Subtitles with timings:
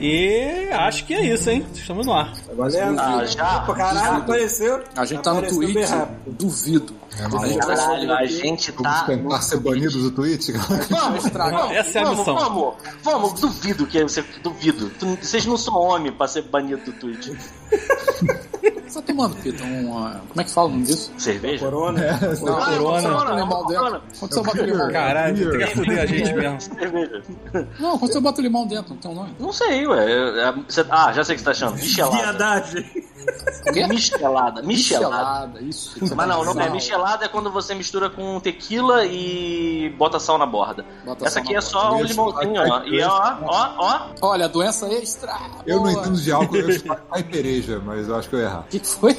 [0.00, 1.66] E acho que é isso, hein?
[1.74, 2.32] Estamos no ar.
[2.56, 2.98] Valendo?
[2.98, 3.60] Ah, já?
[3.60, 4.82] Caralho, apareceu.
[4.96, 5.90] A gente tá no Twitch,
[6.26, 6.94] duvido.
[7.18, 9.04] É, mas Caralho, a gente vamos tá.
[9.04, 10.50] tentar ser banidos do Twitch?
[10.88, 12.34] Vamos, vamos, Essa é a vamos, missão.
[12.34, 14.24] Vamos, vamos, duvido que você.
[14.42, 14.90] Duvido.
[15.20, 17.28] Vocês não são homem pra ser banido do Twitch.
[19.00, 19.64] Você tá tomando, Pita?
[19.64, 21.10] Um, ah, como é que fala o nome disso?
[21.16, 21.64] Cerveja?
[21.64, 22.04] Corona.
[22.04, 22.10] É.
[22.12, 22.80] Não, Corona.
[22.80, 24.02] Quando você bota limão dentro.
[24.18, 26.60] Quando você bota limão Caralho, tu quer foder a gente mesmo.
[26.60, 27.22] Cerveja.
[27.78, 29.34] Não, quando você bota limão dentro, não tem um nome.
[29.38, 30.10] Não sei, ué.
[30.10, 31.76] É- é- ah, já sei o que você tá achando.
[31.76, 32.16] Michelada.
[32.16, 32.86] Viadagem.
[33.88, 34.62] Michelada.
[34.62, 34.62] Michelada.
[34.64, 36.14] Michelada, isso.
[36.14, 36.70] Mas não, não é.
[36.70, 40.84] Michelada é quando você mistura com tequila e bota sal na borda.
[41.04, 42.82] Bota Essa aqui é só um limãozinho, ó.
[42.84, 44.00] E ó, ó, ó.
[44.22, 45.36] Olha, doença extra.
[45.66, 45.92] Eu não boa.
[46.00, 48.60] entendo de álcool, eu chutar caipereja, mas eu acho que eu ia errar.
[48.60, 49.14] O que foi?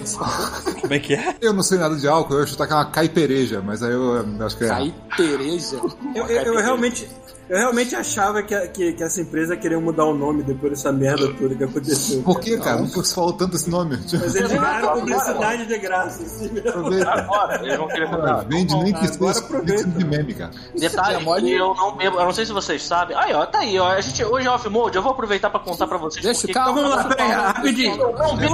[0.81, 1.35] Como é que é?
[1.41, 3.91] Eu não sei nada de álcool, eu ia chutar que é uma caipereja, mas aí
[3.91, 4.91] eu acho que eu ia errar.
[5.09, 5.77] Caipereja.
[6.15, 7.07] Eu, eu- eu realmente.
[7.51, 11.27] Eu realmente achava que, que, que essa empresa queria mudar o nome depois dessa merda
[11.33, 12.21] toda que aconteceu.
[12.23, 12.77] Por que, cara?
[12.77, 13.97] Nunca se falou tanto esse nome.
[14.01, 16.69] Mas eles ganharam publicidade de graça, assim mesmo.
[17.09, 18.45] Agora, eles vão querer Cara, mudar.
[18.47, 20.51] vende nem que seja de meme, cara.
[20.73, 23.17] Detalhe, É eu não bebo, eu não sei se vocês sabem.
[23.17, 23.87] Aí, ó, tá aí, ó.
[23.89, 26.23] A gente, hoje é off-mode, eu vou aproveitar pra contar pra vocês.
[26.23, 26.71] Deixa o porque- carro.
[26.71, 27.97] Então vamos lá, deixa o peraí, rapidinho.
[27.97, 28.11] Não,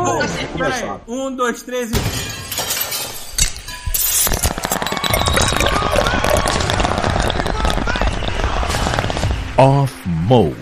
[0.07, 1.01] Um, assim.
[1.07, 2.46] Um, dois, três e.
[9.57, 10.53] Off Mode.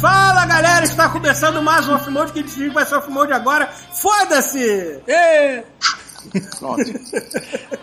[0.00, 3.66] Fala galera, está começando mais um off-mode que a gente que vai ser off-mode agora.
[3.66, 5.02] Foda-se!
[5.08, 5.64] Ê!
[6.58, 6.82] Pronto.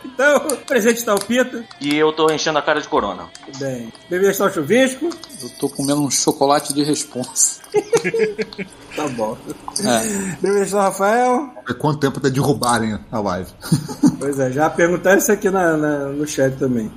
[0.05, 1.63] Então, o presente está o Pita.
[1.79, 3.27] E eu tô enchendo a cara de corona.
[3.57, 3.91] Bem.
[4.09, 5.09] Bebê está o chuvisco.
[5.41, 7.59] Eu tô comendo um chocolate de responsa.
[8.95, 9.37] Tá bom.
[9.85, 10.35] É.
[10.41, 11.51] Bebê está o Rafael.
[11.69, 13.49] É quanto tempo até derrubarem a live.
[14.17, 16.91] Pois é, já perguntaram isso aqui na, na- no chat também.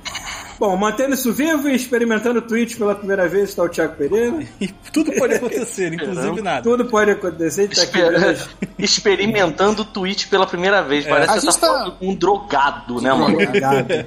[0.63, 4.47] Bom, mantendo isso vivo e experimentando o Twitch pela primeira vez está o Thiago Pereira.
[4.61, 6.61] E tudo pode acontecer, inclusive nada.
[6.61, 8.49] Tudo pode acontecer, a tá aqui Esper-.
[8.79, 11.05] Experimentando o Twitch pela primeira vez.
[11.05, 13.37] Parece A que você tá tá- falando com um drogado, né, mano?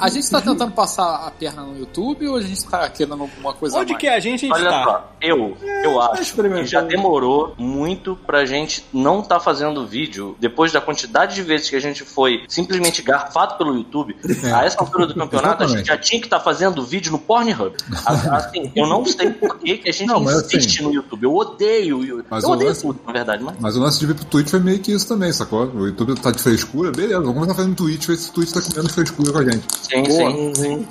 [0.00, 3.52] A gente tá tentando passar a perna no YouTube ou a gente tá querendo alguma
[3.52, 4.00] coisa a Onde mais?
[4.00, 4.84] que é a gente, a Olha tá?
[4.84, 6.64] só, eu, eu acho experimentando.
[6.64, 11.68] que já demorou muito pra gente não tá fazendo vídeo depois da quantidade de vezes
[11.68, 14.16] que a gente foi simplesmente garfado pelo YouTube.
[14.42, 14.52] É.
[14.52, 17.74] A essa altura do campeonato, a gente já tinha que estar fazendo vídeo no Pornhub.
[18.06, 21.24] Assim, eu não sei por que, que a gente Não, mas insiste assim- no YouTube.
[21.24, 22.24] Eu odeio.
[22.30, 23.56] Mas eu odeio lance- tudo, na verdade, mas.
[23.58, 25.66] Mas o lance de vir pro Twitch foi meio que isso também, sacou?
[25.74, 28.60] O YouTube tá de frescura, beleza, vamos começar fazendo Twitch, ver se o Twitch tá
[28.60, 29.64] comendo frescura com a gente.
[29.82, 30.86] Sim, sim, sim.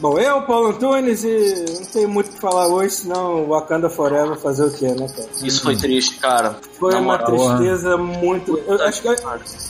[0.00, 4.36] Bom, eu, Paulo Antunes, e não tenho muito o que falar hoje, senão Wakanda Forever
[4.38, 5.28] fazer o quê, né, cara?
[5.42, 6.56] Isso foi triste, cara.
[6.78, 7.56] Foi Na uma moral.
[7.56, 8.58] tristeza muito.
[8.66, 9.08] Eu acho, que,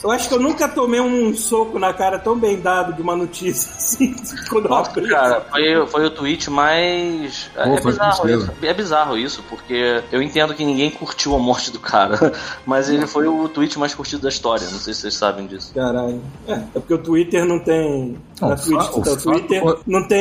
[0.03, 3.15] eu acho que eu nunca tomei um soco na cara tão bem dado de uma
[3.15, 4.13] notícia assim,
[4.49, 5.07] quando eu Nossa, abri.
[5.07, 7.49] cara, foi, foi o tweet mais.
[7.55, 11.71] Pô, é, bizarro isso, é bizarro isso, porque eu entendo que ninguém curtiu a morte
[11.71, 12.33] do cara,
[12.65, 14.67] mas ele foi o tweet mais curtido da história.
[14.71, 15.71] Não sei se vocês sabem disso.
[15.73, 16.21] Caralho.
[16.47, 18.17] É, é porque o Twitter não tem.
[18.41, 20.16] Não, na o então, o o Twitter fato- não tem,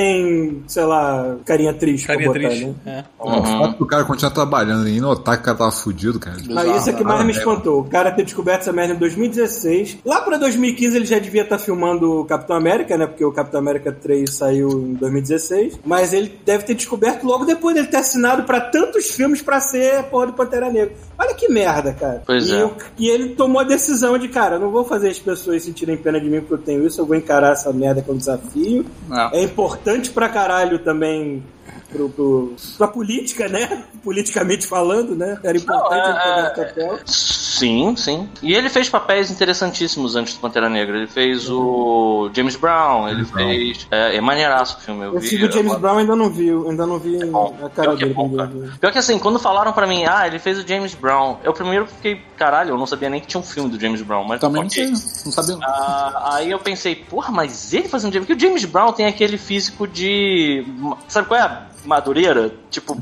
[0.67, 2.75] sei lá, carinha triste Carinha pra botar, triste.
[2.85, 3.05] né?
[3.05, 3.05] É.
[3.19, 6.37] O fato do cara continuar trabalhando e notar que o cara tava fudido, cara.
[6.49, 7.81] Mas isso é que mais me espantou.
[7.81, 9.99] O cara ter descoberto essa merda em 2016.
[10.05, 13.07] Lá pra 2015 ele já devia estar filmando o Capitão América, né?
[13.07, 15.79] Porque o Capitão América 3 saiu em 2016.
[15.85, 19.97] Mas ele deve ter descoberto logo depois dele ter assinado pra tantos filmes pra ser
[19.99, 20.95] a porra do Pantera Negra.
[21.19, 22.23] Olha que merda, cara.
[22.27, 22.65] Pois e, é.
[22.65, 25.97] o- e ele tomou a decisão de, cara, eu não vou fazer as pessoas sentirem
[25.97, 28.85] pena de mim porque eu tenho isso, eu vou encarar essa merda como desafio.
[29.33, 29.39] É.
[29.41, 31.45] É importante pra caralho também
[31.91, 33.85] pro, pro, pra política, né?
[34.05, 35.39] Politicamente falando, né?
[35.43, 36.99] Era importante Não, é- ele pegar é- esse papel.
[37.07, 38.29] Sim, sim.
[38.43, 40.97] E ele fez papéis interessantíssimos antes do Pantera Negra.
[40.99, 43.49] Ele fez o James Brown, ele James Brown.
[43.49, 43.87] fez.
[43.91, 45.05] É, é maneiraço o filme.
[45.07, 45.47] Eu Esse vi.
[45.47, 47.57] do James eu- Brown ainda não vi, ainda não vi bom.
[47.63, 48.15] a cara Pior que é dele.
[48.15, 48.51] bom, eu cara.
[48.81, 51.87] Pior que assim, quando falaram pra mim, ah, ele fez o James Brown, eu primeiro
[51.87, 54.63] fiquei, caralho, eu não sabia nem que tinha um filme do James Brown, mas Também
[54.63, 55.57] não sei, não sabia.
[55.63, 58.27] Ah, aí eu pensei, porra, mas ele fazendo James...
[58.29, 60.67] Porque o James Brown tem aquele físico de...
[61.09, 61.56] Sabe qual é a
[61.87, 62.53] madureira?
[62.71, 62.97] Tipo...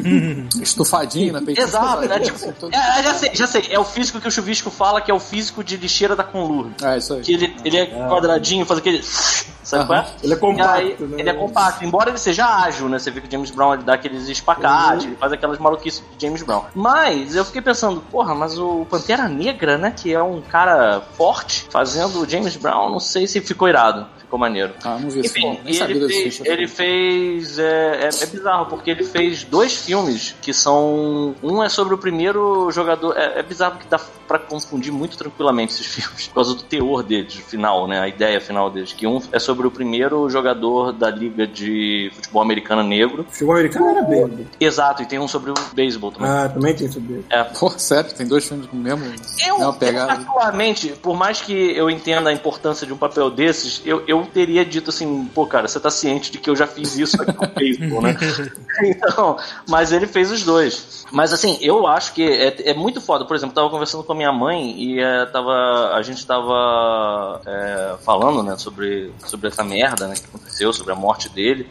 [0.60, 1.42] Estufadinho na.
[1.50, 2.18] Exato, né?
[2.20, 3.66] Tipo, é, é, já sei, já sei.
[3.70, 6.68] É o físico que o Chuvisco fala que é o físico de lixeira da Conlur.
[6.82, 7.20] É, isso aí.
[7.22, 9.02] Que ele, ele é quadradinho, faz aquele...
[9.02, 10.06] Sabe qual é?
[10.22, 11.16] Ele é compacto, aí, né?
[11.18, 13.00] Ele é compacto, embora ele seja ágil, né?
[13.00, 15.10] Você vê que o James Brown ele dá aqueles espacates, Uhum.
[15.10, 16.62] ele faz aquelas maluquices de James Brown.
[16.72, 19.90] Mas eu fiquei pensando, porra, mas o Pantera Negra, né?
[19.94, 24.06] Que é um cara forte, fazendo o James Brown, não sei se ficou irado.
[24.18, 24.72] Ficou maneiro.
[24.84, 25.60] Ah, não vi Enfim, filme.
[25.64, 29.44] Nem e sabia ele desse fez, ele fez é, é, é bizarro, porque ele fez
[29.44, 31.34] dois filmes que são.
[31.42, 33.16] Um é sobre o primeiro jogador.
[33.16, 37.02] É, é bizarro que dá pra confundir muito tranquilamente esses filmes, por causa do teor
[37.02, 38.00] deles, final, né?
[38.00, 38.92] A ideia final deles.
[38.92, 43.22] Que um é sobre o primeiro jogador da Liga de Futebol Americana Negro.
[43.22, 44.46] O futebol americano era bem.
[44.60, 46.28] Exato, e tem um sobre o beisebol também.
[46.28, 47.44] Ah, também tem sobre É.
[47.44, 49.04] Pô, sério, tem dois filmes com o mesmo.
[49.46, 50.06] Eu, mesma pegada.
[50.08, 54.64] particularmente, por mais que eu entenda a importância de um papel desses, eu, eu teria
[54.64, 57.48] dito assim, pô, cara, você tá ciente de que eu já fiz isso aqui no
[57.54, 58.05] beisebol, né?
[58.82, 59.36] então,
[59.68, 61.04] mas ele fez os dois.
[61.10, 63.24] Mas assim, eu acho que é, é muito foda.
[63.24, 67.40] Por exemplo, eu tava conversando com a minha mãe e é, tava, a gente tava
[67.46, 71.70] é, falando, né, sobre, sobre essa merda né, que aconteceu, sobre a morte dele.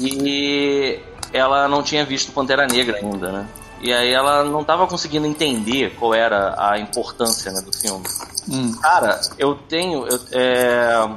[0.00, 0.98] E
[1.32, 3.48] ela não tinha visto Pantera Negra ainda, né?
[3.82, 8.04] E aí ela não tava conseguindo entender qual era a importância né, do filme.
[8.48, 8.72] Hum.
[8.80, 10.06] Cara, eu tenho.
[10.06, 11.10] Eu, é...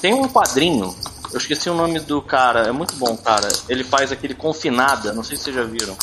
[0.00, 0.94] Tem um quadrinho.
[1.32, 2.68] Eu esqueci o nome do cara.
[2.68, 3.48] É muito bom, cara.
[3.68, 5.12] Ele faz aquele Confinada.
[5.12, 5.96] Não sei se vocês já viram.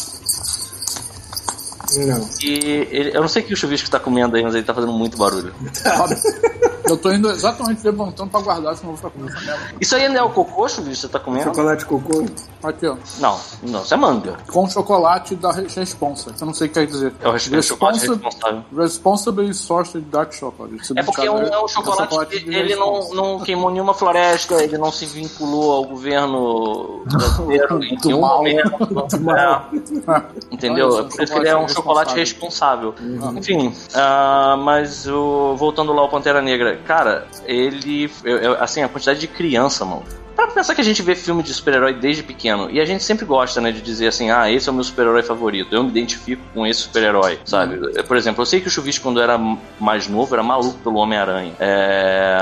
[1.95, 2.29] Não.
[2.41, 4.73] E ele- eu não sei o que o chuvisco tá comendo aí, mas ele tá
[4.73, 5.53] fazendo muito barulho.
[6.89, 9.75] Eu tô indo exatamente levantando pra guardar, senão eu vou ficar comendo essa merda.
[9.79, 11.43] Isso aí ainda é o cocô, chuvisco, que você tá comendo?
[11.45, 12.25] Chocolate cocô.
[12.63, 12.95] Aqui, ó.
[13.19, 14.37] Não, não, isso é manga.
[14.51, 16.31] Com chocolate da Re- Responsa.
[16.39, 17.13] Eu não sei o que quer dizer.
[17.21, 18.63] É o é chocolate responsável.
[18.75, 20.93] Responsibly sourced dark chocolate.
[20.95, 24.77] É porque é um, é um chocolate que ele não, não queimou nenhuma floresta, ele
[24.77, 28.37] não se vinculou ao governo brasileiro em nenhum mal.
[28.37, 28.69] momento.
[29.39, 30.21] É.
[30.51, 30.99] Entendeu?
[30.99, 32.93] É por isso que ele é um chocolate responsável.
[33.35, 38.11] Enfim, ah, mas o, voltando lá ao Pantera Negra, cara, ele.
[38.23, 40.03] eu- eu- assim, a quantidade de criança, mano.
[40.39, 43.25] Pra pensar que a gente vê filme de super-herói desde pequeno, e a gente sempre
[43.25, 46.41] gosta, né, de dizer assim, ah, esse é o meu super-herói favorito, eu me identifico
[46.53, 47.77] com esse super-herói, sabe?
[48.03, 49.37] Por exemplo, eu sei que o Chuvisco, quando era
[49.77, 51.51] mais novo, era maluco pelo Homem-Aranha.
[51.59, 52.37] É...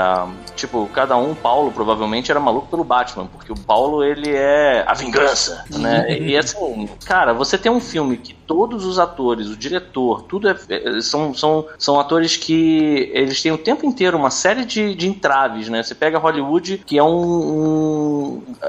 [0.54, 4.94] Tipo, cada um, Paulo, provavelmente, era maluco pelo Batman, porque o Paulo, ele é a
[4.94, 6.18] vingança, né?
[6.20, 10.56] E assim, cara, você tem um filme que todos os atores, o diretor, tudo é,
[10.70, 15.06] é- são, são, são atores que eles têm o tempo inteiro uma série de, de
[15.08, 15.82] entraves, né?
[15.82, 17.87] Você pega Hollywood, que é um, um-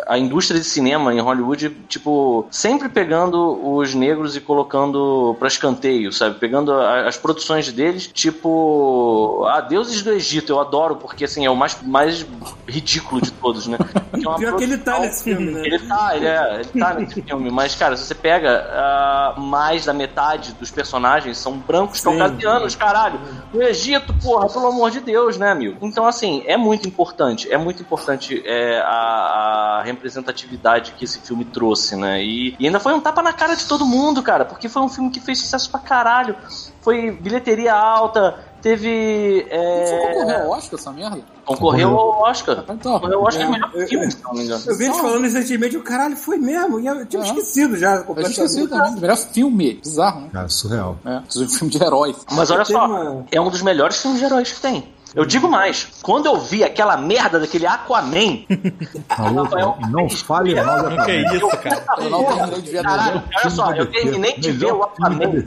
[0.07, 6.11] a indústria de cinema em Hollywood, tipo, sempre pegando os negros e colocando pra escanteio,
[6.11, 6.39] sabe?
[6.39, 11.49] Pegando a- as produções deles, tipo, ah, Deuses do Egito, eu adoro, porque assim, é
[11.49, 12.25] o mais, mais
[12.67, 13.77] ridículo de todos, né?
[14.11, 15.61] É Pior que ele tá nesse filme, né?
[15.65, 19.85] ele tá, ele, é, ele tá nesse filme, mas, cara, se você pega ah, mais
[19.85, 22.17] da metade dos personagens são brancos Sim.
[22.17, 23.19] caucasianos, caralho.
[23.53, 25.77] No Egito, porra, pelo amor de Deus, né, amigo?
[25.81, 31.45] Então, assim, é muito importante, é muito importante é, a, a representatividade que esse filme
[31.45, 32.23] trouxe, né?
[32.23, 34.89] E, e ainda foi um tapa na cara de todo mundo, cara, porque foi um
[34.89, 36.35] filme que fez sucesso pra caralho.
[36.81, 39.45] Foi bilheteria alta, teve.
[39.49, 41.19] é, Você concorreu ao Oscar essa merda?
[41.45, 42.63] concorreu ao Oscar.
[42.69, 44.63] Então, Concorreu ao Oscar é, melhor é, filme, se não me engano.
[44.67, 46.79] Eu vi eles falando recentemente, o caralho, foi mesmo.
[46.79, 47.25] E eu tinha É.
[47.25, 47.95] esquecido já.
[47.95, 48.39] Eu completamente.
[48.41, 48.91] esqueci também.
[49.01, 49.73] Melhor filme.
[49.83, 50.29] Bizarro, né?
[50.31, 50.97] Cara, surreal.
[51.05, 52.15] É, um filme de herói.
[52.31, 54.93] Mas olha só, uma- é um dos melhores filmes de heróis que tem.
[55.15, 58.45] Eu digo mais, quando eu vi aquela merda daquele Aquaman,
[59.17, 61.83] Maluco, não fale mal da que é isso, cara.
[61.97, 65.43] Eu não terminei de ver caralho, olha só, eu terminei de ver o Aquaman.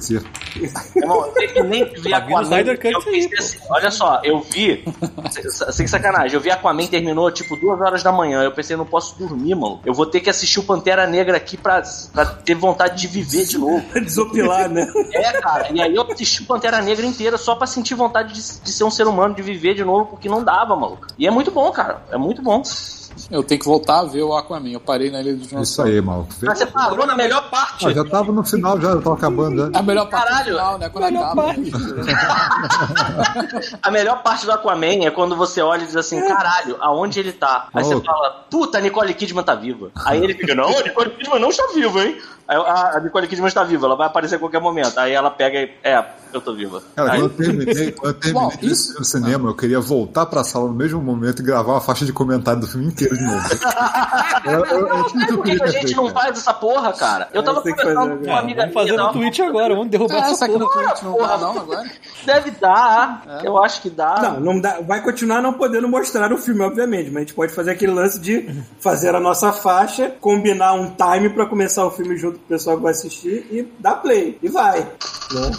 [0.97, 2.65] Irmão, eu terminei de ver Aquaman.
[3.71, 4.85] Olha só, eu vi,
[5.31, 8.43] sem- sem sacanagem, eu vi Aquaman terminou tipo duas horas da manhã.
[8.43, 9.81] Eu pensei, não posso dormir, mano.
[9.85, 13.47] Eu vou ter que assistir o Pantera Negra aqui pra, pra ter vontade de viver
[13.47, 13.83] de novo.
[14.01, 14.87] Desopilar, né?
[15.15, 15.69] É, cara.
[15.73, 18.85] E aí eu assisti o Pantera Negra inteira só pra sentir vontade de, de ser
[18.85, 21.07] um ser humano, de viver de novo, porque não dava, maluco.
[21.19, 22.03] E é muito bom, cara.
[22.11, 22.63] É muito bom.
[23.31, 24.71] Eu tenho que voltar a ver o Aquaman.
[24.71, 25.93] Eu parei na Ilha dos Isso Dinossauros.
[25.95, 26.31] aí, maluco.
[26.43, 27.87] Mas você parou na melhor parte.
[27.87, 29.71] Ah, já tava no final, já, tava acabando.
[29.71, 29.79] Já.
[29.79, 30.45] A melhor parte Caralho.
[30.45, 30.89] do final, né?
[30.89, 31.55] Quando acaba.
[33.83, 37.33] A melhor parte do Aquaman é quando você olha e diz assim, caralho, aonde ele
[37.33, 37.69] tá?
[37.75, 38.01] Aí você Oh.
[38.01, 39.91] fala, puta, a Nicole Kidman tá viva.
[40.05, 42.17] Aí ele fica, não, Nicole Kidman não está viva, hein?
[42.53, 44.99] Aí a, a Nicole Kidman está viva, ela vai aparecer a qualquer momento.
[44.99, 46.05] Aí ela pega e, é,
[46.35, 46.83] eu tô viva.
[46.95, 50.27] Cara, Aí- quando eu terminei, quando eu terminei Bom, isso- no cinema, eu queria voltar
[50.27, 53.25] pra sala no mesmo momento e gravar uma faixa de comentário do filme inteiro de
[53.25, 53.43] novo.
[54.45, 57.29] Eu- eu- eu- eu- Mas por que, a gente não faz essa porra, cara?
[57.33, 58.33] Eu tava conversando fazer, com cara.
[58.33, 60.59] uma amiga Vamos fazer minha, no tava- Twitch agora, vamos derrubar É, essa essa aqui
[60.59, 60.83] no porra.
[60.89, 61.29] Twitch não porra.
[61.29, 61.91] dá não agora?
[62.27, 64.21] Deve dar, eu acho que dá.
[64.21, 67.53] Não, não dá, vai continuar não podendo mostrar o filme, obviamente, mas a gente pode
[67.53, 72.17] fazer aquele lance de fazer a nossa faixa, combinar um time pra começar o filme
[72.17, 74.39] junto pessoal que vai assistir e dar play.
[74.43, 74.81] E vai.
[74.81, 74.89] Né?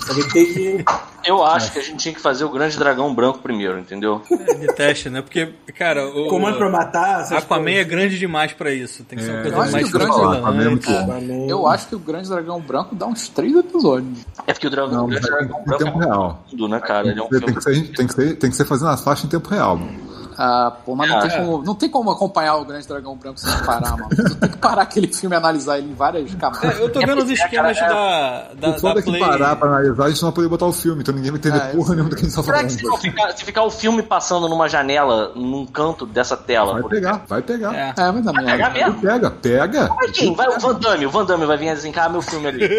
[0.05, 0.85] Só que tem que.
[1.25, 4.21] Eu acho que a gente tinha que fazer o Grande Dragão Branco primeiro, entendeu?
[4.29, 5.21] É, de teste, né?
[5.21, 7.21] Porque, cara, o Comando pra matar.
[7.33, 7.87] Aquaman é coisas.
[7.87, 9.03] grande demais pra isso.
[9.05, 10.23] Tem que ser uma É, coisa mais que o grande é.
[10.25, 11.47] Aquaman.
[11.47, 14.19] Eu acho que o Grande Dragão Branco dá uns três episódios.
[14.45, 16.43] É porque o Dragão, Não, o Grande é Dragão Branco é tempo muito real.
[16.49, 17.09] tudo, né, cara?
[17.09, 19.29] É um Tem que, ser, tem, que ser, tem que ser fazendo a faixa em
[19.29, 19.77] tempo real.
[19.77, 20.12] mano.
[20.37, 21.37] Ah, pô, mas não, Ah, tem é.
[21.39, 24.09] como, não tem como acompanhar o Grande Dragão Branco sem parar, mano.
[24.09, 26.79] Tu tem que parar aquele filme e analisar ele em várias camadas.
[26.79, 29.19] É, eu tô vendo os esquemas da, da, O foda da é que Play.
[29.19, 31.57] parar pra analisar, a gente não vai poder botar o filme, então ninguém vai entender
[31.57, 32.79] É, porra nenhuma do que a gente tá Será que falando.
[32.79, 36.73] se, não ficar, se ficar o filme passando numa janela, num canto dessa tela?
[36.81, 37.73] Vai pegar, vai pegar.
[37.75, 37.93] É.
[37.97, 38.89] É, vai dar Vai pegar merda.
[38.91, 39.01] mesmo.
[39.01, 39.89] Pega, pega.
[39.95, 40.35] Mas quem?
[40.35, 42.63] Vai o Van Damme, o Van Damme vai vir desencar meu filme ali.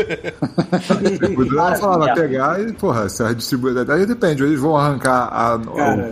[1.36, 3.94] O vai falar, vai pegar e, porra, se a distribuidora.
[3.94, 5.58] Aí depende, ou eles vão arrancar a-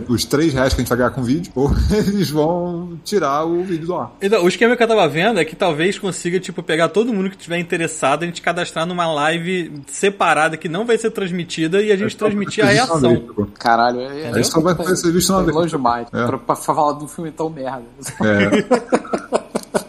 [0.07, 3.45] os 3 reais que a gente vai ganhar com o vídeo, ou eles vão tirar
[3.45, 4.11] o vídeo do ar.
[4.21, 7.29] Então, o esquema que eu tava vendo é que talvez consiga, tipo, pegar todo mundo
[7.29, 11.91] que tiver interessado, a gente cadastrar numa live separada que não vai ser transmitida e
[11.91, 13.15] a gente transmitir a é reação.
[13.15, 13.45] tipo.
[13.57, 15.55] Caralho, é, Aí só vai ser visto é vez.
[15.55, 16.07] longe demais.
[16.13, 16.25] É.
[16.25, 17.83] Pra, pra falar de um filme tão merda.
[18.21, 19.82] É,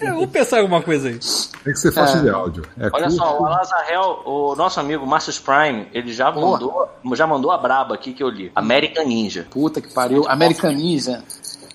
[0.00, 1.18] É, vamos pensar em alguma coisa aí.
[1.64, 2.20] tem que ser faixa É.
[2.22, 2.64] de áudio.
[2.78, 3.10] É Olha curto.
[3.16, 7.94] só, o Alazarel, o nosso amigo Marcus Prime, ele já mandou, já mandou a braba
[7.94, 8.50] aqui que eu li.
[8.54, 9.46] American Ninja.
[9.50, 10.24] Puta que pariu.
[10.28, 11.22] American Ninja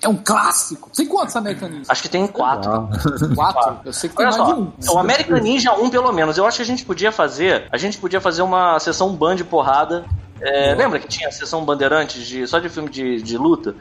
[0.02, 0.90] é um clássico.
[0.96, 1.84] Tem quantos American Ninja?
[1.88, 2.70] Acho que tem quatro.
[2.70, 2.88] Ah,
[3.34, 3.78] Quatro?
[3.86, 4.60] Eu sei que tem Olha mais só, de
[4.90, 4.94] um.
[4.94, 7.98] o American Ninja 1 pelo menos, eu acho que a gente podia fazer, a gente
[7.98, 10.04] podia fazer uma sessão band porrada.
[10.40, 13.74] É, lembra que tinha a sessão bandeirantes de, só de filme de, de luta?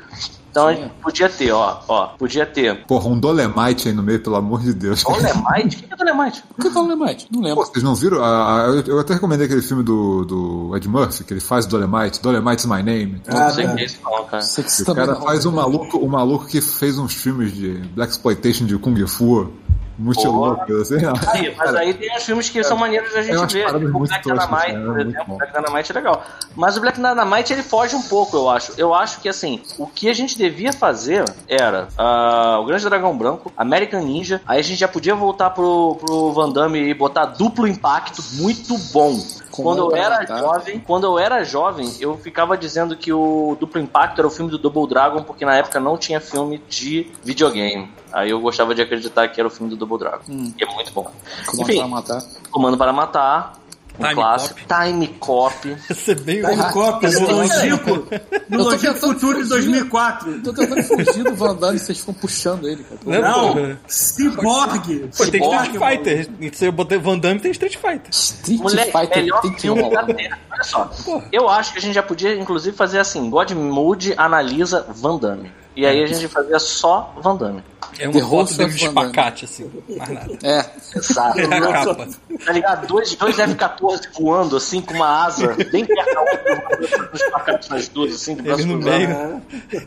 [0.49, 2.83] Então a gente podia ter, ó, ó, podia ter.
[2.87, 5.03] Porra, um Dolemite aí no meio, pelo amor de Deus.
[5.03, 5.85] Dolemite?
[5.85, 6.43] O que é Dolemite?
[6.55, 7.27] Por que fala Lemite?
[7.31, 7.65] Não Pô, lembro.
[7.65, 8.23] vocês não viram?
[8.23, 11.67] Ah, ah, eu, eu até recomendei aquele filme do, do Ed Murphy, que ele faz
[11.67, 13.21] Dolemite, Dolemite's My Name.
[13.27, 13.75] Ah, Não sei o tá.
[13.75, 14.41] que é isso não, cara.
[14.41, 17.73] Sei que O também cara faz um maluco, um maluco que fez uns filmes de
[17.93, 19.51] Black Exploitation de Kung Fu,
[19.97, 20.29] muito Pô.
[20.29, 20.95] louco, assim.
[21.27, 23.65] Aí, mas aí tem os filmes que são maneiros da gente ver.
[23.65, 24.85] Tipo, o Black toscas, Dynamite, né?
[24.85, 25.37] por exemplo.
[25.37, 26.23] Black Dynamite é legal.
[26.55, 28.73] Mas o Black Dynamite ele foge um pouco, eu acho.
[28.77, 33.17] Eu acho que assim, o que a gente devia fazer era ah, o Grande Dragão
[33.17, 34.41] Branco, American Ninja.
[34.45, 38.77] Aí a gente já podia voltar pro, pro Van Damme e botar duplo impacto, muito
[38.93, 39.19] bom.
[39.63, 44.19] Quando eu era jovem, quando eu era jovem, eu ficava dizendo que o Duplo Impacto
[44.19, 47.89] era o filme do Double Dragon, porque na época não tinha filme de videogame.
[48.11, 50.23] Aí eu gostava de acreditar que era o filme do Double Dragon.
[50.27, 51.11] E é muito bom.
[51.45, 52.23] Comando Enfim, pra matar.
[52.51, 53.53] Comando para Matar.
[53.99, 54.59] Um Time clássico.
[54.67, 55.75] Time Cop.
[55.89, 59.71] Você bem Time Cop, no longínquo, no Eu tô longínquo tentando futuro de fugir.
[59.71, 60.41] 2004.
[60.41, 63.21] Tô tentando fugir do Van Damme e vocês ficam puxando ele, cara.
[63.21, 63.77] Não?
[63.87, 65.09] Cyborg.
[65.17, 66.29] Pô, tem Street Fighter.
[66.53, 68.09] Se eu botei Van Damme, tem Street Fighter.
[68.11, 70.03] Street Moleque, Fighter melhor tem que filme da.
[70.03, 70.39] Terra.
[70.51, 70.91] Olha só.
[71.31, 75.51] Eu acho que a gente já podia, inclusive, fazer assim: God Mode analisa Van Damme.
[75.77, 77.63] E aí a gente fazia só Van Damme.
[77.99, 78.73] É dele of de Damme.
[78.75, 79.71] espacate, assim.
[79.95, 80.37] Mais nada.
[80.43, 80.65] É.
[80.95, 81.37] Exato.
[81.39, 82.07] É a capa.
[82.43, 82.87] Tá ligado?
[82.87, 87.87] Dois, dois F-14 voando, assim, com uma asa bem perto da outra, os pacatos nas
[87.89, 89.41] duas, assim, braço Ele no meio.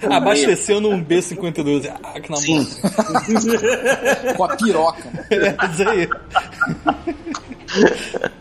[0.09, 1.93] Abastecendo um B-52.
[2.05, 2.69] Ah, que na Sim.
[4.37, 5.11] Com a piroca.
[5.31, 6.09] É, isso aí.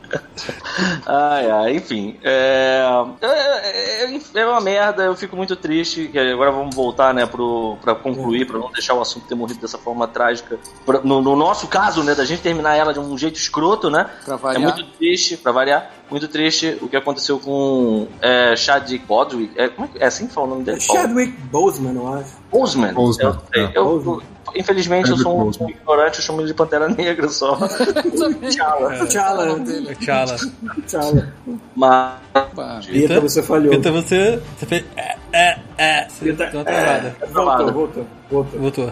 [1.05, 2.17] Ai, ai, enfim.
[2.23, 2.81] É,
[3.21, 6.07] é, é- é uma merda, eu fico muito triste.
[6.07, 9.59] que Agora vamos voltar, né, pro, pra concluir, pra não deixar o assunto ter morrido
[9.59, 10.57] dessa forma trágica.
[10.85, 14.09] Pra- no, no nosso caso, né, da gente terminar ela de um jeito escroto, né?
[14.23, 14.61] Pra É variar.
[14.75, 19.59] muito triste, pra variar, muito triste o que aconteceu com é, Chadwick Bodwick.
[19.59, 20.79] É, como é, que- é assim que fala o nome dele?
[20.79, 22.37] Chadwick Boseman, eu acho.
[22.51, 22.93] Boseman.
[22.93, 23.71] Boseman, Eu, é.
[23.75, 24.38] Eu- Boseman.
[24.55, 27.57] Infelizmente, eu sou um, ignorante, eu chamo ele de Pantera Negra só.
[28.49, 29.05] Tchala.
[29.07, 29.59] Tchala.
[29.99, 30.37] Tchala.
[30.85, 31.33] Tchala.
[31.75, 32.85] Mas.
[32.85, 33.73] Pita, você falhou.
[33.73, 34.85] Então você, você fez.
[34.95, 36.07] É, é, é.
[36.09, 37.15] Você Pita, deu uma travada.
[37.21, 38.59] é, voltou, voltou, voltou.
[38.59, 38.91] Voltou.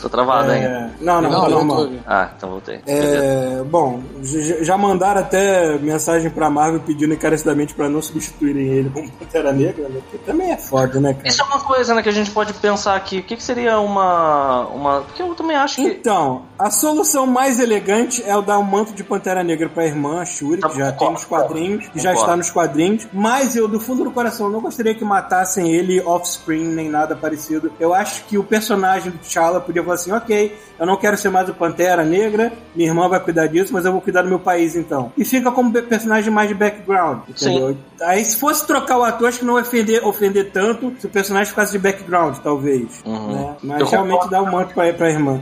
[0.00, 0.66] Tô travado ainda.
[0.66, 1.88] É, não, não, Não, tá normal.
[2.06, 2.80] Ah, então voltei.
[2.86, 9.10] É, bom, já mandaram até mensagem pra Marvel pedindo encarecidamente pra não substituírem ele como
[9.10, 10.00] Pantera Negra, né?
[10.00, 11.28] Porque também é foda, né, cara?
[11.28, 13.18] Isso é uma coisa né, que a gente pode pensar aqui.
[13.18, 15.00] O que, que seria uma, uma.
[15.00, 15.82] Porque eu também acho que.
[15.82, 20.20] Então, a solução mais elegante é o dar um manto de Pantera Negra pra irmã,
[20.20, 23.66] a Shuri, Tá, que já tem nos quadrinhos, que já está nos quadrinhos, mas eu,
[23.66, 27.72] do fundo do coração, não gostaria que matassem ele off-screen, nem nada parecido.
[27.80, 31.30] Eu acho que o personagem do T'Challa podia falar assim, ok, eu não quero ser
[31.30, 34.38] mais o Pantera Negra, minha irmã vai cuidar disso, mas eu vou cuidar do meu
[34.38, 35.12] país, então.
[35.16, 37.76] E fica como personagem mais de background, entendeu?
[38.02, 41.10] Aí, se fosse trocar o ator, acho que não ia ofender, ofender tanto se o
[41.10, 43.02] personagem ficasse de background, talvez.
[43.04, 43.32] Uhum.
[43.32, 43.56] Né?
[43.62, 44.30] Mas Eu realmente concordo.
[44.30, 45.40] dá um manto pra, pra irmã.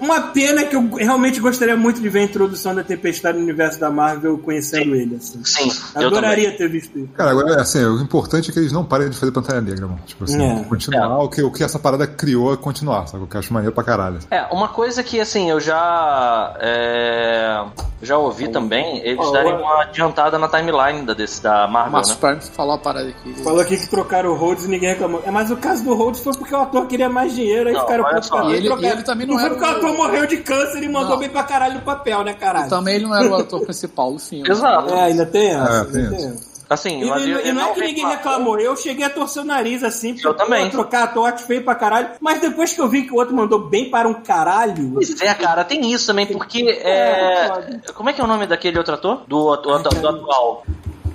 [0.00, 3.44] Uma pena é que eu realmente gostaria muito de ver a introdução da Tempestade no
[3.44, 5.16] universo da Marvel conhecendo ele.
[5.16, 5.42] Assim.
[5.44, 7.08] Sim, eu Adoraria ter visto isso.
[7.14, 10.00] Cara, agora, assim, o importante é que eles não parem de fazer Pantera Negra, mano.
[10.04, 10.64] Tipo assim, É.
[10.64, 13.24] continuar o, que, o que essa parada criou é continuar, sabe?
[13.24, 14.18] O que eu acho maneiro pra caralho.
[14.30, 17.64] É, uma coisa que assim, eu já é,
[18.02, 22.20] já ouvi também, eles darem uma adiantada na timeline da, desse, da Marvel, Márcio né?
[22.20, 23.34] Prime falou a parada aqui.
[23.42, 25.22] Falou aqui que trocaram o Rhodes e ninguém reclamou.
[25.24, 27.82] É, mas o caso do Rhodes foi porque o ator queria mais dinheiro, aí Não,
[27.82, 30.26] ficaram putos com E ele- e ele também não foi era porque o ator morreu
[30.26, 31.18] de câncer e mandou Não.
[31.18, 32.68] bem pra caralho no papel, né, caralho?
[32.70, 34.48] Também ele não era o ator principal do filme.
[34.50, 34.92] Exato.
[34.94, 35.72] É, ainda tem essa.
[35.80, 36.53] É, tem essa.
[36.68, 37.86] Assim, E, mas eu- e não é que reclamo.
[37.86, 38.58] ninguém reclamou.
[38.60, 40.70] Eu cheguei a torcer o nariz assim, porque Eu também.
[40.70, 42.08] trocar toque feio pra caralho.
[42.20, 44.92] Mas depois que eu vi que o outro mandou bem para um caralho.
[44.94, 47.80] Pois é, cara, tem isso também, porque é.
[47.94, 49.22] Como é que é o nome daquele outro ator?
[49.28, 50.64] Do, atu- atu- do atual.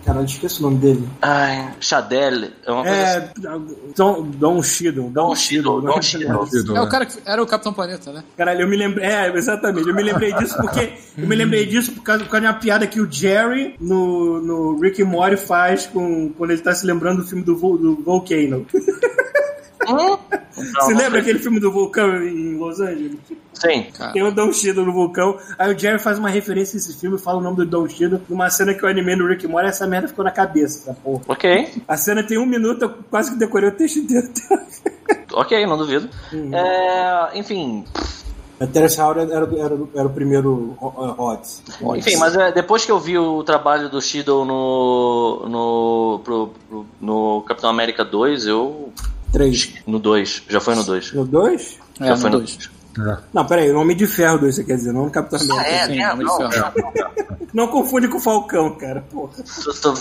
[0.10, 1.08] Caralho, esqueci o nome dele.
[1.22, 2.52] Ai, Chadelle.
[2.66, 3.48] É uma coisa assim.
[3.48, 3.94] É.
[3.96, 5.04] Don, Don Shido.
[5.04, 6.40] Don Cheadle, Don Cheadle.
[6.40, 8.24] Partido, É o cara que era o Capitão Planeta, né?
[8.36, 9.06] Caralho, eu me lembrei.
[9.06, 9.88] É, exatamente.
[9.88, 10.94] Eu me lembrei disso porque.
[11.16, 14.42] eu me lembrei disso por causa, por causa de uma piada que o Jerry no,
[14.42, 18.66] no Rick Morty faz com, quando ele tá se lembrando do filme do, do Volcano.
[19.96, 23.18] Você lembra aquele filme do vulcão em Los Angeles?
[23.54, 23.88] Sim.
[24.14, 25.38] Tem o Don Shido no vulcão.
[25.58, 27.88] Aí o Jerry faz uma referência a esse filme e fala o nome do Don
[27.88, 29.68] Shido numa cena que eu animei no Rick and Morty.
[29.70, 31.22] Essa merda ficou na cabeça, essa porra.
[31.28, 31.70] Ok.
[31.88, 34.30] A cena tem um minuto, eu quase que decorei o texto inteiro.
[35.32, 36.10] Ok, não duvido.
[36.34, 36.54] Uhum.
[36.56, 37.86] É, enfim.
[38.60, 41.62] A Terence Howard era, era, era o primeiro Hots.
[41.96, 45.46] Enfim, mas é, depois que eu vi o trabalho do Shido no.
[45.48, 46.22] no.
[46.24, 48.92] Pro, pro- no Capitão América 2, eu.
[49.32, 49.74] Três.
[49.86, 50.44] No 2.
[50.50, 51.14] Já foi no 2.
[51.14, 51.80] No dois?
[52.00, 52.56] É, Já foi no dois.
[52.58, 52.70] 2.
[53.08, 53.18] É.
[53.34, 55.74] Não, peraí, o Homem de Ferro 2, você quer dizer, não no Capitão Ah, América.
[55.74, 57.20] é, Sim, é, não.
[57.52, 59.04] Não confunde com o Falcão, cara.
[59.10, 59.32] Porra.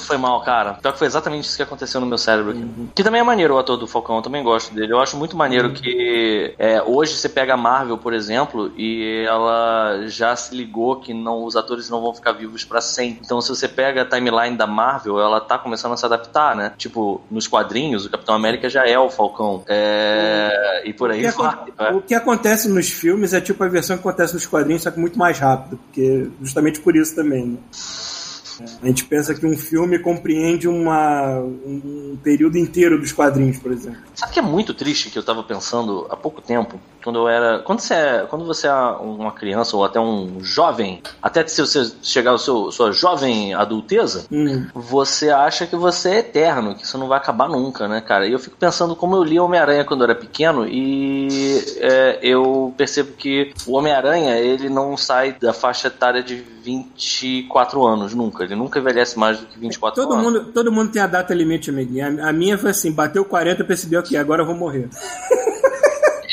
[0.07, 0.75] Foi mal, cara.
[0.75, 2.69] Pior que foi exatamente isso que aconteceu no meu cérebro aqui.
[2.95, 4.93] Que também é maneiro o ator do Falcão, eu também gosto dele.
[4.93, 10.03] Eu acho muito maneiro que é, hoje você pega a Marvel, por exemplo, e ela
[10.09, 13.23] já se ligou que não, os atores não vão ficar vivos pra sempre.
[13.25, 16.75] Então, se você pega a timeline da Marvel, ela tá começando a se adaptar, né?
[16.77, 19.63] Tipo, nos quadrinhos, o Capitão América já é o Falcão.
[19.67, 21.47] É, e por O aí que, vai.
[21.49, 21.91] acon- É.
[21.93, 25.01] o que acontece nos filmes é tipo a versão que acontece nos quadrinhos, só que
[25.01, 25.79] muito mais rápido.
[25.79, 27.59] Porque justamente por isso também, né?
[28.83, 34.01] A gente pensa que um filme compreende uma, um período inteiro dos quadrinhos, por exemplo.
[34.15, 37.59] Sabe que é muito triste que eu tava pensando há pouco tempo, quando eu era.
[37.61, 41.91] Quando você é, quando você é uma criança ou até um jovem, até se você
[42.03, 44.67] chegar ao seu sua jovem adulteza, Hum.
[44.75, 48.27] você acha que você é eterno, que isso não vai acabar nunca, né, cara?
[48.27, 51.29] E eu fico pensando como eu li Homem-Aranha quando eu era pequeno e
[51.79, 58.15] é, eu percebo que o Homem-Aranha, ele não sai da faixa etária de 24 anos,
[58.15, 58.45] nunca.
[58.45, 60.25] Ele nunca envelhece mais do que 24 Todo anos.
[60.25, 62.23] mundo, todo mundo tem a data limite, amiguinho.
[62.25, 64.89] A, a minha foi assim, bateu 40, eu percebi, ok, agora eu vou morrer.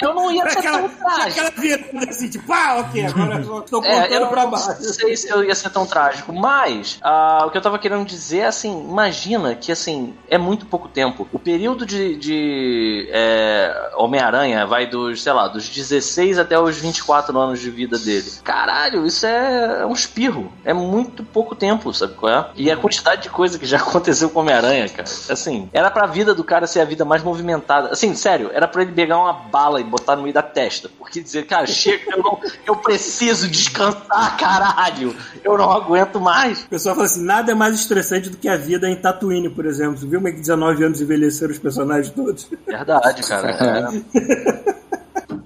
[0.01, 1.29] Eu não ia ser Aquela, tão trágico.
[1.29, 4.83] aquela virada assim, tipo, ah, ok, agora eu tô É, pra não baixo.
[4.93, 8.39] sei se eu ia ser tão trágico, mas ah, o que eu tava querendo dizer
[8.39, 11.27] é assim, imagina que assim, é muito pouco tempo.
[11.31, 17.37] O período de, de é, Homem-Aranha vai dos, sei lá, dos 16 até os 24
[17.37, 18.31] anos de vida dele.
[18.43, 20.51] Caralho, isso é, é um espirro.
[20.63, 22.45] É muito pouco tempo, sabe qual é?
[22.55, 25.07] E a quantidade de coisa que já aconteceu com o Homem-Aranha, cara.
[25.29, 27.89] Assim, era pra vida do cara ser a vida mais movimentada.
[27.89, 30.89] Assim, sério, era pra ele pegar uma bala e botar no meio da testa.
[30.97, 35.15] Porque dizer, cara, chega, eu, não, eu preciso descansar, caralho.
[35.43, 36.63] Eu não aguento mais.
[36.63, 39.65] O pessoal fala assim, nada é mais estressante do que a vida em Tatooine, por
[39.65, 39.97] exemplo.
[39.97, 42.47] Você viu como é que 19 anos envelheceram os personagens todos?
[42.65, 43.45] Verdade, cara.
[43.65, 44.75] É.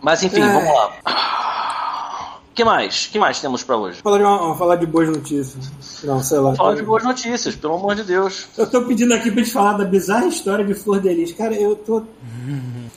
[0.01, 0.91] Mas enfim, vamos lá.
[2.59, 3.05] O que mais?
[3.05, 4.01] O que mais temos pra hoje?
[4.01, 5.71] Falar de, uma- falar de boas notícias.
[6.03, 6.53] Não, sei lá.
[6.55, 8.47] Falar de boas notícias, pelo amor de Deus.
[8.57, 11.31] Eu tô pedindo aqui pra gente falar da bizarra história de Flor de Lis.
[11.31, 12.03] Cara, eu tô...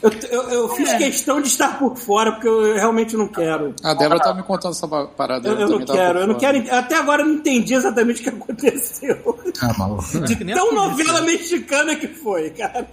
[0.02, 0.98] Eu, eu, eu fiz É.
[0.98, 3.72] questão de estar por fora, porque eu realmente não quero.
[3.84, 5.48] A Débora tava me contando essa parada.
[5.48, 6.58] Eu, eu não quero, eu não quero.
[6.74, 9.38] Até agora eu não entendi exatamente o que aconteceu.
[9.60, 10.02] Ah, maluco.
[10.26, 12.88] De tão novela mexicana que foi, cara.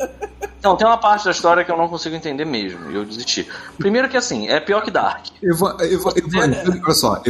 [0.59, 3.47] Então, tem uma parte da história que eu não consigo entender mesmo, e eu desisti.
[3.77, 5.27] Primeiro que assim, é pior que Dark.
[5.41, 7.21] Eva, eva, evangelho, olha só,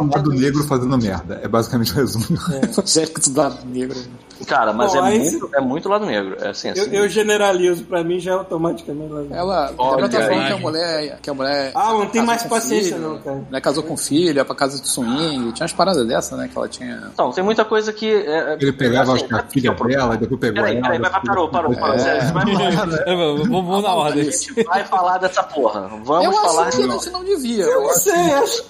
[0.00, 1.38] não- do lado negro fazendo merda.
[1.42, 2.24] É basicamente o resumo.
[2.62, 3.98] Evangélico do lado negro.
[4.46, 6.36] Cara, mas Bom, é, muito, é muito lado negro.
[6.40, 6.90] É assim, Eu, assim.
[6.96, 9.12] eu generalizo, pra mim já é automaticamente.
[9.12, 9.36] lá.
[9.36, 10.46] Ela, a Olha Débora tá falando aí.
[10.46, 11.18] que a mulher.
[11.22, 13.44] Que a mulher Ah, não tem mais paciência filho, não, cara.
[13.50, 15.52] Né, casou com filho, ia pra casa de swing.
[15.52, 16.48] Tinha umas paradas dessas, né?
[16.52, 17.10] Que ela tinha.
[17.12, 18.12] Então, tem muita coisa que.
[18.12, 20.82] é- Ele pegava assim, que a filha dela, e depois pegou Peraí, ela.
[20.82, 21.94] peraí, vai, parou, parou, parou.
[21.94, 21.98] É.
[21.98, 24.20] Sério, vai falar- É, vamos, vamos na ordem.
[24.28, 25.88] A gente vai falar dessa porra.
[26.04, 27.64] Vamos eu falar acho que a gente não devia.
[27.64, 28.64] Eu Eu não sei, acho.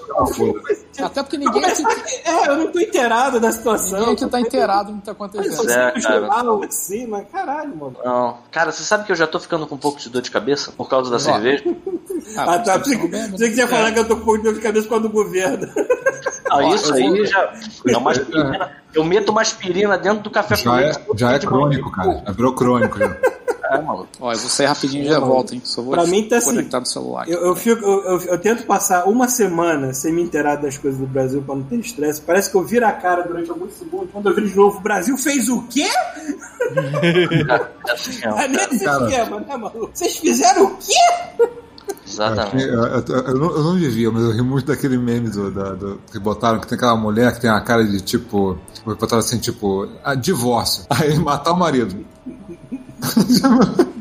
[1.03, 3.99] Até porque ninguém É, eu não tô inteirado da situação.
[3.99, 5.56] ninguém aqui tá inteirado no que tá acontecendo.
[5.65, 6.29] É, cara.
[6.67, 7.97] Assim, mas caralho, mano.
[8.05, 8.39] Não.
[8.51, 10.73] Cara, você sabe que eu já tô ficando com um pouco de dor de cabeça
[10.73, 11.65] por causa da cerveja?
[12.37, 12.79] Ah, tá.
[12.79, 14.45] você Pensei não bebe, que você ia falar que eu tô com um pouco de
[14.45, 15.69] dor de cabeça por causa do governo.
[16.49, 17.53] Ah, isso aí vou- já.
[17.89, 18.71] É uma aspirina.
[18.95, 22.23] Eu meto uma aspirina dentro do café com Já é, já é crônico, cara.
[22.25, 22.99] Já virou crônico.
[22.99, 23.17] Já.
[23.71, 24.09] É, maluco.
[24.21, 25.61] Ó, eu vou sair rapidinho e já volto, hein?
[25.65, 27.29] Só vou Pra mim tá assim, conectar no celular.
[27.29, 31.01] Eu, eu, fico, eu, eu- eu tento passar uma semana sem me inteirar das coisas
[31.01, 32.21] do Brasil pra não ter estresse.
[32.21, 34.09] Parece que eu viro a cara durante alguns segundos.
[34.13, 35.87] Quando eu viro de novo, o Brasil fez o quê?
[37.87, 39.09] É assim nesse Cara.
[39.09, 39.91] esquema, né, maluco?
[39.93, 40.93] Vocês fizeram o quê?
[42.07, 42.65] Exatamente.
[42.69, 45.75] Eu, eu- eu não, eu não vivia, mas eu ri muito daquele meme do, da-
[45.75, 48.59] do- que botaram, que tem aquela mulher que tem a cara de tipo.
[48.85, 50.85] Botaram assim, tipo, ah, divórcio.
[50.91, 52.05] Aí matar o marido.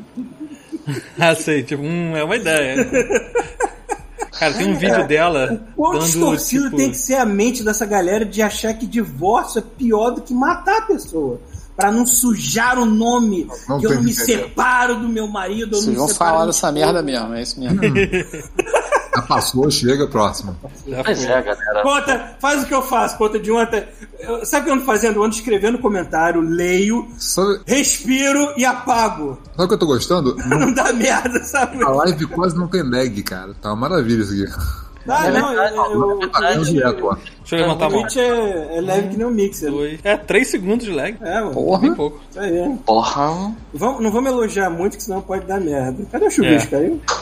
[1.19, 2.75] Ah, sei, tipo, hum, é uma ideia.
[4.37, 7.85] Cara, tem um vídeo dela Quão dando, distorcido tipo, tem que ser a mente dessa
[7.85, 11.39] galera de achar que divórcio é pior do que matar a pessoa.
[11.75, 14.43] Pra não sujar o nome, Não que eu não me entender.
[14.43, 17.79] separo do meu marido, Vocês não vão falar dessa merda mesmo, é isso mesmo.
[19.15, 20.55] Já passou, chega, próximo.
[20.87, 21.81] já Pois é, galera.
[21.83, 23.83] Conta, faz o que eu faço, conta de ontem.
[24.19, 25.15] Eu- Sabe o que eu ando fazendo?
[25.17, 29.37] Eu ando escrevendo comentário, leio, Sabe, respiro e apago.
[29.51, 30.35] sabe o que eu tô gostando?
[30.47, 31.83] Não dá merda, sabe?
[31.83, 33.53] A live quase não tem lag, cara.
[33.61, 34.85] Tá uma maravilha isso aqui.
[35.07, 37.13] Ah, não, eu, eu, eu, caindo direto, ó.
[37.13, 38.01] Deixa eu levantar a o mão.
[38.01, 39.69] Twitch é, é leve que nem o Mixer.
[39.69, 39.99] Dois.
[40.03, 41.15] É, 3 segundos de lag.
[41.21, 41.51] É, mano.
[41.51, 41.79] Porra.
[41.81, 42.19] Bem pouco.
[42.31, 42.75] Isso aí.
[42.83, 43.53] Porra.
[43.71, 46.03] Vamos, não vamos elogiar muito, que senão pode dar merda.
[46.11, 46.99] Cadê o chuvisco aí?
[47.07, 47.15] Já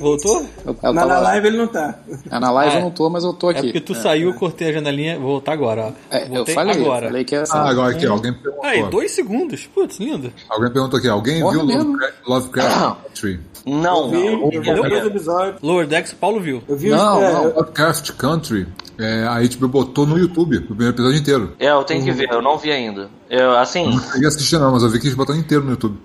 [0.00, 0.46] Voltou?
[0.64, 1.98] Eu, eu Na, na tava- live ele não tá.
[2.30, 3.62] É, na live Ah, eu não tô, mas eu tô É aqui.
[3.64, 6.14] porque tu saiu, eu cortei a janelinha, vou voltar agora, ó.
[6.16, 7.06] É, eu Voltei falei, agora.
[7.06, 7.44] falei que é.
[7.50, 8.64] Ah, agora aqui, ó, alguém perguntou.
[8.64, 9.66] Aí, dois segundos.
[9.74, 10.32] Putz, lindo.
[10.48, 11.92] Alguém perguntou aqui, alguém Porra, viu mesmo?
[11.92, 13.40] Lovecraft, Lovecraft Country?
[13.64, 14.14] Não, não.
[14.52, 15.62] eu vi dois episódios.
[15.62, 16.62] Lower Decks, Paulo viu.
[16.68, 17.44] Eu vi Não, os, é, não.
[17.44, 18.66] eu- Lovecraft Country,
[18.98, 21.52] é, a HBO botou no YouTube, o primeiro episódio inteiro.
[21.60, 23.08] É, eu tenho que ver, eu não vi ainda.
[23.30, 25.70] Eu, assim, Não cheguei a assistir não, mas eu vi que eles botaram inteiro no
[25.70, 25.96] YouTube.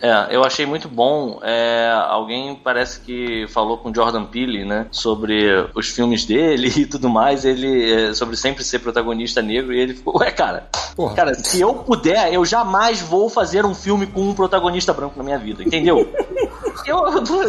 [0.00, 1.38] É, eu achei muito bom.
[1.42, 4.86] É, alguém parece que falou com Jordan Peele, né?
[4.90, 7.44] Sobre os filmes dele e tudo mais.
[7.44, 7.92] Ele.
[8.10, 9.72] é, sobre sempre ser protagonista negro.
[9.72, 10.68] E ele ficou, ué, cara.
[10.96, 11.14] Porra.
[11.14, 15.24] Cara, se eu puder, eu jamais vou fazer um filme com um protagonista branco na
[15.24, 16.08] minha vida, entendeu?
[16.86, 17.04] Eu,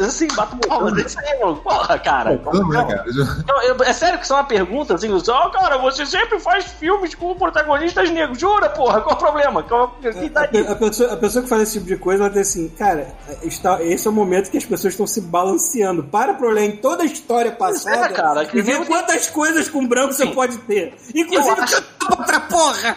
[0.06, 1.56] assim, bato palma desse mano.
[1.58, 2.40] Porra, cara.
[2.54, 3.06] Não, né, cara?
[3.48, 4.94] Eu- eu- é sério que isso é uma pergunta?
[4.96, 8.38] Assim, ó, cara, você sempre faz filmes com protagonistas negros.
[8.38, 9.00] Jura, porra?
[9.02, 9.64] Qual o problema?
[9.64, 12.34] Qual, que tá a, a pessoa, a pessoa que faz esse tipo de coisa, ela
[12.34, 13.08] tem assim, cara,
[13.44, 16.04] está, esse é o momento que as pessoas estão se balanceando.
[16.04, 19.88] Para pra olhar em toda a história passada é, cara, e ver quantas coisas com
[19.88, 20.34] branco você Sim.
[20.34, 20.94] pode ter.
[21.16, 21.84] Inclusive, Eu acho-
[22.18, 22.96] outra porra!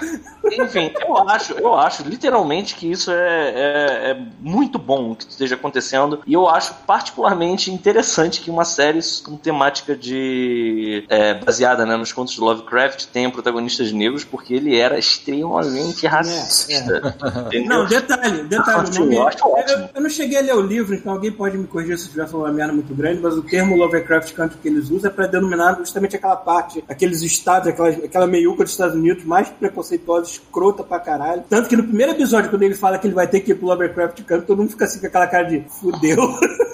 [0.52, 5.54] Enfim, eu acho, eu acho literalmente que isso é, é, é muito bom que esteja
[5.54, 6.20] acontecendo.
[6.26, 11.04] E eu acho particularmente interessante que uma série com temática de.
[11.08, 17.14] é, baseada né, nos contos de Lovecraft tenha protagonistas negros, porque ele era extremamente racista.
[17.46, 17.68] Entendeu?
[17.68, 18.90] Não, detalhe, detalhe.
[19.34, 21.66] Acho nome- ótimo, eu, eu não cheguei a ler o livro, então alguém pode me
[21.66, 24.68] corrigir se eu estiver falando uma merda muito grande, mas o termo Lovecraft Country que
[24.68, 28.94] eles usam é para denominar justamente aquela parte, aqueles estados, aquela, aquela meiuca dos Estados
[28.94, 31.44] Unidos mais preconceituosa, escrota pra caralho.
[31.48, 33.66] Tanto que no primeiro episódio, quando ele fala que ele vai ter que ir pro
[33.68, 36.18] Lovecraft Country, todo mundo fica assim com aquela cara de fudeu.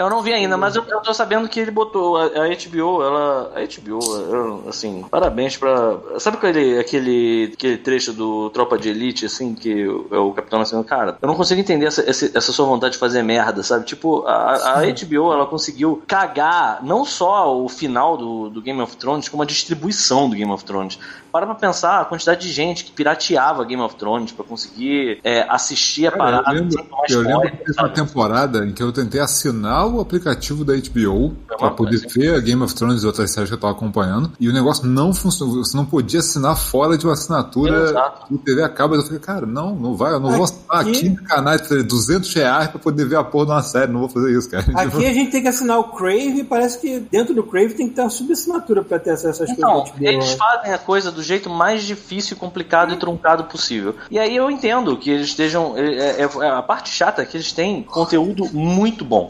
[0.00, 3.02] Eu não vi ainda, mas eu, eu tô sabendo que ele botou a, a HBO,
[3.02, 3.52] ela.
[3.54, 5.98] A HBO, assim, parabéns pra.
[6.18, 10.58] Sabe aquele, aquele, aquele trecho do Tropa de Elite, assim, que o, é o Capitão
[10.58, 10.86] Nascimento?
[10.86, 13.84] Cara, eu não consigo entender essa, essa, essa sua vontade de fazer merda, sabe?
[13.84, 18.96] Tipo, a, a HBO, ela conseguiu cagar não só o final do, do Game of
[18.96, 20.98] Thrones, como a distribuição do Game of Thrones.
[21.30, 25.46] Para pra pensar a quantidade de gente que pirateava Game of Thrones pra conseguir é,
[25.48, 28.90] assistir a Cara, parada eu lembro, eu lembro que teve uma temporada em que eu
[28.90, 32.14] tentei assinar o aplicativo da HBO É pra uma poder coisa.
[32.14, 34.32] ver Game of Thrones e outras séries que eu tava acompanhando.
[34.40, 35.56] E o negócio não funcionou.
[35.64, 38.32] Você não podia assinar fora de uma assinatura Exato.
[38.32, 38.94] do TV a cabo.
[38.94, 40.12] Eu falei, cara, não, não vai.
[40.12, 43.46] Eu não vou assinar Aqui- 15 canais de 200 reais pra poder ver a porra
[43.46, 43.92] de uma série.
[43.92, 44.64] Não vou fazer isso, cara.
[44.74, 47.88] Aqui a gente tem que assinar o Crave e parece que dentro do Crave tem
[47.88, 49.90] que ter uma subassinatura pra ter acesso às Então, coisas.
[49.96, 50.04] HBO.
[50.06, 53.94] eles fazem a coisa do jeito mais difícil, complicado e truncado possível.
[54.10, 55.76] E aí eu entendo que eles estejam.
[55.76, 59.28] é- é- é- a parte chata é que eles têm conteúdo muito bom.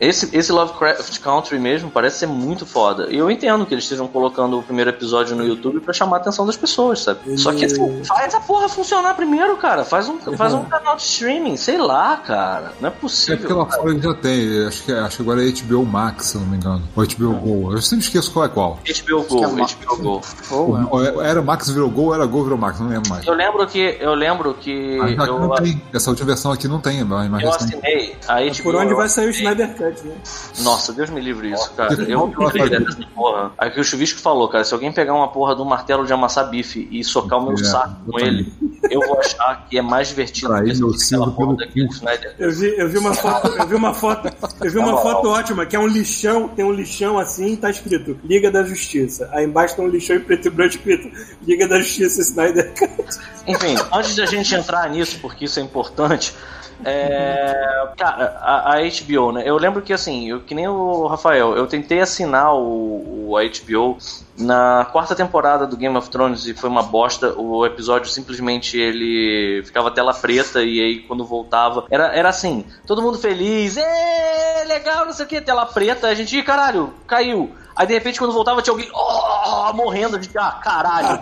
[0.00, 3.08] Esse, esse Lovecraft Country mesmo parece ser muito foda.
[3.10, 6.20] E eu entendo que eles estejam colocando o primeiro episódio no YouTube pra chamar a
[6.20, 7.38] atenção das pessoas, sabe?
[7.38, 9.84] Só que assim, faz a porra funcionar primeiro, cara.
[9.84, 12.72] Faz um, faz um canal de streaming, sei lá, cara.
[12.80, 13.56] Não é É porque possível.
[13.58, 14.66] lá fora já tem.
[14.66, 16.82] Acho que, acho que agora é HBO Max, se eu não me engano.
[16.96, 17.72] Ou HBO Go.
[17.72, 18.78] Eu sempre esqueço qual é qual.
[18.84, 20.22] HBO Go, que é uma- HBO Go.
[20.50, 21.28] Ou, é.
[21.30, 23.26] Era Max virou Go ou era Go virou Max, não lembro mais.
[23.26, 23.96] Eu lembro que.
[24.00, 24.98] Eu lembro que.
[25.00, 25.82] Aqui eu, não tem.
[25.92, 28.62] Essa última versão aqui não tem, mas eu assinei a HBO.
[28.62, 30.14] Por onde vai sair o assinei- Né?
[30.60, 31.92] Nossa, Deus me livre isso, cara.
[31.94, 33.52] Eu vi dessa porra.
[33.58, 36.12] Aí que o Chuvisco falou, cara, se alguém pegar uma porra de um martelo de
[36.12, 38.52] amassar bife e socar o meu É, saco com ele,
[38.90, 41.88] eu vou achar que é mais divertido Trair que aquela porra daquele.
[41.88, 42.34] Snyder.
[42.38, 44.28] Eu vi, eu vi uma foto, eu vi uma foto,
[44.62, 48.18] eu vi uma foto ótima, que é um lixão, tem um lixão assim, tá escrito
[48.24, 49.28] Liga da Justiça.
[49.32, 51.10] Aí embaixo tem um lixão em preto e branco escrito
[51.46, 53.18] Liga da Justiça Snyder Cut.
[53.46, 56.34] Enfim, antes da gente entrar nisso, porque isso é importante,
[56.84, 59.42] É, cara, a, a HBO, né?
[59.44, 63.42] Eu lembro que assim, eu, que nem o Rafael, eu tentei assinar o, o a
[63.44, 63.96] HBO
[64.38, 67.32] na quarta temporada do Game of Thrones e foi uma bosta.
[67.38, 73.02] O episódio simplesmente ele ficava tela preta e aí quando voltava era, era assim, todo
[73.02, 77.50] mundo feliz, é legal, não sei o que, tela preta, a gente, "Ih, caralho, caiu.
[77.74, 81.18] Aí de repente quando voltava tinha alguém oh, morrendo, a gente, ah, caralho.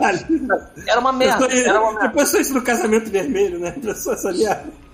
[0.87, 2.09] Era uma merda, era uma merda.
[2.09, 3.73] Depois foi isso no casamento vermelho, né?
[3.73, 4.45] Pessoas ali.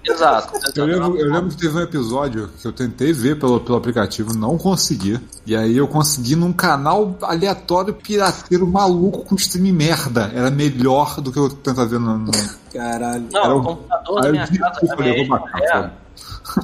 [0.09, 0.53] Exato.
[0.77, 4.37] Eu lembro, eu lembro que teve um episódio que eu tentei ver pelo, pelo aplicativo,
[4.37, 5.19] não consegui.
[5.45, 10.31] E aí eu consegui num canal aleatório pirateiro maluco com stream merda.
[10.33, 12.19] Era melhor do que eu tentar ver no.
[12.19, 12.31] no...
[12.73, 13.27] Caralho.
[13.33, 15.73] Não, Era o computador Aí da eu minha vi- casa, eu falei, vou matar, ex-mulher,
[15.73, 16.06] foda.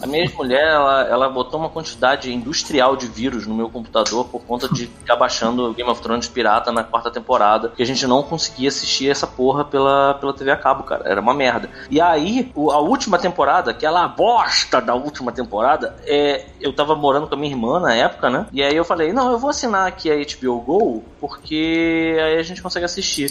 [0.01, 4.43] A minha ex-mulher, ela, ela botou uma quantidade industrial de vírus no meu computador por
[4.43, 8.23] conta de ficar baixando Game of Thrones pirata na quarta temporada, que a gente não
[8.23, 11.09] conseguia assistir essa porra pela, pela TV a cabo, cara.
[11.09, 11.69] Era uma merda.
[11.91, 17.35] E aí, a última temporada, aquela bosta da última temporada, é, eu tava morando com
[17.35, 18.47] a minha irmã na época, né?
[18.53, 22.43] E aí eu falei, não, eu vou assinar aqui a HBO Go, porque aí a
[22.43, 23.31] gente consegue assistir.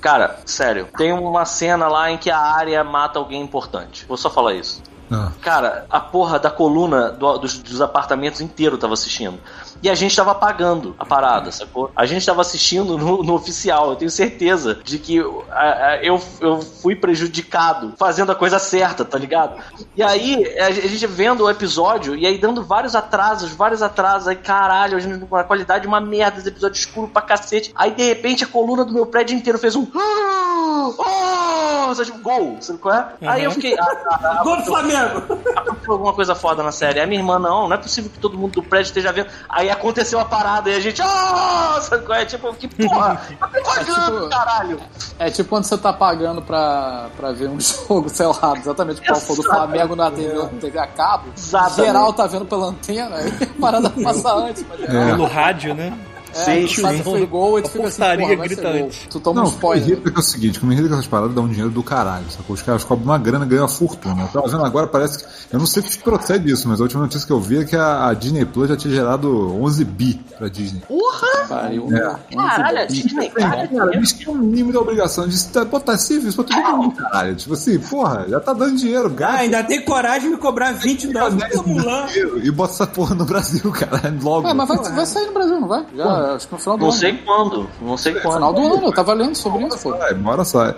[0.00, 4.06] Cara, sério, tem uma cena lá em que a área mata alguém importante.
[4.06, 4.82] Vou só falar isso.
[5.12, 5.32] Ah.
[5.40, 9.38] Cara, a porra da coluna do- dos, dos apartamentos inteiro tava assistindo.
[9.82, 11.90] E a gente tava pagando a parada, sacou?
[11.96, 13.90] A gente tava assistindo no, no oficial.
[13.90, 15.18] Eu tenho certeza de que
[15.50, 19.56] a- a- eu, eu fui prejudicado fazendo a coisa certa, tá ligado?
[19.96, 24.28] E aí, a, a gente vendo o episódio e aí dando vários atrasos, vários atrasos.
[24.28, 27.72] Aí, caralho, a, gente, a qualidade uma merda, esse episódio escuro pra cacete.
[27.74, 29.86] Aí, de repente, a coluna do meu prédio inteiro fez um.
[29.94, 31.94] Oh!
[31.94, 33.08] Sabe, tipo, gol, sabe qual é?
[33.26, 33.76] Aí eu fiquei.
[33.78, 34.99] ah, ah, ah, Gol do Flamengo!
[35.56, 37.00] Aconteceu alguma coisa foda na série.
[37.00, 39.28] Aí minha irmã, não, não é possível que todo mundo do prédio esteja vendo.
[39.48, 42.24] Aí aconteceu a parada e a gente, ah, sabe qual é?
[42.24, 44.80] Tipo, que porra, tá me pagando, tipo- caralho.
[45.18, 49.20] É tipo quando você tá pagando pra, pra ver um jogo, sei lá, exatamente qual
[49.20, 49.42] for do.
[49.50, 51.24] Flamengo na TV, na TV a cabo.
[51.36, 51.86] Exatamente.
[51.86, 54.64] Geral tá vendo pela antena, aí a parada passa antes.
[54.68, 55.92] Mas geral, Pelo rádio, né?
[56.34, 59.08] É, sabe que foi gol e tu fica assim, porra, ser gritante.
[59.10, 59.86] Tu toma um Não, o que me spoiler.
[59.88, 61.82] irrita é que é o seguinte, me irrita é que essas paradas dão dinheiro do
[61.82, 62.54] caralho, sacou?
[62.54, 64.22] Os caras cobram uma grana, ganham uma fortuna.
[64.22, 65.24] Eu tava vendo agora, parece que.
[65.52, 67.76] Eu não sei se procede isso, mas a última notícia que eu vi é que
[67.76, 70.80] a, a Disney Plus já tinha gerado 11 bi pra Disney.
[70.86, 71.46] Porra!
[71.48, 71.88] Pariu.
[72.34, 73.66] Caralho, a Disney, cara.
[73.68, 77.34] Cara, eles têm um mínimo de obrigação de tá- botar serviço pra todo mundo, caralho.
[77.34, 79.36] Tipo assim, porra, já tá dando dinheiro, Ah, gasta.
[79.40, 82.06] ainda tem coragem de me cobrar 20 dólares por Mulan.
[82.42, 84.46] e bota essa porra no Brasil, caralho, logo.
[84.48, 85.84] É, mas vai, vai sair no Brasil, não vai?
[85.96, 86.98] Já, acho que no final do Não ano.
[86.98, 88.34] sei quando, não sei No quando.
[88.34, 89.90] final do ano, eu tava lendo sobre isso, pô.
[89.96, 90.74] Vai, bora sai.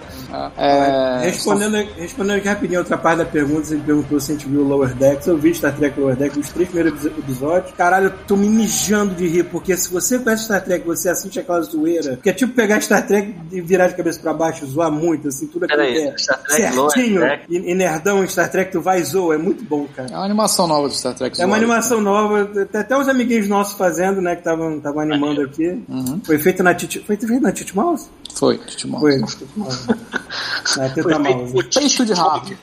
[0.56, 4.60] É, Respondendo, respondendo aqui rapidinho outra parte da pergunta, você perguntou se a gente viu
[4.62, 5.26] o Lower Decks.
[5.26, 7.72] Eu vi Star Trek Lower Decks, os três primeiros epi- episódios.
[7.76, 11.38] Caralho, eu tô me mijando de rir, porque se você conhece Star Trek, você assiste
[11.40, 14.90] aquela zoeira, que é tipo pegar Star Trek e virar de cabeça pra baixo, zoar
[14.90, 18.50] muito, assim, tudo aquilo que é Star Trek Lower certinho e, e nerdão em Star
[18.50, 20.08] Trek, tu vai e zoa, é muito bom, cara.
[20.10, 21.40] é uma animação nova do Star Trek.
[21.40, 25.82] É uma animação nova, tem até uns amiguinhos nossos fazendo, né, que estavam animando aqui.
[26.24, 27.00] Foi feito na Titi...
[27.00, 28.08] Foi feito na Titi Mouse?
[28.34, 29.20] Foi, Titi Foi, Mouse.
[29.20, 29.86] na Titi Mouse.
[30.76, 31.52] Na Teta Foi Mouse.
[31.52, 32.56] feito Peito de rato.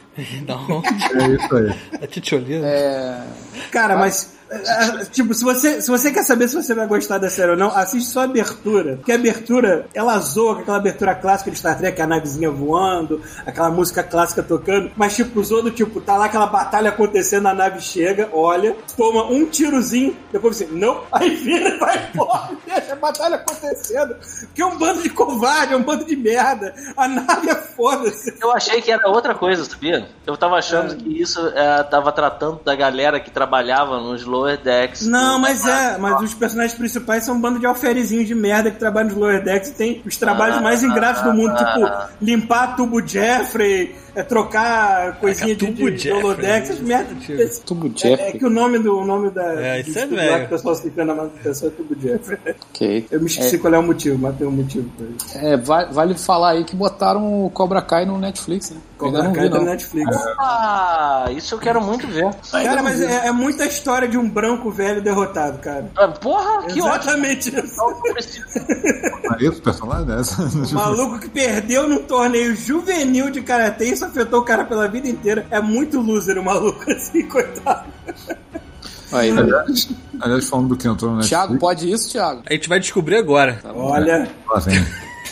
[0.47, 0.81] Não,
[1.21, 1.79] É isso aí.
[2.03, 2.65] a titiolina.
[2.67, 3.23] É,
[3.71, 4.38] Cara, mas.
[4.49, 7.51] É, é, Tipo, se você, se você quer saber se você vai gostar da série
[7.51, 8.95] ou não, assiste só a abertura.
[8.97, 13.21] Porque a abertura, ela zoa com aquela abertura clássica de Star Trek, a navezinha voando,
[13.45, 14.91] aquela música clássica tocando.
[14.95, 19.25] Mas, tipo, zoa do tipo, tá lá aquela batalha acontecendo, a nave chega, olha, toma
[19.25, 24.15] um tirozinho, depois você, não, aí vira e vai embora, deixa a batalha acontecendo.
[24.41, 26.73] Porque é um bando de covarde, é um bando de merda.
[26.95, 28.35] A nave é foda-se.
[28.41, 30.07] Eu achei que era outra coisa, sabia?
[30.25, 35.05] Eu tava achando que isso é, tava tratando da galera que trabalhava nos lower decks.
[35.05, 38.77] Não, mas é, mas os personagens principais são um bando de alferizinhos de merda que
[38.79, 42.25] trabalham nos lower decks e tem os trabalhos Ah, mais ingratos do mundo, ah, tipo
[42.25, 47.91] limpar tubo Jeffrey, é, trocar coisinha de, tubo de, de essas tipo, Esse- Tubo É,
[47.97, 48.27] Jeffrey.
[48.29, 50.31] é que o nome do o nome da É, isso é velho.
[50.31, 52.39] lá que o pessoal se engana mais do pessoal é tubo Jeffrey.
[52.69, 53.07] Ok.
[53.11, 55.37] Eu me esqueci qual é o motivo, mas tem um motivo pra isso.
[55.37, 58.77] É, vai- vale falar aí que botaram o Cobra Kai no Netflix, né?
[58.97, 59.65] Cobra Kai da não.
[59.65, 60.15] Netflix.
[60.37, 62.29] Ah, isso eu quero muito ver.
[62.51, 65.89] Cara, mas é, é muita história de um branco velho derrotado, cara.
[65.97, 66.87] Ah, Porra, que ótimo.
[66.95, 67.81] Exatamente isso.
[69.39, 70.21] Esse personagem né?
[70.71, 74.87] O maluco que perdeu num torneio juvenil de karatê e isso afetou o cara pela
[74.87, 75.45] vida inteira.
[75.49, 77.87] É muito loser o maluco assim, coitado.
[79.11, 79.31] Aí.
[79.31, 79.89] aliás,
[80.21, 81.29] aliás, falando do que entrou no Netflix.
[81.29, 82.43] Thiago, pode isso, Thiago?
[82.47, 83.59] A gente vai descobrir agora.
[83.73, 84.85] Olha, Lá vem.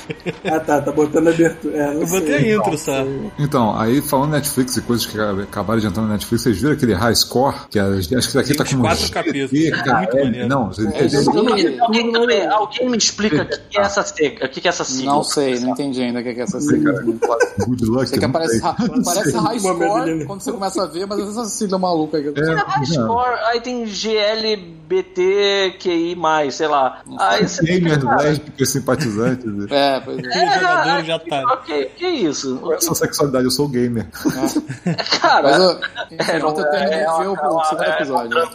[0.50, 1.76] Ah, tá, tá botando abertura.
[1.78, 2.20] É, Eu sei.
[2.20, 2.94] botei a intro só.
[3.38, 6.94] Então, aí falando Netflix e coisas que acabaram de entrar no Netflix, vocês viram aquele
[6.94, 7.56] High Score?
[7.70, 9.52] Que acho que isso daqui tá com quatro uns capítulos.
[9.52, 10.48] Maneiro.
[10.48, 10.72] Não,
[11.82, 14.46] Alguém, alguém me explica o que que é essa seca?
[14.46, 15.14] O que que é essa sigla?
[15.14, 16.94] Não sei, não entendi ainda o que é essa sigla.
[17.02, 18.08] Good luck.
[18.08, 19.04] Sei que não aparece, sei.
[19.04, 22.34] parece high score quando você começa a ver, mas essa sigla maluca aqui.
[22.40, 23.86] É, High score, aí tem
[24.88, 26.16] GLBTQI+,
[26.52, 27.02] sei lá.
[27.20, 29.46] Aí você fica, Gamers, cara, lésbicos, simpatizantes.
[29.98, 30.28] É, pois é.
[30.44, 31.24] é, jogador aí já tá.
[31.26, 32.58] fica, Ok, que isso?
[32.58, 33.46] Qual é a sua sexualidade?
[33.46, 34.08] Eu sou gamer.
[35.22, 35.72] Cara, Mas eu,
[36.12, 38.50] enfim, É, não eu terminei é, de ver o, o segundo é, episódio.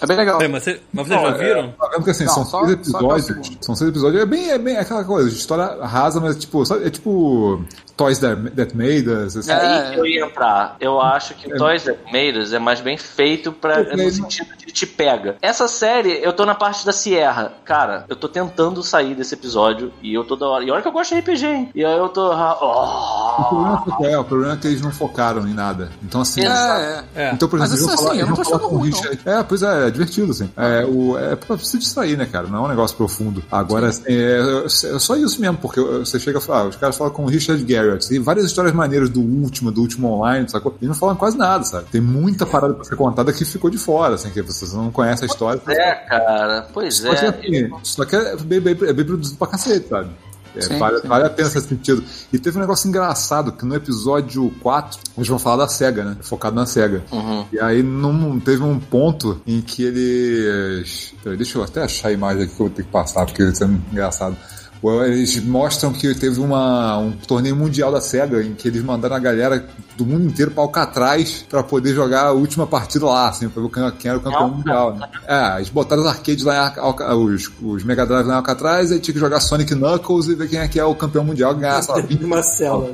[0.00, 0.38] É bem legal.
[0.38, 1.72] Peraí, mas, você- mas vocês já viram?
[1.78, 3.50] Tá vendo que assim, Não, são só- seis episódios.
[3.60, 4.20] São seis episódios.
[4.22, 7.64] É bem, é bem aquela coisa, história rasa, mas tipo, sabe, é tipo
[8.02, 9.36] Toys That, That Made Us.
[9.36, 9.50] Assim.
[9.50, 9.58] é É.
[9.88, 10.76] aí que eu ia entrar.
[10.80, 13.96] Eu acho que o Toys That Made Us é mais bem feito pra, É.
[13.96, 15.36] no sentido de te pega.
[15.42, 17.52] Essa série, eu tô na parte da Sierra.
[17.64, 20.64] Cara, eu tô tentando sair desse episódio e eu toda hora.
[20.64, 21.70] E olha que eu gosto de RPG, hein?
[21.74, 22.32] E aí eu tô.
[22.32, 24.18] ah, O Oh, problema é é?
[24.18, 25.90] O problema é que eles não focaram em nada.
[26.02, 26.42] Então, assim.
[26.42, 27.04] É, é.
[27.14, 27.32] É.
[27.32, 29.20] Então, por Mas exemplo, vão assim, falar, eu não tô achando ruim, Richard.
[29.24, 30.50] É, pois é, é divertido, assim.
[30.56, 32.46] É, o, é se distrair, né, cara?
[32.48, 33.42] Não é um negócio profundo.
[33.50, 37.12] Agora, assim, é, é só isso mesmo, porque você chega a falar, os caras falam
[37.12, 38.08] com o Richard Garrett.
[38.08, 40.76] Tem várias histórias maneiras do último, do último online, sacou?
[40.80, 41.86] E não falam quase nada, sabe?
[41.90, 45.28] Tem muita parada pra ser contada que ficou de fora, assim, que vocês não conhecem
[45.28, 45.60] a história.
[45.68, 46.66] é, cara.
[46.72, 47.28] Pois é.
[47.28, 50.10] assim, só que é bem, bem- é bem produzido pra cacete, sabe?
[50.54, 51.08] É, Sim, vale, sim.
[51.08, 52.04] vale a pena nesse sentido.
[52.30, 56.16] E teve um negócio engraçado, que no episódio 4, eles vão falar da SEGA, né?
[56.20, 57.02] Focado na SEGA.
[57.10, 57.46] Uhum.
[57.50, 61.14] E aí num, teve um ponto em que eles.
[61.24, 63.42] Peraí, deixa eu até achar a imagem aqui que eu vou ter que passar, porque
[63.42, 64.36] isso é engraçado.
[64.82, 69.20] Eles mostram que teve uma, um torneio mundial da SEGA em que eles mandaram a
[69.20, 69.64] galera
[69.96, 73.70] do mundo inteiro pra Alcatraz pra poder jogar a última partida lá, assim, pra ver
[73.70, 74.94] quem quem era o campeão mundial.
[74.94, 75.08] Né?
[75.26, 78.92] É, eles botaram os arcades lá em Alca, os, os Mega Drive lá em Alcatraz,
[78.92, 81.54] aí tinha que jogar Sonic Knuckles e ver quem é que é o campeão mundial,
[81.54, 82.90] ganhar, sei lá, 20 Uma cela.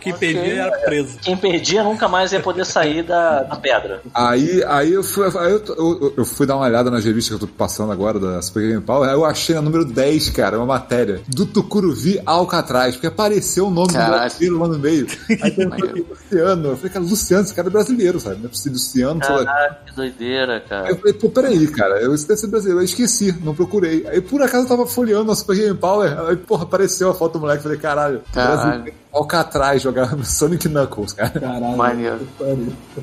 [0.00, 1.18] Quem perdia era preso.
[1.20, 4.02] Quem perdia nunca mais ia poder sair da, da pedra.
[4.14, 7.44] Aí, aí, eu, fui, aí eu, eu, eu fui dar uma olhada nas revistas que
[7.44, 10.56] eu tô passando agora da Super Game Power, aí eu achei na número 10, cara,
[10.56, 14.20] uma matéria do Tucuruvi Alcatraz, porque apareceu o nome do Caralho.
[14.20, 15.06] brasileiro lá no meio.
[15.42, 16.06] Aí tem.
[16.42, 16.68] Luciano.
[16.68, 18.36] Eu falei, cara, Luciano, esse cara é brasileiro, sabe?
[18.38, 19.44] Não é possível, Luciano, sei lá.
[19.44, 20.90] Caralho, que doideira, Aí cara.
[20.90, 22.80] eu falei, pô, peraí, cara, eu, ser brasileiro.
[22.80, 24.06] Eu esqueci, não procurei.
[24.06, 27.34] Aí por acaso eu tava folheando a Super Game Power, aí, porra, apareceu a foto
[27.34, 27.58] do moleque.
[27.58, 28.56] Eu falei, caralho, Caralho.
[28.60, 31.30] brasileiro, Alcatraz jogando Sonic Knuckles, cara.
[31.38, 31.76] Caralho.
[31.76, 32.28] Maneiro.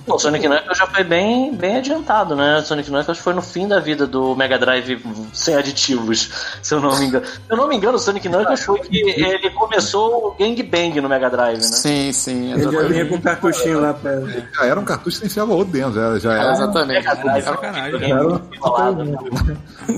[0.07, 2.57] o Sonic Knuckles já foi bem, bem adiantado, né?
[2.57, 6.31] O Sonic Knuckles foi no fim da vida do Mega Drive sem aditivos,
[6.63, 7.25] se eu não me engano.
[7.25, 11.01] Se eu não me engano, o Sonic Knuckles foi que ele começou o Gang Bang
[11.01, 11.63] no Mega Drive, né?
[11.63, 13.09] Sim, sim, Ele já vinha exatamente.
[13.09, 14.11] com um cartuchinho lá pra.
[14.55, 16.51] Já era um cartucho que você enfiava outro dentro, já, já era.
[16.53, 17.03] exatamente.
[17.43, 18.11] Sacanagem.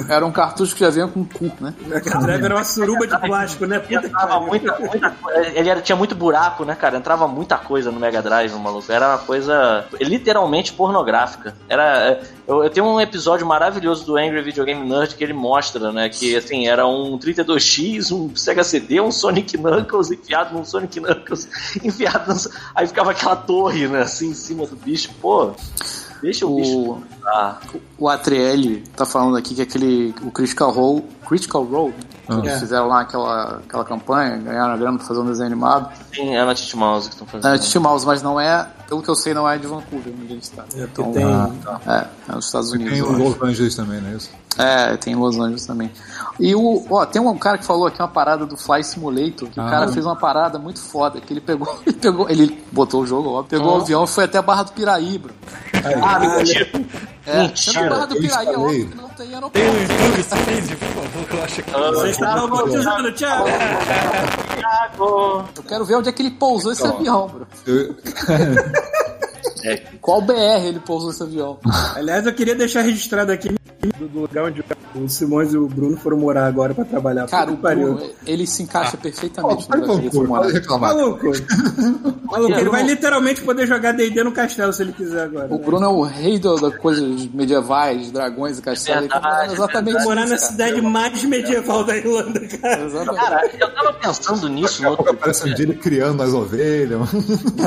[0.10, 1.74] era um um cartucho que já vinha com cu, né?
[1.86, 3.80] O Mega Drive era uma suruba de plástico, né?
[3.80, 5.16] Puta que muita, muita.
[5.54, 6.98] Ele era, tinha muito buraco, né, cara?
[6.98, 8.92] Entrava muita coisa no Mega Drive, maluco.
[8.92, 11.56] Era uma coisa literalmente pornográfica.
[11.70, 12.20] Era.
[12.48, 16.10] Eu, eu tenho um episódio maravilhoso do Angry Video Game Nerd que ele mostra, né?
[16.10, 21.48] Que assim, era um 32X, um Sega CD, um Sonic Knuckles enfiado num Sonic Knuckles,
[21.86, 22.34] enfiado.
[22.74, 25.12] Aí ficava aquela torre, né, assim, em cima do bicho.
[25.22, 25.52] Pô,
[26.22, 26.78] deixa o, bicho.
[26.78, 27.58] O, Ah,
[27.98, 30.14] o Atriel tá falando aqui que aquele.
[30.24, 31.04] O Critical Role.
[31.28, 31.94] Critical Role?
[32.28, 32.60] Que eles É.
[32.60, 35.92] fizeram lá aquela, aquela campanha, ganharam a grana pra fazer um desenho animado.
[36.14, 37.54] sim, é na Titi Mouse que estão fazendo.
[37.54, 40.32] É, Titi Mouse, mas não é, pelo que eu sei, não é de Vancouver, onde
[40.34, 40.64] ele está.
[40.76, 41.26] É, porque Então, tem.
[41.26, 41.50] Ah,
[41.88, 42.94] É, é nos Estados Unidos.
[42.94, 43.24] Tem eu o acho.
[43.24, 44.30] Los Angeles também, não é isso?
[44.58, 45.92] É, tem em Los Angeles também.
[46.40, 49.60] E o, ó, tem um cara que falou aqui uma parada do Fly Simulator, que
[49.60, 49.70] o Ah.
[49.70, 53.30] cara fez uma parada muito foda, que ele pegou, ele pegou, ele botou o jogo,
[53.30, 55.34] ó, pegou o avião e foi até a Barra do Piraí, bro.
[56.04, 56.70] Ah, mentira.
[57.28, 58.86] É, Mentira, na Barra do eu Piraí, ó, instalei.
[58.86, 59.60] que não tem Tem aeroporto.
[59.60, 61.72] no YouTube esse vídeo, por favor, que eu acho que.
[61.72, 63.46] Vocês estão robotizando, Thiago!
[64.58, 65.46] Thiago.
[65.56, 67.48] Eu quero ver onde é que ele pousou esse avião, bro.
[67.68, 67.96] Eu-
[70.02, 70.34] Qual BR
[70.66, 71.60] ele pousou esse avião?
[71.96, 74.64] Aliás, eu queria deixar registrado aqui do do lugar onde o
[75.08, 77.28] Simões e o Bruno foram morar agora pra trabalhar.
[77.28, 77.96] Cara, o que pariu.
[77.96, 80.96] Bruno, ele se encaixa Pô, perfeitamente vai no pode reclamar.
[80.96, 81.28] Maluco.
[82.32, 85.54] Maluco, ele vai literalmente poder jogar D&D no castelo se ele quiser agora.
[85.54, 89.04] O Bruno é o rei das coisas medievais, dragões e castelos.
[89.04, 92.84] Ele Verdade, exatamente Vai morar na cidade mais medieval da Irlanda, cara.
[92.84, 93.22] Exatamente.
[93.22, 95.56] Cara, eu tava pensando nisso Daqui a no pouco outro aparece um dia.
[95.56, 97.02] dia ele criando as ovelhas.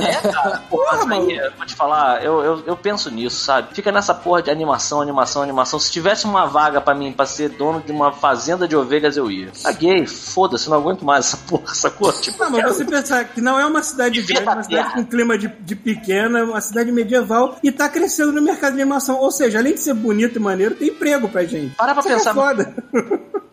[0.01, 3.75] É, cara, porra, mas aí, vou te falar, eu, eu, eu penso nisso, sabe?
[3.75, 5.79] Fica nessa porra de animação, animação, animação.
[5.79, 9.31] Se tivesse uma vaga pra mim pra ser dono de uma fazenda de ovelhas, eu
[9.31, 9.49] ia.
[9.63, 12.13] Caguei, foda-se, não aguento mais essa porra, sacou?
[12.13, 15.05] Tipo, Não, mas você pensar que não é uma cidade grande, é uma cidade com
[15.05, 19.17] clima de, de pequena, uma cidade medieval e tá crescendo no mercado de animação.
[19.19, 21.75] Ou seja, além de ser bonito e maneiro, tem emprego pra gente.
[21.77, 22.35] Para pra Isso é pensar.
[22.35, 22.75] foda.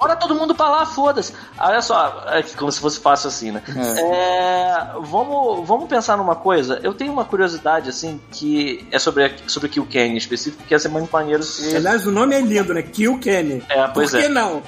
[0.01, 1.31] Bora todo mundo pra lá, foda-se.
[1.59, 3.61] Olha só, é como se fosse fácil assim, né?
[3.99, 6.79] É, vamos, vamos pensar numa coisa.
[6.81, 10.63] Eu tenho uma curiosidade, assim, que é sobre, a- sobre o Kill Kenny em específico,
[10.63, 11.75] que ia ser muito maneiro se.
[11.75, 12.81] Aliás, o nome é lindo, né?
[12.81, 13.63] Kill Kenny.
[13.69, 14.29] É, pois Por que é.
[14.29, 14.63] não?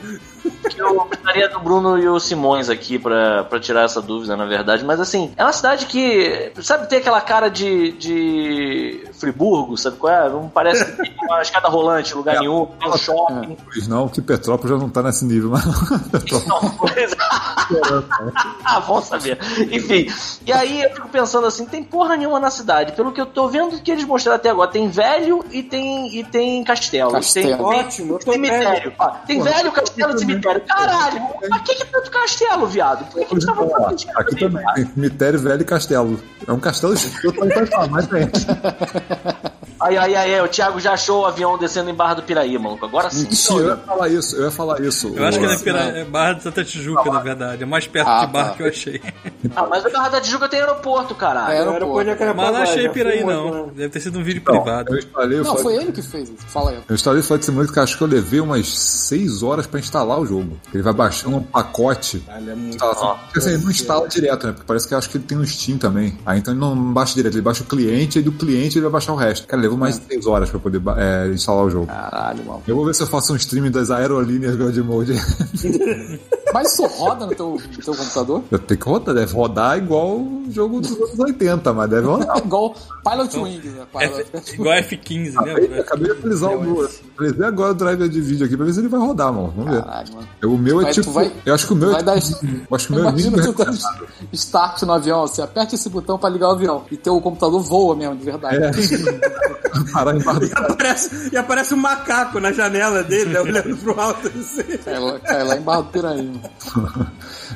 [0.77, 4.83] Eu precisaria do Bruno e o Simões aqui pra, pra tirar essa dúvida, na verdade.
[4.83, 10.13] Mas assim, é uma cidade que, sabe, tem aquela cara de, de Friburgo, sabe qual
[10.13, 10.29] é?
[10.29, 13.57] Não parece que tem uma escada rolante lugar nenhum, tem um shopping.
[13.65, 17.15] Pois não, que Petrópolis já não tá nesse nível, mas Não, pois-
[18.65, 19.37] ah, bom saber.
[19.71, 20.07] Enfim,
[20.45, 22.91] e aí eu fico pensando assim, tem porra nenhuma na cidade.
[22.93, 26.23] Pelo que eu tô vendo que eles mostraram até agora, tem velho e tem, e
[26.23, 27.11] tem castelo.
[27.11, 27.47] Castelo.
[27.47, 28.93] Tem, tem Ótimo, tô cemitério.
[28.99, 30.32] Ah, tem velho, castelo e cemitério.
[30.41, 33.05] Caralho, mas que é tanto castelo, viado?
[33.05, 36.23] Por que que a gente tava falando de aqui também tem cemitério velho e castelo.
[36.47, 38.29] É um castelo não pode falar, mas tem.
[39.79, 42.85] Aí, aí, aí, o Thiago já achou o avião descendo em Barra do Piraí, maluco.
[42.85, 43.27] Agora sim.
[43.31, 45.13] Então, eu ia falar isso, eu ia falar isso.
[45.15, 45.79] Eu acho que é Pira...
[45.99, 47.63] é Barra de Santa Tijuca, na verdade.
[47.63, 48.55] É mais perto Ah, de Barra tá.
[48.55, 49.01] que eu achei.
[49.55, 51.51] Ah, mas o Barra da Tijuca tem aeroporto, caralho.
[51.51, 51.93] É, Era aeroporto.
[51.93, 53.43] por Jacarepaguá, Mas não achei já Piraí, não.
[53.49, 53.71] muito, né?
[53.75, 54.93] Deve ter sido um vídeo Então, privado.
[54.93, 56.37] eu instalei o Não, Flight- foi ele que fez isso.
[56.47, 56.79] Fala aí.
[56.87, 60.19] Eu instalei o Flight Simulator que acho que eu levei umas 6 horas pra instalar
[60.19, 60.57] o jogo.
[60.73, 62.19] Ele vai baixando um pacote.
[62.25, 63.17] Caralho, é muito Instalação.
[63.25, 64.53] Porque, assim, ele não instala direto, né?
[64.53, 66.17] Porque parece que eu acho que ele tem no Steam também.
[66.25, 68.91] Aí então ele não baixa direto, ele baixa o cliente e do cliente ele vai
[68.93, 69.45] baixar o resto.
[69.45, 71.87] Cara, levou mais de 6 horas pra poder é, instalar o jogo.
[71.87, 72.63] Caralho, mano.
[72.67, 75.13] Eu vou ver se eu faço um stream das aerolíneas God Mode.
[76.53, 78.43] Mas isso roda no teu, no teu computador?
[78.51, 82.37] Eu tenho que rodar, deve rodar igual o jogo dos anos 80, mas deve rodar.
[82.37, 83.85] Igual Pilot Wings, né?
[83.91, 84.25] Pilot...
[84.33, 84.53] F...
[84.53, 85.81] Igual F15, Acabei, lembra?
[85.81, 86.85] acabei de atualizar o meu.
[86.85, 89.51] Atualizei agora o driver de vídeo aqui pra ver se ele vai rodar, mano.
[89.57, 89.83] Vamos ver.
[89.83, 90.27] Caralho, mano.
[90.43, 91.07] O meu é Mas tipo.
[91.07, 92.45] tu vai- eu acho que o meu é Vai tipo.
[92.45, 92.53] dar...
[92.69, 93.77] Eu acho que o meu é Imagina tu dando
[94.33, 97.95] start no avião, você aperta esse botão pra ligar o avião e teu computador voa
[97.95, 98.57] mesmo, de verdade.
[98.57, 98.71] É.
[99.91, 104.27] Parar embaixo E aparece, e aparece um macaco na janela dele, né, olhando pro alto.
[104.27, 104.77] Assim.
[104.83, 106.17] Cai, lá, cai lá em Barra do Piraí.
[106.27, 106.41] mano.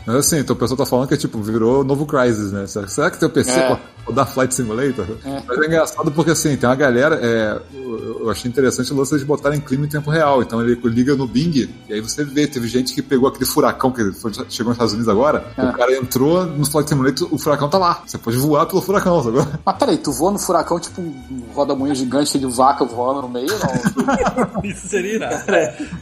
[0.05, 2.65] Mas assim, então o pessoal tá falando que tipo, virou novo Crysis, né?
[2.67, 3.77] Será, que teu PC É.
[4.05, 5.05] rodar Flight Simulator?
[5.47, 7.19] Mas é engraçado porque assim, tem uma galera.
[7.21, 10.41] É, eu eu achei interessante o lance de botarem clima em tempo real.
[10.41, 13.91] Então ele liga no Bing, e aí você vê, teve gente que pegou aquele furacão
[13.91, 15.63] que foi- chegou nos Estados Unidos agora, É.
[15.63, 18.01] o cara entrou no Flight Simulator, o furacão tá lá.
[18.05, 19.37] Você pode voar pelo furacão, sabe?
[19.65, 21.43] Mas peraí, tu voa no furacão tipo um
[21.87, 23.47] roda-moinho gigante de vaca voando no meio?
[23.47, 24.61] Não.
[24.63, 25.43] Isso seria irado.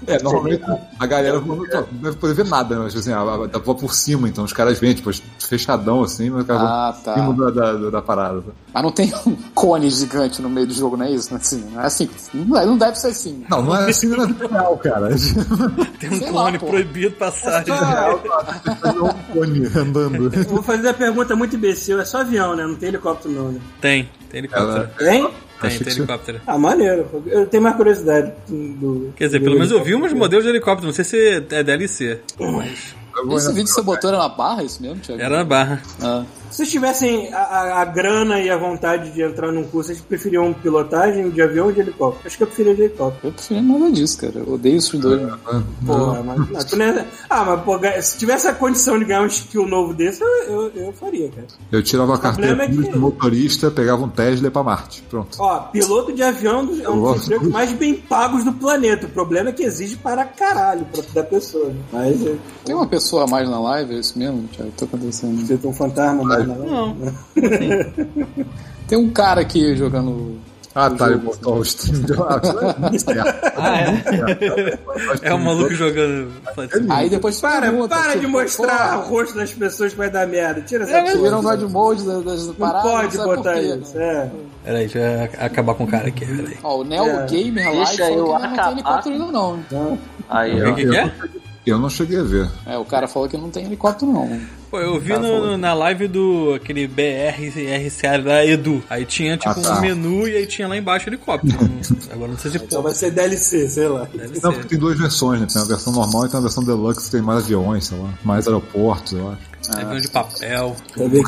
[0.08, 0.64] É, normalmente
[1.00, 2.82] a galera não deve poder ver nada, né?
[2.86, 6.04] Mas, assim, a, a, dá pra voar por cima, então os caras vêm, tipo, fechadão
[6.04, 7.14] assim, mas os caras Ah, tá.
[7.14, 8.44] por cima da, da, da parada.
[8.74, 11.30] Mas não tem um cone gigante no meio do jogo, não é isso?
[11.32, 12.10] Não é assim, não é assim.
[12.34, 13.46] Não é- não deve ser assim.
[13.50, 15.10] Não, não é assim na vida real, cara.
[16.00, 16.66] Tem um Sei lá, clone pô.
[16.68, 17.74] proibido passagem.
[17.74, 20.34] É um cone andando.
[20.36, 22.00] Eu Vou fazer a pergunta muito imbecil.
[22.00, 22.66] É só avião, né?
[22.66, 23.60] Não tem helicóptero, não, né?
[23.82, 24.90] Tem, tem helicóptero.
[25.00, 25.32] Ela- Tem?
[25.60, 26.42] Tem, Achei tem helicóptero.
[26.46, 27.08] Ah, maneiro.
[27.28, 29.14] Eu tenho mais curiosidade do.
[29.16, 31.64] Quer dizer, do pelo menos eu vi uns modelos de helicóptero, não sei se é
[31.64, 32.20] DLC.
[32.40, 35.22] Mas Eu vou Esse vídeo que você botou era na barra, é isso mesmo, Thiago?
[35.22, 35.82] era na barra.
[36.02, 36.24] Ah.
[36.56, 40.00] Se vocês tivessem a, a- a grana e a vontade de entrar num curso, vocês
[40.00, 42.26] preferiam pilotagem de avião ou de helicóptero?
[42.26, 43.28] Acho que eu preferia de helicóptero.
[43.28, 44.34] Eu prefiro nada disso, cara.
[44.38, 45.22] Eu odeio esses dois.
[45.86, 49.24] Porra, mas, não, tu não é- Ah, mas pô, se tivesse a condição de ganhar
[49.24, 51.46] um skill novo desse, eu, eu, eu faria, cara.
[51.74, 55.02] Eu tirava a carteira é que- de motorista, pegava um Tesla e ia pra Marte.
[55.10, 55.36] Pronto.
[55.38, 59.08] Ó, piloto de avião é um dos- empregos mais bem pagos do planeta.
[59.08, 61.66] O problema é que exige para caralho pra, da pessoa.
[61.68, 61.76] Né?
[61.92, 64.72] Mas é, Tem uma pessoa a mais na live, é isso mesmo, Thiago?
[64.78, 65.46] Tá acontecendo.
[65.46, 66.96] você tem um fantasma mais na Não.
[68.88, 70.40] Tem um cara aqui jogando.
[70.78, 72.42] Ah, tá, ele botou o stream de lá.
[73.56, 75.30] Ah, é?
[75.30, 76.30] É o maluco jogando.
[76.90, 80.10] Aí depois Para, pergunta, para de tipo, mostrar pô, o rosto das pessoas que vai
[80.10, 80.60] dar merda.
[80.62, 81.56] Tira essa Vocês viram porra.
[81.56, 82.92] no God Mode das, das Não paradas?
[82.92, 83.98] pode botar isso.
[83.98, 84.30] É.
[84.66, 86.58] Peraí, deixa eu acabar com o cara aqui, peraí.
[86.62, 87.26] Ó, o Neo É.
[87.26, 89.60] Gamer falou que ainda não tem helicóptero ainda não.
[90.30, 90.74] Aí, O ó.
[90.76, 91.12] que, que é?
[91.66, 92.50] Eu não cheguei a ver.
[92.68, 94.40] É, o cara falou que não tem helicóptero não.
[94.76, 95.58] Pô, eu vi no- falou.
[95.58, 98.84] na live do aquele BRCA da Edu.
[98.90, 99.78] Aí tinha tipo Ah, tá.
[99.78, 101.58] um menu e aí tinha lá embaixo helicóptero.
[101.62, 101.76] Não-
[102.14, 102.84] Agora não sei se então pô.
[102.84, 104.08] vai ser DLC, sei lá.
[104.14, 105.48] Deve Não, porque tem duas versões, né?
[105.52, 108.10] Tem a versão normal e tem a versão deluxe que tem mais aviões, sei lá.
[108.24, 109.55] Mais aeroportos, eu acho.
[109.74, 110.76] Avião de papel.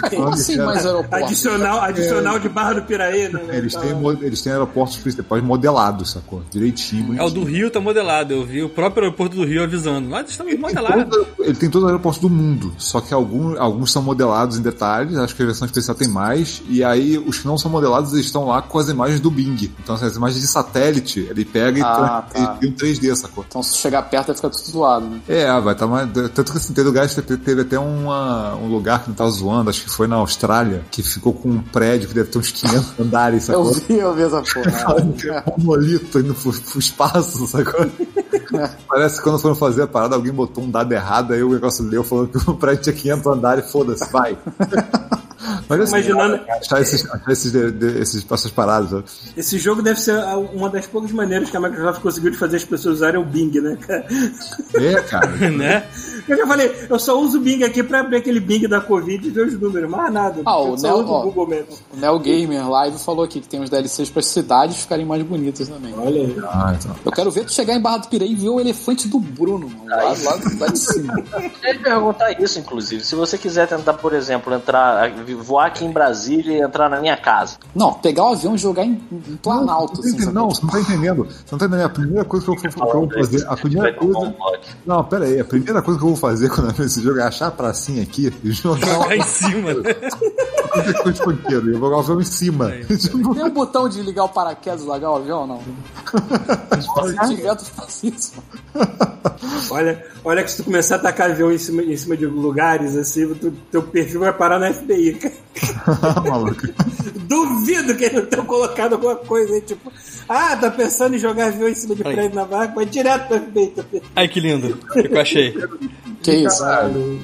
[0.09, 0.23] Tem.
[0.25, 1.15] Assim mais aeroporto?
[1.25, 3.41] Adicional, adicional de Barra do Piraí, né?
[3.49, 6.41] Eles Tá têm, eles têm aeroportos principais modelados, sacou?
[6.51, 7.19] Direitinho.
[7.19, 8.33] É, o do Rio tá modelado.
[8.33, 10.07] Eu vi o próprio aeroporto do Rio avisando.
[10.07, 11.05] Nós estamos modelados.
[11.09, 14.61] Todo- ele tem todos os aeroportos do mundo, só que alguns, alguns são modelados em
[14.61, 18.13] detalhes, acho que a versão especial tem mais, e aí os que não são modelados
[18.13, 19.71] eles estão lá com as imagens do Bing.
[19.83, 22.57] Então assim, as imagens de satélite, ele pega e Ah, tem tá.
[22.63, 23.45] um 3D, sacou?
[23.47, 25.19] Então se chegar perto vai ficar tudo zoado, né?
[25.27, 26.09] É, vai estar mais.
[26.33, 29.69] Tanto que assim, lugares que teve, teve até uma, um lugar que não tava zoando,
[29.69, 32.99] acho que foi na Austrália, que ficou com um prédio que deve ter uns 500
[32.99, 33.86] andares, Eu sacou?
[33.88, 35.43] vi, eu vi essa porra.
[35.57, 37.86] um monolito indo pro, pro espaço, sacou?
[38.88, 41.84] Parece que quando foram fazer a parada, alguém botou um dado errado, aí o negócio
[41.89, 44.38] deu falando que o prédio tinha 500 andares, foda-se, vai.
[45.70, 49.03] Mas assim, Imaginando- achar esses, achar esses, de- de- esses, essas paradas, sabe?
[49.36, 50.15] Esse jogo deve ser
[50.53, 53.51] uma das poucas maneiras que a Microsoft conseguiu de fazer as pessoas usarem o Bing,
[53.61, 54.05] né, cara?
[54.76, 55.28] É, cara.
[55.51, 55.86] né?
[56.28, 59.28] Eu já falei, eu só uso o Bing aqui pra abrir aquele Bing da Covid
[59.28, 60.41] e ver os números, mais nada.
[60.45, 61.20] Ah, o só Neo- uso ó.
[61.22, 61.68] o Google mesmo.
[61.93, 65.68] O Neo Gamer Live falou aqui que tem uns DLCs para cidades ficarem mais bonitas
[65.68, 65.93] também.
[65.97, 66.38] Olha aí.
[66.43, 66.95] Ah, então.
[67.05, 69.70] Eu quero ver tu chegar em Barra do Piraí e ver o elefante do Bruno,
[69.70, 69.86] mano.
[69.89, 71.13] Lá, lá, lá de cima.
[71.63, 73.03] Eu ia perguntar isso, inclusive.
[73.03, 75.09] Se você quiser tentar, por exemplo, entrar,
[75.41, 77.58] voar aqui em Brasília e entrar na minha casa.
[77.76, 80.01] Não, pegar o avião e jogar em, em Planalto.
[80.01, 81.26] Não, assim, não, você não tá entendendo.
[81.26, 81.86] Você não tá entendendo.
[81.86, 83.47] A primeira coisa que eu, vou- que eu vou fazer.
[83.47, 84.36] A primeira coisa.
[84.86, 85.39] Não, pera aí.
[85.39, 88.34] A primeira coisa que eu vou fazer quando esse jogo é achar a pracinha aqui
[88.43, 89.72] e jogar Jogar em cima.
[89.72, 92.72] E eu vou jogar o avião em cima.
[93.34, 95.62] Tem o botão de ligar o paraquedas e largar o avião ou não?
[96.82, 98.34] Se tiver, tu faz isso.
[99.72, 102.95] Olha, olha que se tu começar a tacar avião em cima, em cima de lugares,
[102.95, 105.34] assim, tu, teu perfil vai parar na FBI, cara.
[106.30, 106.68] maluco.
[107.28, 109.91] Duvido que eles não tenham colocado alguma coisa aí, tipo,
[110.30, 112.14] ah, tá pensando em jogar avião em cima de Aí.
[112.14, 113.68] prédio na vaga, vai direto pro FBI.
[113.68, 114.12] Tá pensando.
[114.16, 114.80] Ai, que lindo.
[114.89, 115.55] O que eu achei?
[116.22, 116.64] Que isso?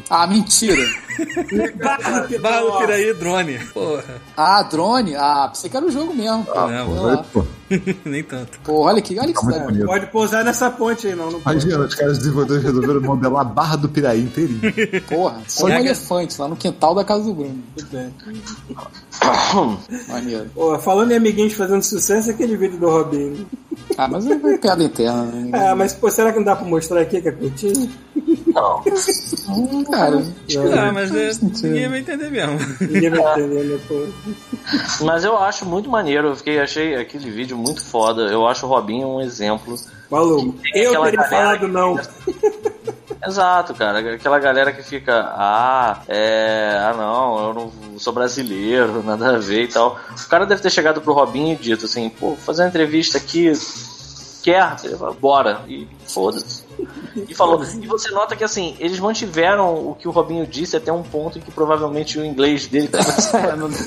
[0.09, 0.85] Ah, mentira.
[1.83, 3.59] Barra do Piraí, drone.
[3.73, 4.21] Porra.
[4.37, 5.15] Ah, drone?
[5.15, 6.45] Ah, pensei que era o jogo mesmo.
[6.45, 7.45] Pô, não, Aí, pô,
[8.05, 8.59] Nem tanto.
[8.63, 9.65] Pô, olha que, olha que muito cidade.
[9.65, 9.85] bonito.
[9.85, 11.31] Pode pousar nessa ponte aí, não.
[11.31, 11.57] não pode.
[11.57, 14.61] Imagina, os caras desenvolvedores resolveram modelar a barra do Piraí inteirinho.
[15.07, 17.63] Porra, só um elefante lá no quintal da casa do Bruno.
[20.07, 20.49] Maneiro.
[20.53, 23.47] Pô, falando em amiguinhos fazendo sucesso, é aquele vídeo do Robinho.
[23.97, 25.23] Ah, mas é uma piada interna.
[25.23, 25.51] Né?
[25.53, 27.89] Ah, mas pô, será que não dá pra mostrar aqui que é curtinho?
[28.53, 28.83] Não.
[29.91, 30.23] Cara,
[30.87, 31.31] Ah, mas é,
[31.63, 32.57] ninguém vai entender mesmo.
[32.81, 34.05] Ninguém vai entender, né, pô?
[35.03, 36.27] Mas eu acho muito maneiro.
[36.29, 38.23] Eu fiquei, achei aquele vídeo muito foda.
[38.23, 39.75] Eu acho o Robinho um exemplo.
[40.11, 40.55] Maluco.
[40.75, 41.99] Eu teria falado que- não.
[43.25, 44.15] Exato, cara.
[44.15, 46.77] Aquela galera que fica, ah, é.
[46.79, 49.97] Ah, não, eu não sou brasileiro, nada a ver e tal.
[50.23, 53.17] O cara deve ter chegado pro Robinho e dito assim, pô, vou fazer uma entrevista
[53.17, 53.51] aqui.
[54.43, 54.75] Quer?
[54.83, 55.61] Ele falou, Bora.
[55.67, 56.62] E foda-se.
[57.15, 57.63] E falou.
[57.63, 61.37] E você nota que assim, eles mantiveram o que o Robinho disse até um ponto
[61.37, 63.11] em que provavelmente o inglês dele tava
[63.55, 63.77] não, não.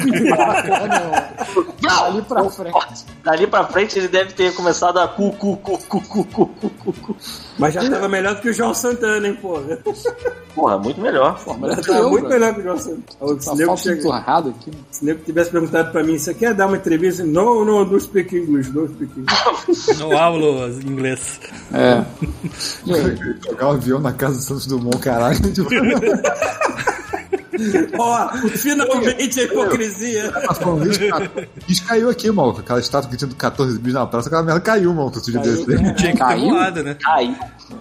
[1.80, 3.05] Dali pra frente.
[3.24, 6.93] Dali pra frente ele deve ter começado a cu, cu, cu, cu, cu, cu, cu,
[6.93, 7.16] cu.
[7.59, 9.78] Mas já tava melhor do que o João Santana, hein, porra.
[10.55, 11.39] Porra, muito melhor.
[11.43, 13.41] Porra, muito, muito melhor que o João Santana.
[13.41, 15.14] Se nego chega...
[15.24, 17.24] tivesse perguntado pra mim, você quer dar uma entrevista?
[17.24, 19.99] Não, não, não speak English, não speak English.
[19.99, 21.41] não aulo inglês.
[21.72, 22.05] É.
[23.44, 25.38] Jogar o avião na casa do Santos Dumont, caralho.
[27.98, 30.30] Ó, finalmente a hipocrisia.
[30.30, 32.60] cara, isso caiu aqui, maluco.
[32.60, 35.20] Aquela estátua que tinha do 14 bis na praça, aquela merda caiu, maluco.
[35.20, 35.94] Caiu, né?
[35.94, 36.50] Tinha que ter Caiu?
[36.50, 36.94] voado, né?
[37.00, 37.34] Caiu.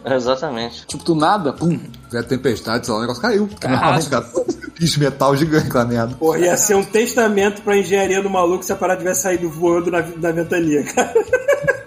[0.05, 0.85] Exatamente.
[0.87, 1.77] Tipo, do nada, pum.
[2.09, 3.49] Tiver tempestade, sei lá, o negócio caiu.
[3.59, 4.11] Carrasco.
[4.11, 6.15] 14 bis de metal gigante, aquela merda.
[6.15, 9.91] Porra, ia ser um testamento pra engenharia do maluco se a parada tivesse saído voando
[9.91, 11.13] na, na ventania, cara.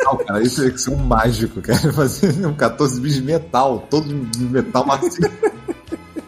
[0.09, 1.79] Não, cara, isso que ser um mágico, cara.
[1.93, 5.31] Fazer um 14 bis de metal, todo de metal macio.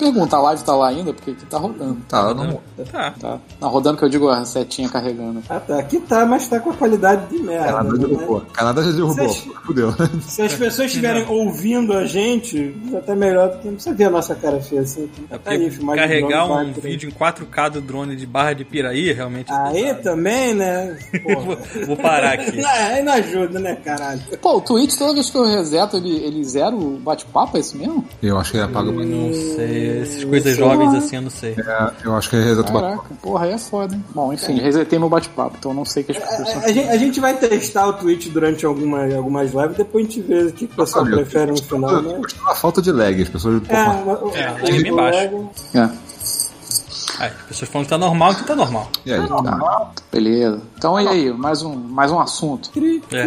[0.01, 1.13] Pergunta, a live tá lá ainda?
[1.13, 1.99] Porque aqui tá rodando.
[2.09, 2.61] Tá, não.
[2.91, 3.15] Tá.
[3.21, 3.39] Tá.
[3.61, 5.43] Não, rodando que eu digo a setinha carregando.
[5.49, 5.79] Ah, tá.
[5.79, 7.67] Aqui tá, mas tá com a qualidade de merda.
[7.67, 7.99] Canadá né?
[7.99, 8.41] derrubou.
[8.53, 9.15] Canadá já derrubou.
[9.29, 9.93] Vocês- Fudeu.
[10.23, 14.05] Se as pessoas estiverem ouvindo a gente, já tá melhor do que não precisa ver
[14.05, 15.09] a nossa cara feia assim.
[15.31, 19.13] É Tá filmagem de carregar um vídeo em 4K do drone de Barra de Piraí,
[19.13, 19.53] realmente.
[19.53, 20.97] Aí também, né?
[21.23, 21.87] Vou, Porra.
[21.87, 22.61] vou parar aqui.
[22.61, 24.21] Não, aí não ajuda, né, caralho?
[24.41, 27.77] Pô, o Twitch, toda vez que eu reseto, ele, ele zera o bate-papo, é isso
[27.77, 28.05] mesmo?
[28.23, 29.09] Eu acho que ele apaga mais.
[29.09, 31.53] Não sei, essas coisas jovens assim eu não sei.
[31.59, 32.91] É, eu acho que ele reseta o botão.
[32.91, 34.05] Caraca, porra, aí é foda, hein?
[34.15, 36.63] Bom, enfim, resetei meu bate-papo, então eu não sei que as pessoas A, são.
[36.65, 40.21] a gente, a gente vai testar o Twitch durante alguma, algumas lives, depois a gente
[40.23, 42.21] vê o que o pessoal Olha, prefere no final, né?
[42.47, 43.63] A falta de lag, as pessoas.
[43.69, 45.19] É, Porra, o- É, o- lag bem o baixo.
[45.75, 45.91] lag-
[47.21, 48.89] É, as pessoas falam que tá normal, que tá normal.
[49.05, 49.29] E aí?
[49.29, 49.91] tá.
[50.11, 50.61] Beleza.
[50.79, 52.71] Então e aí, mais um, mais um assunto.
[53.13, 53.27] É.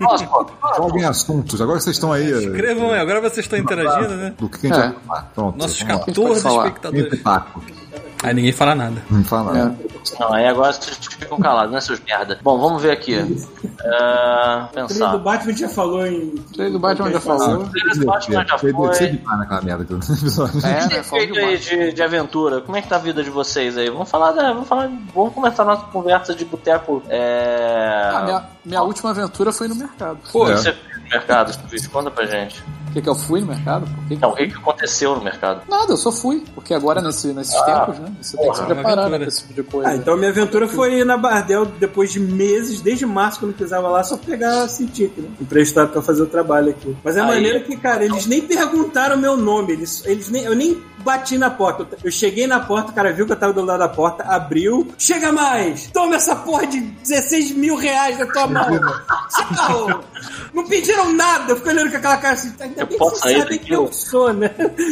[0.00, 1.60] Nossa, pô, Joguem assuntos.
[1.60, 2.30] Agora que vocês estão aí.
[2.32, 4.34] Escrevam aí, agora vocês estão interagindo, né?
[4.38, 4.88] Do que a gente É.
[4.88, 5.30] vai falar?
[5.34, 5.58] Pronto.
[5.58, 6.04] Nossos vamos lá.
[6.06, 6.70] 14 falar?
[6.70, 7.85] Tem espectadores.
[8.22, 9.02] Aí ninguém fala nada.
[9.10, 9.76] Não fala nada.
[9.80, 10.20] É.
[10.20, 12.38] não, aí agora vocês ficam calados, né, seus merda?
[12.42, 13.14] Bom, vamos ver aqui.
[13.14, 15.12] É, O trailer pensar.
[15.12, 16.28] do Batman já falou em.
[16.28, 17.56] O trailer do Batman já falou.
[17.62, 19.98] O trailer do Batman já Foi para naquela merda que eu.
[20.64, 21.02] É, né?
[21.02, 22.60] feito aí de, de aventura?
[22.62, 23.90] Como é que tá a vida de vocês aí?
[23.90, 27.02] Vamos falar, da, vamos falar, vamos começar a nossa conversa de boteco.
[27.08, 28.10] É...
[28.14, 30.18] Ah, minha, minha última aventura foi no mercado.
[30.32, 30.56] Pô, É.
[30.56, 31.52] você fez no mercado?
[31.92, 32.64] Conta pra gente.
[32.96, 33.86] Que, que eu fui no mercado?
[33.86, 35.62] Por que que Não, o que, que aconteceu no mercado?
[35.68, 36.42] Nada, eu só fui.
[36.54, 38.12] Porque agora, nesse, nesses Ah, tempos, né?
[38.22, 39.90] Você tem que se porra, preparar né, pra esse tipo de coisa.
[39.90, 43.58] Ah, então minha aventura foi ir na Bardel depois de meses, desde março, quando eu
[43.58, 45.28] pisava lá, só pegar a Cintiq, né?
[45.40, 46.96] Emprestado pra fazer o trabalho aqui.
[47.04, 50.82] Mas é maneiro que, cara, eles nem perguntaram meu nome, eles, eles nem, eu nem
[51.06, 51.86] bati na porta.
[52.04, 54.88] Eu cheguei na porta, o cara viu que eu tava do lado da porta, abriu.
[54.98, 55.86] Chega mais!
[55.92, 58.68] Toma essa porra de 16 mil reais na tua mão!
[59.30, 60.00] Tchau!
[60.52, 61.52] Não pediram nada!
[61.52, 63.58] Eu fico olhando com aquela cara assim, ainda Eu bem que posso você sair sabe
[63.58, 64.48] quem eu eu- sou, né?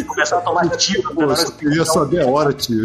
[0.06, 1.14] Começar a tomar tiro.
[1.14, 2.84] Pô, eu só queria saber a hora, tio.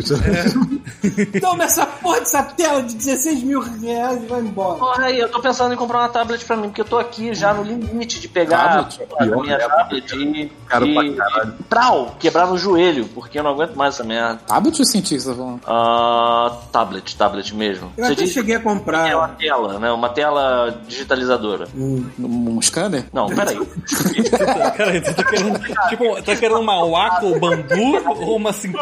[1.39, 4.79] Toma essa porra dessa tela de 16 mil reais e vai embora.
[4.79, 7.33] Porra, aí, eu tô pensando em comprar uma tablet pra mim, porque eu tô aqui
[7.33, 9.01] já no limite de pegar Tablet?
[9.03, 9.67] a Pior, minha né?
[9.67, 11.53] tablet e, Caro e, pra caralho.
[11.69, 14.39] trau, quebrar no joelho, porque eu não aguento mais essa merda.
[14.47, 15.61] Tablet ou cientista, tá falando?
[15.67, 17.91] Ah, tablet, tablet mesmo.
[17.97, 19.35] Eu Você até diz cheguei a que é uma comprar.
[19.37, 19.91] tela, né?
[19.91, 21.67] Uma tela digitalizadora.
[21.75, 23.05] Um, um scanner?
[23.13, 23.57] Não, peraí.
[24.77, 25.59] Cara, tu tá querendo.
[25.89, 28.79] Tipo, tá querendo uma Waco bambu ou uma Cintiq?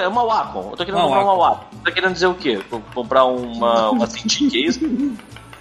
[0.00, 0.70] É uma Wacom.
[0.70, 1.40] Eu tô querendo Uma comprar uma Wacom.
[1.54, 1.64] Wacom.
[1.84, 2.60] Tá querendo dizer o quê?
[2.70, 4.80] Co- Comprar uma, uma Cintiq, é isso?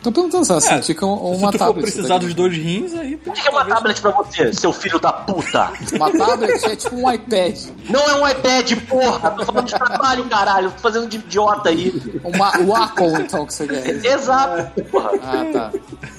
[0.04, 1.82] Tô perguntando se a Cintiq é um- Se uma tu for tablet.
[1.84, 3.18] precisar tá dos dois rins, aí.
[3.26, 5.72] O que é uma tablet pra você, seu filho da puta?
[5.94, 7.58] Uma tablet é tipo um iPad.
[7.90, 9.32] Não é um iPad, porra!
[9.32, 10.72] Tô falando de trabalho, caralho.
[10.72, 11.94] Tô fazendo de idiota aí.
[12.24, 14.06] Uma Wacom, então, que você quer.
[14.06, 15.12] Exato, porra.
[15.24, 15.72] Ah, tá.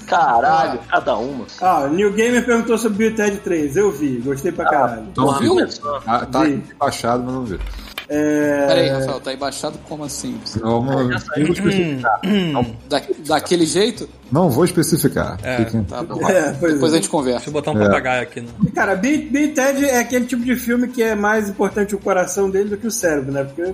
[0.07, 1.45] Caralho, cada uma.
[1.61, 3.77] Ah, New Gamer perguntou sobre Build 3.
[3.77, 5.05] Eu vi, gostei pra caralho.
[5.17, 5.57] Não Porra, viu?
[6.07, 6.41] Ah, tá
[6.79, 7.59] baixado, mas não vi.
[8.09, 8.67] É...
[8.67, 10.39] Pera aí, Rafael, tá embaixado como assim?
[10.61, 11.13] Vamos, não vou
[11.53, 12.21] especificar.
[12.53, 14.09] Não, Da, daquele jeito?
[14.31, 15.39] não vou especificar.
[15.59, 16.29] Fiquem- Tá bom.
[16.29, 16.97] É, pois Depois é.
[16.97, 17.39] a gente conversa.
[17.39, 18.41] Deixa eu botar um papagaio aqui.
[18.41, 18.71] No...
[18.73, 22.71] Cara, e Ted é aquele tipo de filme que é mais importante o coração dele
[22.71, 23.45] do que o cérebro, né?
[23.45, 23.73] Porque,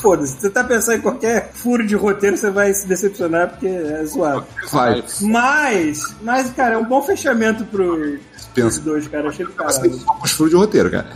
[0.00, 3.66] foda-se, se você tá pensando em qualquer furo de roteiro, você vai se decepcionar porque
[3.68, 4.44] é zoado.
[4.72, 5.04] Vai.
[5.20, 8.18] Mas, mas, cara, é um bom fechamento pro
[8.54, 8.68] Pensa.
[8.68, 9.28] os dois, cara.
[9.28, 9.94] Achei do caralho.
[9.94, 11.06] Somos furos de roteiro, cara.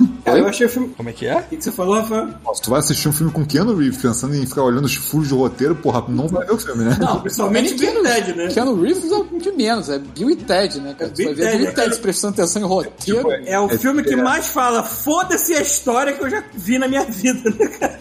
[0.24, 0.88] Cara, eu achei o filme.
[0.96, 1.36] Como é que é?
[1.36, 2.28] O que que você falou, Rafael?
[2.54, 5.28] Se tu vai assistir um filme com Keanu Reeves pensando em ficar olhando os furos
[5.28, 6.96] de roteiro, porra, não vai ver o filme, né?
[7.00, 8.48] Não, principalmente Bill e Ted, né?
[8.48, 11.10] Keanu Reeves é o de menos, é Bill e Ted, né, cara?
[11.10, 13.30] É Você vai Bill e ver Bill e Ted, Ted prestando atenção em roteiro.
[13.46, 14.16] É o É, filme que é.
[14.16, 18.00] mais fala, foda-se a história que eu já vi na minha vida, né, cara?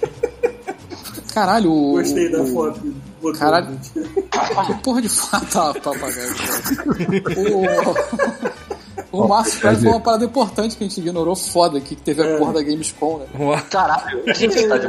[1.33, 1.91] Caralho, o.
[1.93, 2.79] Gostei da foto.
[3.37, 3.79] Caralho.
[4.67, 6.33] Que porra de fato papagaio.
[7.37, 8.70] O,
[9.11, 12.23] o Márcio Pérez falou uma parada importante que a gente ignorou foda aqui, que teve
[12.23, 13.63] a porra da Gamescom, né?
[13.69, 14.87] Caralho, a gente tá de...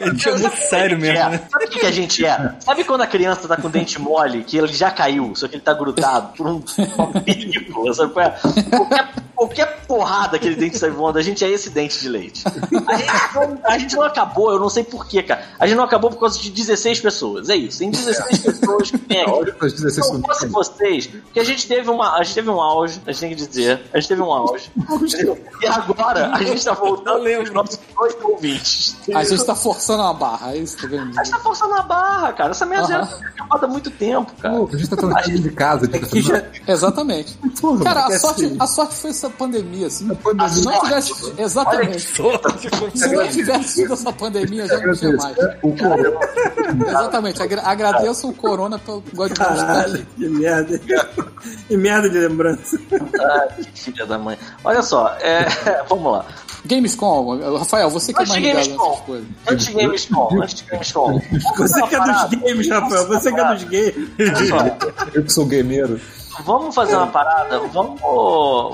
[0.00, 1.40] Ele chamou sério mesmo, É, né?
[1.50, 2.54] Sabe o que, que a gente é?
[2.60, 5.56] Sabe quando a criança tá com o dente mole, que ele já caiu, só que
[5.56, 6.60] ele tá grudado por um
[7.24, 8.30] película, sabe qual é?
[8.70, 12.44] Qualquer, qualquer porrada aquele dente sai voando, a gente é esse dente de leite.
[12.46, 15.44] A gente, não, a gente não acabou, eu não sei porquê, cara.
[15.58, 17.78] A gente não acabou por causa de 16 pessoas, é isso.
[17.78, 19.30] Tem 16 pessoas que tem aqui.
[19.30, 22.34] Olha para as 16 Se não fosse vocês, porque a gente teve uma, a gente
[22.34, 24.70] teve um auge, a gente tem que dizer, a gente teve um auge.
[25.62, 28.96] E agora a gente tá voltando os nossos dois ouvintes.
[29.14, 31.38] A gente tá forçando uma barra, é isso que eu tô querendo A gente tá
[31.40, 32.50] forçando a barra, cara.
[32.50, 34.54] Essa merda já acabada há muito tempo, cara.
[34.56, 37.38] Pô, a gente tá tranquilo de casa, a gente tá Que já- Exatamente.
[37.60, 40.08] Porra, Cara, a porque sorte, assim- a sorte foi essa pandemia, assim.
[40.16, 40.48] pandemia.
[40.50, 41.32] Se não tivesse.
[41.38, 42.00] Exatamente.
[42.00, 45.36] Se não tivesse sido essa pandemia, já não tinha mais.
[45.62, 46.18] O corona.
[46.88, 47.42] Exatamente.
[47.42, 49.02] Agra- agradeço o Corona pelo
[49.34, 50.06] Caralho, aqui.
[50.16, 50.78] que merda.
[51.66, 52.78] que merda de lembrança.
[53.20, 54.38] Ah, que filha da mãe.
[54.64, 55.46] Olha só, é,
[55.88, 56.24] vamos lá.
[56.68, 59.28] Gamescom, Rafael, você que é mais ligado Gamescom, nessas coisas.
[59.50, 61.20] antes de Gamescom, antes de Gamescom.
[61.56, 63.08] Você que é dos games, Rafael.
[63.08, 63.94] Você que é dos games.
[65.14, 65.98] Eu que sou gameiro.
[66.44, 68.00] vamos fazer uma parada, vamos,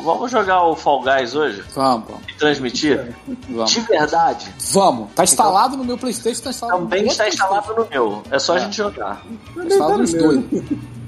[0.03, 3.15] vamos jogar o Fall Guys hoje Vamos, vamos, e transmitir?
[3.49, 3.71] vamos.
[3.71, 5.13] De verdade, Vamos.
[5.13, 8.23] Tá instalado no meu Playstation, tá instalado também no está instalado no meu.
[8.31, 9.23] É só a gente jogar.
[9.55, 10.45] Tá instalado nos dois.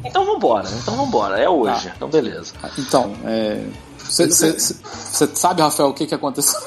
[0.05, 1.39] Então vambora, então vambora.
[1.39, 1.93] É hoje.
[1.97, 2.55] Então beleza.
[2.78, 3.61] Então, é.
[4.24, 6.58] Você sabe, Rafael, o que, que aconteceu?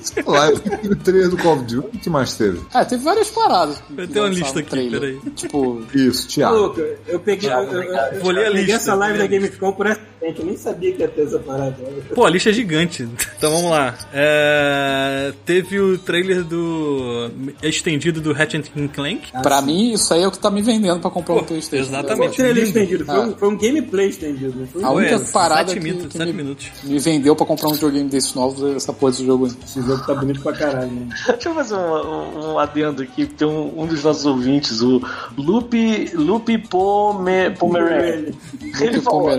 [0.00, 2.60] Sei lá, o trailer do Call of Duty, o que mais teve?
[2.74, 3.82] É, teve várias paradas.
[3.96, 5.00] Eu tenho uma lista aqui, trailer.
[5.00, 5.20] peraí.
[5.34, 6.54] Tipo, Isso, Thiago.
[6.56, 9.26] Louco, eu peguei, eu, eu, eu, Vou ler a peguei lista, essa live da a
[9.26, 11.76] Gamescom por essa gente, eu nem sabia que ia ter essa parada.
[12.14, 13.08] Pô, a lista é gigante.
[13.36, 13.94] Então vamos lá.
[14.12, 17.30] É, Teve o trailer do.
[17.62, 19.32] estendido do Ratchet Clank.
[19.42, 21.84] pra mim, isso aí é o que tá me vendendo pra comprar Pô, um Playstation.
[21.90, 22.36] Foi um exatamente.
[22.36, 24.68] trailer estendido, foi, um, foi um gameplay estendido.
[24.72, 26.70] Foi A um única Ué, parada que, que sete me, minutos.
[26.82, 29.52] me vendeu pra comprar um videogame desses novos é essa porra desse jogo aí.
[29.64, 31.08] Esse jogo tá bonito pra caralho, né?
[31.28, 33.26] Deixa eu fazer um, um, adendo aqui.
[33.26, 35.02] Tem um, um dos nossos ouvintes, o
[35.36, 38.32] Lupe, Lupe Pome, Pomeranian.
[38.62, 39.30] Ele Lupe falou.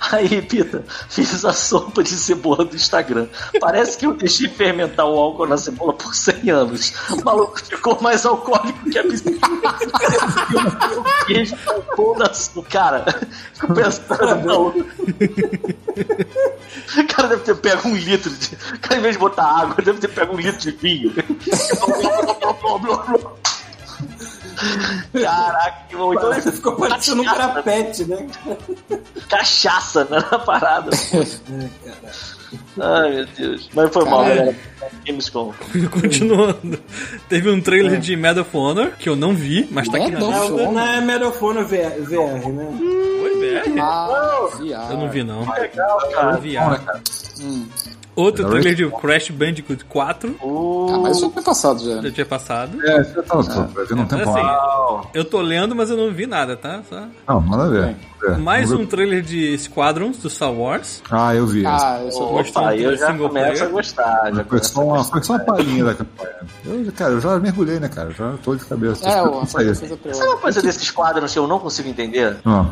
[0.00, 3.28] Aí, Pita, fiz a sopa de cebola do Instagram.
[3.60, 6.92] Parece que eu deixei fermentar o álcool na cebola por 100 anos.
[7.10, 9.40] O maluco ficou mais alcoólico que a bicicleta.
[10.96, 12.68] o queijo tampou na sopa.
[12.70, 13.04] Cara,
[13.52, 14.86] fico pensando, maluco.
[16.96, 18.54] O cara deve ter pego um litro de.
[18.74, 21.12] O cara, em vez de botar água, deve ter pego um litro de vinho.
[25.22, 26.12] Caraca, que bom.
[26.14, 28.26] Então, Você ficou parecendo um carapete, né?
[29.28, 30.90] cachaça né, na parada.
[32.80, 33.70] Ai, meu Deus.
[33.74, 34.56] Mas foi mal, galera.
[35.06, 35.52] Gamescom.
[35.90, 36.78] Continuando.
[37.28, 40.18] Teve um trailer de Medal of Honor, que eu não vi, mas tá aqui na
[40.18, 40.54] Medal of lista.
[40.54, 40.72] Honor?
[40.72, 42.78] Não é Medalfone VR, VR, né?
[43.20, 43.80] Foi, VR?
[43.80, 44.92] Ah, viado.
[44.92, 45.52] Eu não vi, não.
[45.52, 46.36] Legal, cara.
[46.38, 47.00] VR.
[47.40, 47.68] Hum.
[48.20, 52.00] Outro trailer de Crash Bandicoot 4, Ah, mas isso foi passado já.
[52.02, 52.78] já tinha passado.
[52.86, 55.08] É, você tá, tá, vai ver num tempo assim.
[55.14, 56.80] Eu tô lendo, mas eu não vi nada, tá?
[56.88, 57.96] Só- Não, manda ver.
[58.22, 58.86] É, Mais um ver.
[58.88, 61.02] trailer de Squadrons, do Star Wars.
[61.10, 61.64] Ah, eu vi.
[61.64, 63.62] Ah, eu sou Opa, eu já começo player?
[63.62, 64.30] a gostar.
[64.34, 66.30] Já Foi só, uma, foi só uma palhinha da campanha.
[66.66, 68.10] Eu, cara, eu já mergulhei, né, cara?
[68.10, 69.08] Já tô de cabeça.
[69.08, 69.74] É, o Isso Rafael aí.
[69.74, 72.36] fez a Sabe uma coisa desses quadros que eu não consigo entender?
[72.44, 72.66] Ó,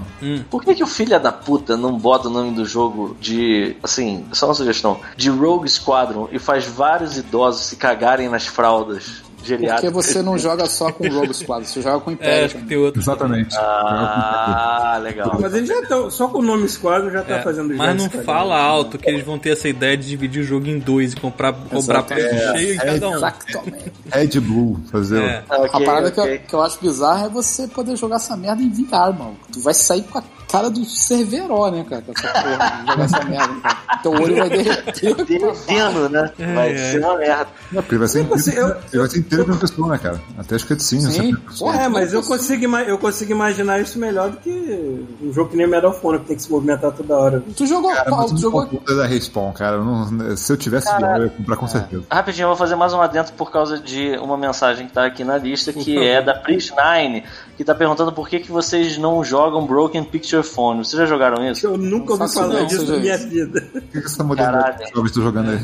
[0.51, 3.75] Por que, que o filho da puta não bota o nome do jogo de.
[3.83, 5.01] Assim, só uma sugestão.
[5.17, 9.93] De Rogue Squadron e faz vários idosos se cagarem nas fraldas geriátricas?
[9.93, 12.45] Porque você não joga só com o Rogue Squad, você joga com o É, Império
[12.47, 12.69] acho que também.
[12.77, 13.01] tem outro.
[13.01, 13.57] Exatamente.
[13.57, 15.39] Ah, legal.
[15.41, 18.11] Mas eles já estão, só com o nome Squadron já tá É, fazendo mas não
[18.11, 18.63] fala cara.
[18.69, 21.53] alto que eles vão ter essa ideia de dividir o jogo em dois e comprar,
[21.53, 23.15] cobrar preço cheio em cada um.
[23.17, 23.93] Exatamente.
[24.13, 25.23] Red Blue, fazer.
[25.23, 25.45] É.
[25.49, 26.35] A Ok, parada que, ok.
[26.35, 29.37] eu, que eu acho bizarra é você poder jogar essa merda em VR, mano.
[29.53, 32.03] Tu vai sair com a cara do Cerveró, né, cara?
[32.03, 33.79] Com essa porra, de jogar essa merda, cara.
[34.03, 35.15] Teu olho vai derreter.
[35.25, 36.33] Derretendo, né?
[36.55, 37.47] Vai É, ser uma merda.
[37.73, 40.21] Não, porque vai ser inteiro, assim, eu- ele vai ser inteiro pra pessoa, né, cara?
[40.39, 41.05] Até as cutscenes.
[41.13, 41.33] Sim.
[41.33, 41.73] essa pessoa.
[41.73, 45.57] Porra, É, mas eu consigo, eu consigo imaginar isso melhor do que um jogo que
[45.57, 47.43] nem Medal Honor, que tem que se movimentar toda hora.
[47.57, 49.77] Tu jogou, Cara, mas tu jogou conta da Respawn, cara.
[49.77, 52.03] Eu não- se eu tivesse Cara, eu ia comprar com certeza.
[52.11, 55.25] Rapidinho, eu vou fazer mais um adentro por causa de uma mensagem que tá aqui
[55.25, 57.23] na lista, que é da Pris9,
[57.57, 60.85] que tá perguntando por que, que vocês não jogam Broken Picture Phone.
[60.85, 61.67] Vocês já jogaram isso?
[61.67, 63.29] Eu nunca ouvi falar não, disso na minha isso.
[63.29, 63.65] vida.
[63.75, 64.23] O que, que essa
[64.95, 65.59] eu tô jogando aí?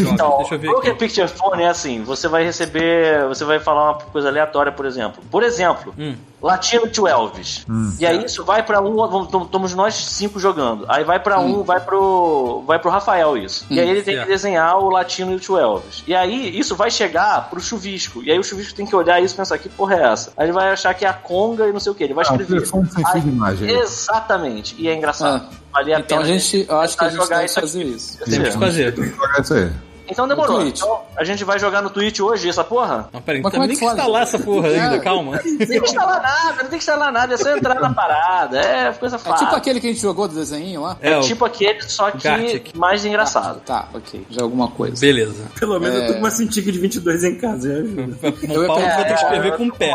[0.00, 0.94] Então, Deixa eu ver aqui.
[0.94, 5.22] Picture Phone é assim, você vai receber, você vai falar uma coisa aleatória, por exemplo.
[5.30, 6.14] Por exemplo, Hum.
[6.46, 7.64] Latino to Elvis.
[7.98, 10.84] E aí isso vai pra um, vamos- estamos nós cinco jogando.
[10.88, 13.64] Aí vai pra um, vai pro vai pro Rafael isso.
[13.70, 14.26] E aí ele tem certo.
[14.26, 16.02] que desenhar o Latino e o to Elvis.
[16.06, 18.22] E aí isso vai chegar pro chuvisco.
[18.22, 20.32] E aí o chuvisco tem que olhar isso e pensar que porra é essa?
[20.36, 22.04] Aí ele vai achar que é a conga e não sei o que.
[22.04, 22.66] Ele vai Ah, o escrever.
[22.66, 23.70] fio de imagem.
[23.70, 24.74] Exatamente.
[24.78, 25.48] E é engraçado.
[25.72, 27.68] Valia a Então a gente, eu acho que a gente jogar deve isso aqui.
[27.68, 28.18] fazer isso.
[28.24, 28.94] Temos que fazer.
[28.94, 29.70] Tem que jogar isso aí.
[30.08, 30.62] Então demorou.
[30.66, 33.08] Então a gente vai jogar no Twitch hoje essa porra?
[33.12, 34.80] Não, peraí, Mas não é tem que nem que instalar essa porra É.
[34.80, 35.32] ainda, calma.
[35.44, 38.60] Não tem que instalar nada, não tem que instalar nada, é só entrar na parada.
[38.60, 39.46] É coisa É fácil.
[39.46, 40.96] tipo aquele que a gente jogou do desenho lá?
[41.00, 42.74] É, É tipo aquele, só que Gartic.
[42.76, 43.60] mais engraçado.
[43.60, 44.26] Tá, ok.
[44.30, 45.00] Já é alguma coisa.
[45.00, 45.44] Beleza.
[45.58, 46.14] Pelo menos eu tô É.
[46.14, 48.18] com uma Cintiq de 22 em casa, já ajuda.
[48.54, 49.92] O ia Paulo pegar- vai ter que escrever eu com o pé.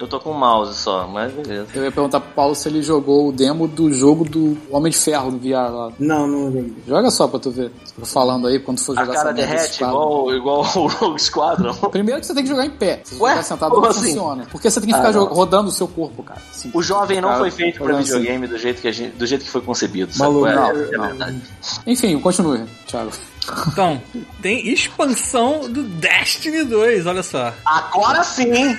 [0.00, 1.66] Eu tô com o mouse só, mas beleza.
[1.74, 4.96] Eu ia perguntar pro Paulo se ele jogou o demo do jogo do Homem de
[4.96, 5.92] Ferro no VR lá.
[5.98, 6.74] Não, não joguei.
[6.88, 7.70] Joga só pra tu ver.
[7.98, 11.20] Tô falando aí quando for A jogar cara merda desse derrete igual, igual o Rogue
[11.20, 11.74] Squadron.
[11.90, 13.02] Primeiro que você tem que jogar em pé.
[13.04, 13.30] Se você Ué?
[13.32, 14.00] jogar sentado Como não assim?
[14.06, 14.46] funciona.
[14.50, 16.40] Porque você tem que ficar Ah, rodando o seu corpo, cara.
[16.50, 16.70] Assim.
[16.72, 18.12] O jovem não Cara, foi feito pra olhando assim.
[18.12, 20.12] videogame do jeito que, a gente, do jeito que foi concebido.
[20.16, 20.56] Maluco, sabe?
[20.56, 21.06] Não, É, é não.
[21.08, 21.42] verdade.
[21.86, 23.10] Enfim, continue, Thiago.
[23.68, 24.00] Então,
[24.42, 27.52] tem expansão do Destiny 2, olha só.
[27.64, 28.76] Agora sim!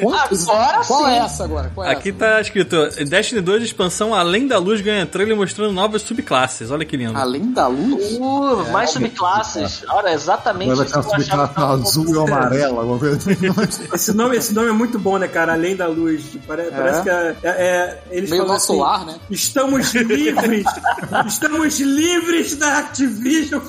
[0.00, 1.10] Agora Qual sim.
[1.10, 1.70] é essa agora?
[1.74, 2.18] Qual é Aqui essa?
[2.18, 2.76] tá escrito
[3.08, 6.70] Destiny 2 expansão Além da Luz ganha trailer mostrando novas subclasses.
[6.70, 7.16] Olha que lindo.
[7.16, 8.12] Além da luz?
[8.14, 9.84] Uh, mais subclasses.
[9.88, 13.88] Olha, exatamente Vai isso ter uma subclasse azul e amarela, alguma coisa assim.
[13.94, 15.52] Esse nome, esse nome é muito bom, né, cara?
[15.52, 16.22] Além da luz.
[16.46, 19.16] Pare- Parece, que é, é- é- eles Meio falam nosso assim, lar, né?
[19.30, 20.64] Estamos livres!
[21.26, 23.60] estamos livres da Activision,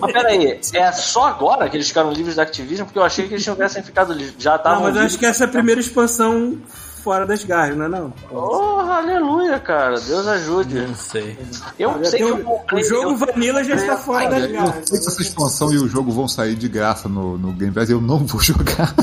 [0.00, 2.86] Mas peraí, é só agora que eles ficaram livres da Activision?
[2.86, 4.34] Porque eu achei que eles tivessem ficado livres.
[4.38, 6.58] Já Não, estavam mas eu acho que essa é a primeira expansão
[7.02, 8.10] fora das garras, não é não?
[8.10, 9.98] Porra, aleluia, cara.
[10.00, 10.74] Deus ajude.
[10.86, 11.38] Não sei.
[11.78, 14.52] Eu Já sei que tem eu o, jogo eu- Vanilla já está fora das Eu
[14.52, 14.74] garras.
[14.88, 17.88] sei que essa expansão e o jogo vão sair de graça no, no Game Pass
[17.88, 18.94] eu não vou jogar.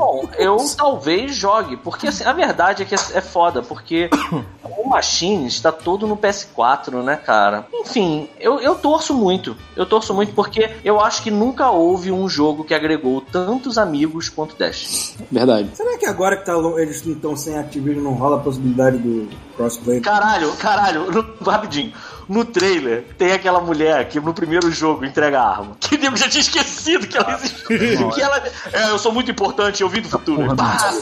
[0.00, 4.08] Bom, eu talvez jogue, porque assim, a verdade é que é foda, porque
[4.64, 7.66] o Machine está todo no PS4, né, cara?
[7.70, 9.54] Enfim, eu, eu torço muito.
[9.76, 14.30] Eu torço muito porque eu acho que nunca houve um jogo que agregou tantos amigos
[14.30, 15.16] quanto Dash.
[15.30, 15.68] Verdade.
[15.74, 19.28] Será que agora que tá, eles não estão sem Activision não rola a possibilidade do
[19.54, 20.00] crossplay?
[20.00, 21.92] Caralho, caralho, rapidinho.
[22.30, 25.76] No trailer tem aquela mulher que no primeiro jogo entrega a arma.
[25.80, 28.08] Que nego já tinha esquecido que ela existia.
[28.08, 28.42] que ela.
[28.72, 30.44] É, eu sou muito importante, eu vim do futuro.
[30.44, 30.92] Porra, Pá,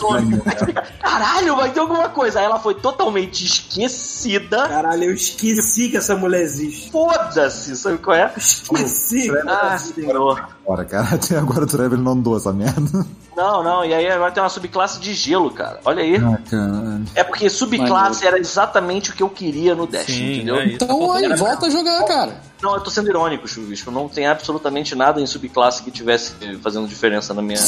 [0.65, 2.39] fica, Caralho, vai ter alguma coisa.
[2.39, 4.67] Aí ela foi totalmente esquecida.
[4.69, 6.91] Caralho, eu esqueci que essa mulher existe.
[6.91, 8.33] Foda-se, sabe qual é?
[8.35, 9.31] Esqueci.
[9.47, 10.58] Ah, senhor.
[10.69, 11.09] Bora, cara.
[11.17, 13.07] Até agora o Trevor não andou essa merda.
[13.35, 15.81] Não, não, e aí agora tem uma subclasse de gelo, cara.
[15.85, 16.17] Olha aí.
[16.17, 17.01] Ah.
[17.15, 20.57] É porque subclasse era exatamente o que eu queria no Dash, Sim, entendeu?
[20.57, 20.75] é isso.
[20.75, 22.37] Então aí, volta a jogar, cara.
[22.63, 23.91] Não, eu tô sendo irônico, Chuvisco.
[23.91, 26.33] Não tem absolutamente nada em subclasse que tivesse
[26.63, 27.61] fazendo diferença na minha,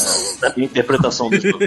[0.43, 1.61] na minha interpretação do jogo.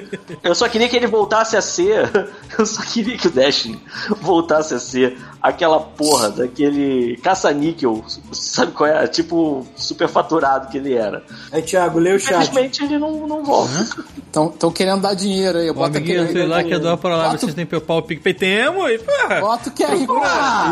[0.43, 2.09] Eu só queria que ele voltasse a ser.
[2.57, 3.81] Eu só queria que o Destiny
[4.21, 8.03] voltasse a ser aquela porra daquele caça-níquel.
[8.31, 9.07] Sabe qual é?
[9.07, 11.23] Tipo, superfaturado que ele era.
[11.51, 12.33] Aí, Thiago, lê o chat.
[12.43, 13.87] Infelizmente ele não, não volta.
[14.27, 15.71] Estão querendo dar dinheiro aí.
[15.71, 16.31] Bota aquele.
[16.31, 18.99] sei lá que é doar pra lá, Bota- vocês têm PayPal, PicPay, temos, e.
[19.39, 20.21] Bota o QR Code.
[20.25, 20.71] Ah,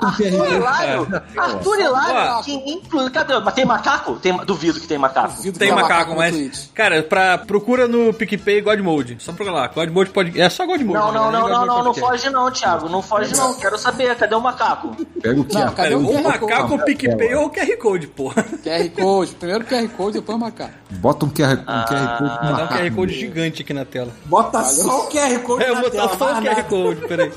[0.00, 1.06] Arthur Hilário,
[1.54, 3.10] Arthur Hilário, que inclui.
[3.10, 3.38] Cadê?
[3.40, 4.16] Mas tem macaco?
[4.16, 5.36] Tem, duvido que tem macaco.
[5.36, 6.70] Duvido Tem que macaco, mas.
[6.74, 9.16] Cara, pra, procura no PicPay God Mode.
[9.20, 9.66] Só procura lá.
[9.68, 10.40] God Mode pode.
[10.40, 10.98] É só God Mode.
[10.98, 11.18] Não, né?
[11.18, 12.88] não, não, não, não, não foge não, Thiago.
[12.88, 13.54] Não foge não.
[13.54, 14.96] Quero saber, cadê o macaco?
[15.20, 15.54] Pega o que?
[15.54, 15.70] Não, é.
[15.70, 18.42] cadê Cara, o macaco, ou PicPay ou QR Code, porra.
[18.42, 19.32] QR Code.
[19.34, 20.74] Primeiro QR Code, depois o macaco.
[20.90, 22.74] Bota um QR, um Ah, QR Code com Dá um macaco.
[22.82, 24.10] QR Code gigante aqui na tela.
[24.24, 26.08] Bota só o QR Code É, eu na vou tela.
[26.08, 26.62] botar só o QR.
[26.64, 27.32] Code, peraí.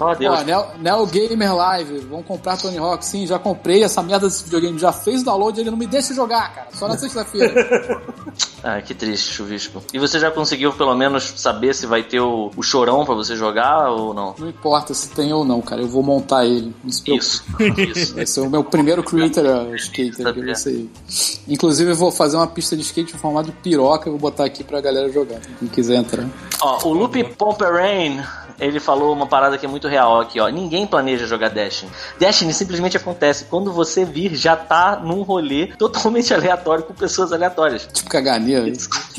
[0.00, 0.40] Ó, Deus.
[0.40, 3.04] Ó, Neo, Neo Gamer Live, vamos comprar Tony Hawk.
[3.04, 4.78] Sim, já comprei essa merda desse videogame.
[4.78, 6.68] Já fez o download, ele não me deixa jogar, cara.
[6.72, 8.00] Só na sexta-feira.
[8.62, 9.82] Ah, que triste, chuvisco.
[9.92, 13.34] E você já conseguiu pelo menos saber se vai ter o, o chorão pra você
[13.34, 14.34] jogar ou não?
[14.38, 15.80] Não importa se tem ou não, cara.
[15.80, 16.74] Eu vou montar ele.
[16.84, 17.02] Isso,
[17.78, 18.14] isso.
[18.14, 20.90] Vai ser o meu primeiro creator uh, skater que vai ser.
[21.48, 24.08] Inclusive, eu vou fazer uma pista de skate em formato de piroca.
[24.08, 25.40] Eu vou botar aqui pra galera jogar.
[25.58, 26.28] Quem quiser entrar.
[26.60, 28.22] Ó, o Lupe Pomperain,
[28.60, 30.48] ele falou uma parada que é muito real aqui, ó.
[30.48, 31.90] Ninguém planeja jogar Destiny.
[32.18, 33.44] Destiny simplesmente acontece.
[33.46, 37.88] Quando você vir, já tá num rolê totalmente aleatório com pessoas aleatórias.
[37.92, 38.70] Tipo caganeira.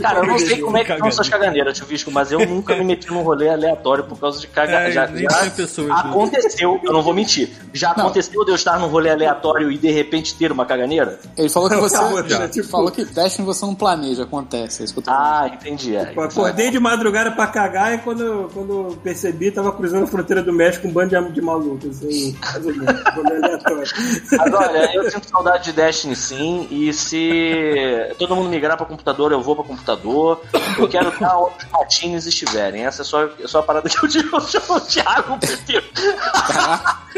[0.01, 2.83] Cara, eu não sei como é que são suas caganeiras, Chuvisco, mas eu nunca me
[2.83, 4.91] meti num rolê aleatório por causa de É, caga...
[4.91, 5.07] já,
[5.55, 5.93] pessoas, né?
[5.97, 7.49] aconteceu, eu não vou mentir.
[7.73, 8.05] Já Não.
[8.05, 11.19] aconteceu de eu estar num rolê aleatório e de repente ter uma caganeira?
[11.37, 11.97] Ele falou que você.
[11.97, 14.81] Calma, já, tipo- Falou que Destiny você não planeja, acontece.
[14.81, 15.23] É isso que eu tô falando.
[15.43, 15.95] Ah, entendi.
[15.95, 16.13] É.
[16.15, 18.97] Acordei de madrugada pra cagar e quando, quando eu
[19.31, 22.03] percebi, tava cruzando a fronteira do México com um bando de, de malucos.
[22.03, 23.91] Assim, mais ou menos, rolê aleatório.
[24.31, 29.31] Mas olha, eu sinto saudade de Destiny sim, e se todo mundo migrar pra computador,
[29.31, 30.41] eu vou pra computador.
[30.77, 32.85] Eu quero estar onde os patins estiverem.
[32.85, 34.31] Essa é só, é só a parada que eu digo.
[34.41, 35.85] Eu chamo o Thiago Peteiro.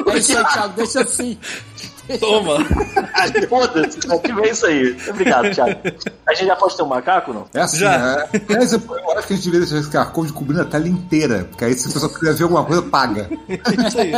[0.08, 1.38] É isso aí, Thiago, deixa assim.
[2.20, 2.58] Toma.
[3.50, 4.00] Foda-se,
[4.44, 4.98] é isso aí.
[5.10, 5.80] Obrigado, Thiago.
[6.28, 7.46] A gente já pode ter um macaco, não?
[7.54, 8.28] É assim, Já.
[8.34, 10.66] é, é, esse- eu acho que a gente deveria deixar esse QR Code cobrindo a
[10.66, 11.46] tela inteira.
[11.50, 13.30] Porque aí se a pessoa quiser ver alguma coisa, paga.
[13.88, 14.12] Isso aí.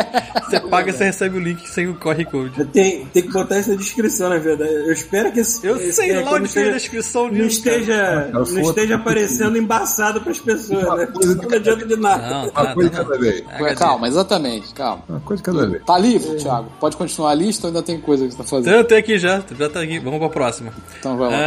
[0.43, 2.65] Você paga, você recebe o link sem o QR Code.
[2.65, 4.71] Tem, tem que botar isso na descrição, na verdade.
[4.73, 5.65] Eu espero que esse.
[5.65, 7.63] Eu esse sei lá onde tem a esteja- descrição não disso.
[7.63, 7.75] cara.
[7.77, 8.61] esteja, não foda.
[8.61, 11.05] esteja aparecendo embaçado pras pessoas, né?
[11.07, 12.29] coisa de Não adianta de nada.
[12.29, 13.43] Não, Uma tá, coisa de tá, cada vez.
[13.77, 15.03] Calma, exatamente, calma.
[15.09, 15.83] Uma coisa de cada vez.
[15.85, 16.67] Tá livre, Thiago?
[16.79, 18.73] Pode continuar a lista ou ainda tem coisa que você tá fazendo?
[18.73, 19.99] Eu tenho aqui já, já tá aqui.
[19.99, 20.71] Vamos pra próxima.
[20.99, 21.37] Então vai lá.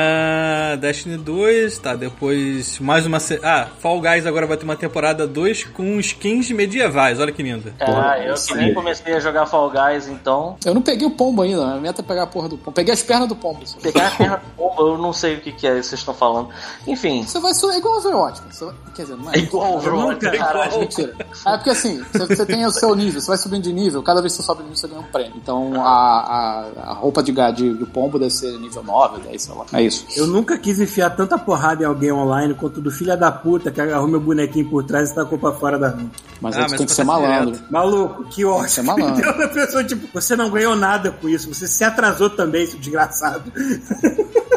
[0.73, 3.19] Ah, Destiny 2, tá, depois mais uma.
[3.21, 7.43] se- Ah, Fall Guys agora vai ter uma temporada 2 com skins medievais, olha que
[7.43, 7.73] lindo.
[7.81, 10.57] Ah, eu que nem comecei a jogar Fall Guys, então.
[10.65, 12.73] Eu não peguei o pombo ainda, a meta é pegar a porra do pombo.
[12.73, 13.61] Peguei as pernas do pombo.
[13.67, 13.79] só.
[13.79, 16.15] Pegar a perna do pombo, eu não sei o que, que é que vocês estão
[16.15, 16.49] falando.
[16.87, 17.23] Enfim.
[17.23, 18.41] Você vai ser igual Overwatch.
[18.41, 18.53] cara.
[18.53, 19.37] Você vai- Quer dizer, não é?
[19.37, 20.79] É igual o Overwatch, caralho.
[20.81, 21.15] Mentira.
[21.47, 24.21] É porque assim, você, você tem o seu nível, você vai subindo de nível, cada
[24.21, 25.33] vez que você sobe de nível, você ganha um prêmio.
[25.37, 29.55] Então a, a, a roupa de, de, de pombo deve ser nível 9, 10, sei
[29.55, 29.65] lá.
[29.73, 30.05] É isso.
[30.17, 33.81] Eu nunca quis enfiar tanta porrada em alguém online quanto do filho da puta que
[33.81, 36.07] agarrou meu bonequinho por trás e tacou pra fora da rua.
[36.41, 37.53] Mas Ah, aí tu mas tem que ser acontece malandro.
[37.53, 37.73] direto.
[37.73, 38.69] Maluco, que ótimo.
[38.69, 39.23] Você é malandro.
[39.23, 42.79] Deu na pessoa, tipo, você não ganhou nada com isso, você se atrasou também, seu
[42.79, 43.53] desgraçado.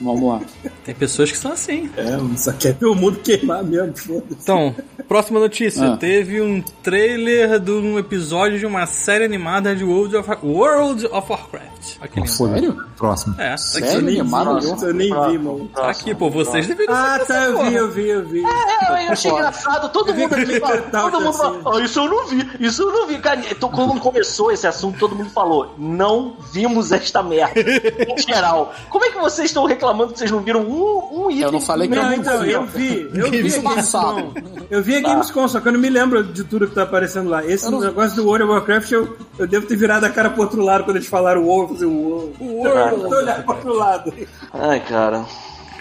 [0.00, 0.40] Vamos lá.
[0.84, 1.90] Tem pessoas que são assim.
[1.96, 4.36] É, só quer ver o mundo queimar mesmo, foda-se.
[4.42, 4.74] Então,
[5.08, 5.92] próxima notícia.
[5.92, 5.96] Ah.
[5.96, 11.30] Teve um trailer de um episódio de uma série animada de World of, World of
[11.32, 11.98] Warcraft.
[12.12, 12.30] Que lindo.
[12.30, 12.84] Sério?
[12.96, 13.34] Próximo.
[13.38, 13.58] É, tá aqui.
[13.58, 13.98] Sério?
[13.98, 14.94] Animaram eu?
[14.94, 15.70] Nem vi, mano.
[15.74, 16.30] Tá aqui, pô.
[16.30, 17.70] Vocês deveriam Ah, tá, eu porra.
[17.70, 18.44] vi, eu vi, eu vi.
[18.44, 21.62] É, eu achei engraçado, todo mundo aqui fala, tava todo mundo assim.
[21.62, 23.40] fala, "Ah, isso eu não vi, isso eu não vi, cara.
[23.50, 28.74] Então, quando começou esse assunto, todo mundo falou, não vimos esta merda, em geral.
[28.90, 31.42] Como é que vocês estão reclamando que vocês não viram um, um item?
[31.44, 32.52] Eu não falei que Não, não então, vi.
[32.52, 33.60] eu vi, eu vi a.
[33.62, 34.32] Gamescom.
[34.70, 37.28] Eu vi a Gamescom, só que eu não me lembro de tudo que tá aparecendo
[37.28, 37.44] lá.
[37.44, 40.42] Esse não- negócio do World of Warcraft, eu, eu devo ter virado a cara pro
[40.42, 42.42] outro lado quando eles falaram o World, eu o World.
[42.42, 43.02] World.
[43.02, 44.12] Eu tô olhando pro outro lado.
[44.52, 45.24] Ai, cara.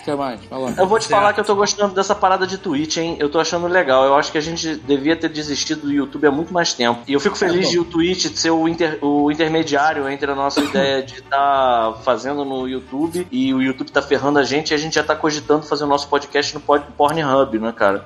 [0.04, 0.44] Que mais?
[0.46, 0.74] Fala.
[0.78, 1.18] Eu vou te Certo.
[1.20, 3.16] falar que eu tô gostando dessa parada de Twitch, hein?
[3.20, 4.04] Eu tô achando legal.
[4.04, 7.02] Eu acho que a gente devia ter desistido do YouTube há muito mais tempo.
[7.08, 10.60] E eu fico feliz de o Twitch ser o, inter- o intermediário entre a nossa
[10.62, 14.78] ideia de estar fazendo no YouTube e o YouTube tá ferrando a gente e a
[14.78, 18.06] gente já tá cogitando fazer o nosso podcast no Pod- Pornhub, né, cara?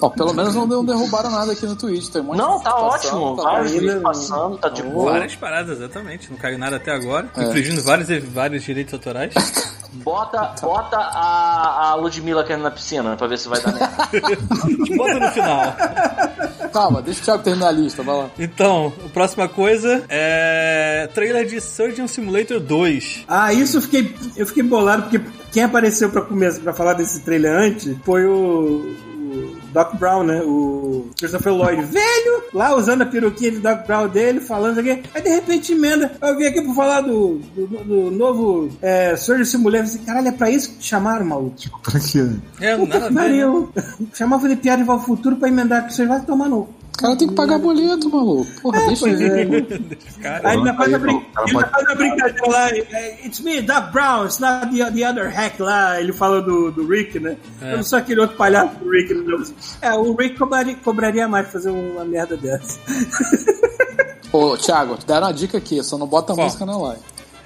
[0.00, 2.08] Ó, pelo menos não, não derrubaram nada aqui no Twitch.
[2.08, 3.36] Tem um monte Não, tá ótimo.
[3.36, 5.12] tá Vários vídeos passando, tá de boa.
[5.12, 6.28] Várias paradas, exatamente.
[6.30, 7.30] Não caiu nada até agora.
[7.36, 7.44] É.
[7.44, 9.32] Infringindo vários, vários direitos autorais.
[9.92, 14.36] Bota, bota a, a Ludmilla caindo na piscina pra ver se vai dar merda.
[14.96, 15.76] Bota no final.
[16.72, 18.30] Calma, deixa o Thiago terminar a lista, vai lá.
[18.38, 21.08] Então, a próxima coisa é.
[21.14, 23.24] Trailer de Surgeon Simulator 2.
[23.28, 25.20] Ah, isso eu fiquei, eu fiquei bolado, porque
[25.52, 29.05] quem apareceu pra, começar, pra falar desse trailer antes foi o, o
[29.76, 30.40] Doc Brown, né?
[30.42, 31.82] O Christopher Lloyd.
[31.82, 35.02] Velho, lá usando a peruquinha de Doc Brown dele, falando aqui.
[35.14, 36.12] Aí de repente emenda.
[36.22, 40.00] Eu vim aqui pra falar do, do, do novo é, Surgeon Simulator.
[40.06, 41.56] Caralho, é pra isso que te chamaram, maluco?
[41.84, 42.26] Pra quê?
[42.58, 43.20] É, Puta nada que né?
[43.20, 43.70] pariu.
[44.14, 46.68] Chamava de piada de ao futuro pra emendar que você vai tomar no.
[46.96, 48.46] O cara tem que pagar boleto, maluco.
[48.62, 49.24] Porra, deixa ele.
[49.26, 50.22] é.
[50.22, 52.70] Cara, Aí ele ainda faz a, brin faz a brincadeira lá.
[52.70, 56.00] é, It's me, Doc Brown, it's not the, the other hack lá.
[56.00, 57.36] Ele fala do, do Rick, né?
[57.60, 59.12] Eu não sou aquele outro palhaço do Rick.
[59.12, 59.44] Não.
[59.82, 62.78] É, o Rick cobraria, cobraria mais fazer uma merda dessa.
[64.32, 66.46] Ô, Thiago, te deram uma dica aqui, só não bota Qual?
[66.46, 67.02] música na live.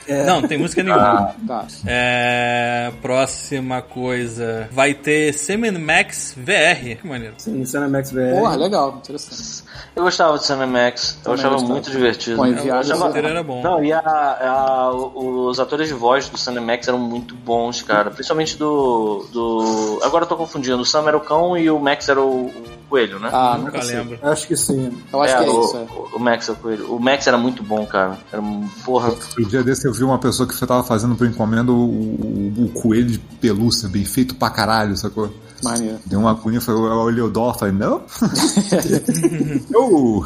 [0.08, 1.34] Não, não tem música nenhuma.
[1.46, 1.64] Tá.
[1.86, 2.90] É.
[3.02, 4.68] Próxima coisa.
[4.72, 6.96] Vai ter Semen Max VR.
[7.00, 7.34] Que maneiro.
[7.38, 8.34] Sim, Cinemax VR.
[8.38, 9.62] Porra, legal, interessante.
[9.94, 11.72] Eu gostava de Cinemax, eu Também achava gostava.
[11.74, 12.36] muito divertido.
[12.36, 13.62] Põe Eu viagem, achava- era bom.
[13.62, 18.10] Não, e a- a- os atores de voz do Cinemax eram muito bons, cara.
[18.10, 19.26] Principalmente do.
[19.32, 20.00] do...
[20.02, 20.78] Agora eu tô confundindo.
[20.80, 23.30] O Sam era o cão e o Max era o, o coelho, né?
[23.32, 24.18] Ah, Nunca nunca lembro.
[24.22, 24.92] Acho que sim.
[25.12, 25.80] Eu acho que é o, isso, é.
[25.80, 26.94] o- o Max é o coelho.
[26.94, 28.18] O Max era muito bom, cara.
[28.32, 28.68] Era um.
[28.84, 29.14] Porra.
[29.38, 32.64] O dia desse eu vi uma pessoa que você tava fazendo por encomenda o, o,
[32.66, 35.32] o coelho de pelúcia, bem feito pra caralho, sacou?
[35.62, 35.98] Maneiro.
[36.06, 38.02] Deu uma cunha, foi, eu olhei o dó, falei, não?
[39.72, 40.24] eu,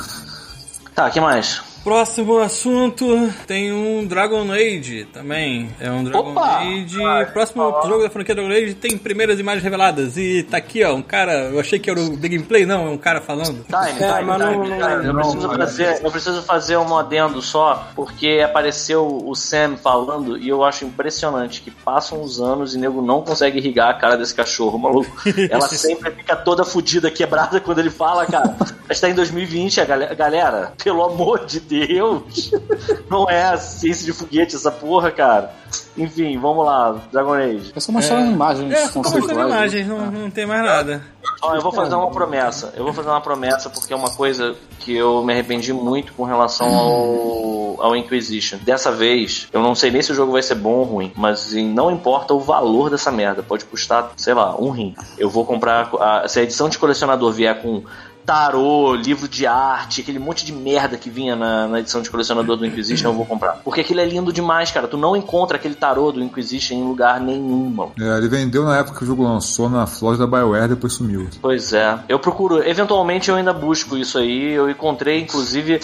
[0.95, 1.61] Tá, que mais?
[1.85, 5.69] Próximo assunto tem um Dragon Age também.
[5.79, 6.61] É um Dragon Opa!
[6.61, 6.97] Age.
[7.31, 10.17] Próximo jogo da franquia Dragon Age tem primeiras imagens reveladas.
[10.17, 11.51] E tá aqui, ó, um cara.
[11.51, 13.65] Eu achei que era o The Gameplay, não, é um cara falando.
[13.65, 15.07] Time, É, time, mas não- time, não- time.
[15.07, 19.77] Eu, não- preciso não- fazer, eu preciso fazer um adendo só, porque apareceu o Sam
[19.77, 23.95] falando e eu acho impressionante que passam os anos e nego não consegue irrigar a
[23.95, 25.11] cara desse cachorro, maluco.
[25.51, 28.57] Ela sempre fica toda fodida, quebrada quando ele fala, cara.
[28.89, 31.74] A gente tá em 2020, a galera, galera, pelo amor de Deus.
[33.11, 35.53] Não é ciência de foguete essa porra, cara.
[35.97, 37.73] Enfim, vamos lá, Dragon Age.
[37.75, 41.03] É só mostrar imagens É, ficou mostrando imagens, não, não tem mais nada.
[41.43, 42.73] Ó, eu vou fazer uma promessa.
[42.77, 46.25] Eu vou fazer uma promessa porque é uma coisa que eu me arrependi muito com
[46.25, 48.59] relação ao, ao Inquisition.
[48.63, 51.53] Dessa vez, eu não sei nem se o jogo vai ser bom ou ruim, mas
[51.53, 53.43] não importa o valor dessa merda.
[53.43, 54.95] Pode custar, sei lá, um rim.
[55.19, 55.91] Eu vou comprar.
[56.01, 57.83] a- se a edição de colecionador vier com
[58.25, 62.57] tarô, livro de arte, aquele monte de merda que vinha na, na edição de colecionador
[62.57, 63.61] do Inquisition, eu vou comprar.
[63.65, 64.89] Porque aquilo é lindo demais, cara.
[64.89, 67.93] Tu não encontra aquele tarô do Inquisition em lugar nenhum, mano.
[68.01, 71.29] é, ele vendeu na época que o jogo lançou na Flórida da BioWare, depois sumiu.
[71.41, 71.99] Pois é.
[72.09, 74.53] Eu procuro, eventualmente eu ainda busco isso aí.
[74.53, 75.81] Eu encontrei, inclusive,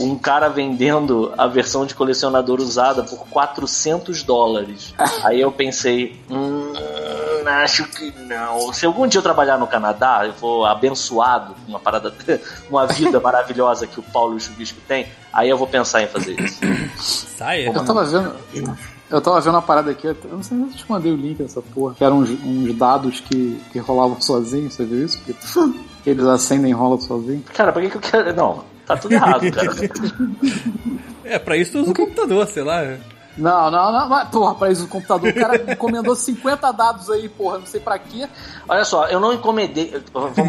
[0.00, 4.94] um cara vendendo a versão de colecionador usada por 400 dólares.
[5.22, 6.72] Aí eu pensei, hum,
[7.46, 8.72] acho que não.
[8.72, 12.14] Se algum dia eu trabalhar no Canadá, eu for abençoado com uma parada,
[12.68, 16.06] uma vida maravilhosa que o Paulo e o Chubisco tem, aí eu vou pensar em
[16.06, 16.60] fazer isso.
[17.36, 18.34] Sai, Eu tava vendo.
[19.10, 21.36] Eu tava vendo uma parada aqui, eu não sei se eu te mandei o link
[21.38, 25.20] dessa porra, que eram uns, uns dados que, que rolavam sozinhos, você viu isso?
[25.20, 25.34] Que,
[26.02, 27.44] que eles acendem e rolam sozinho.
[27.52, 28.34] Cara, pra que, que eu quero.
[28.34, 29.70] Não, tá tudo errado, cara.
[31.24, 32.98] É, pra isso tu usa o computador, sei lá.
[33.36, 37.28] Não, não, não, mas, porra, pra isso o computador, o cara encomendou 50 dados aí,
[37.28, 38.28] porra, não sei pra quê.
[38.68, 40.02] Olha só, eu não encomendei.
[40.12, 40.44] Vamos lá.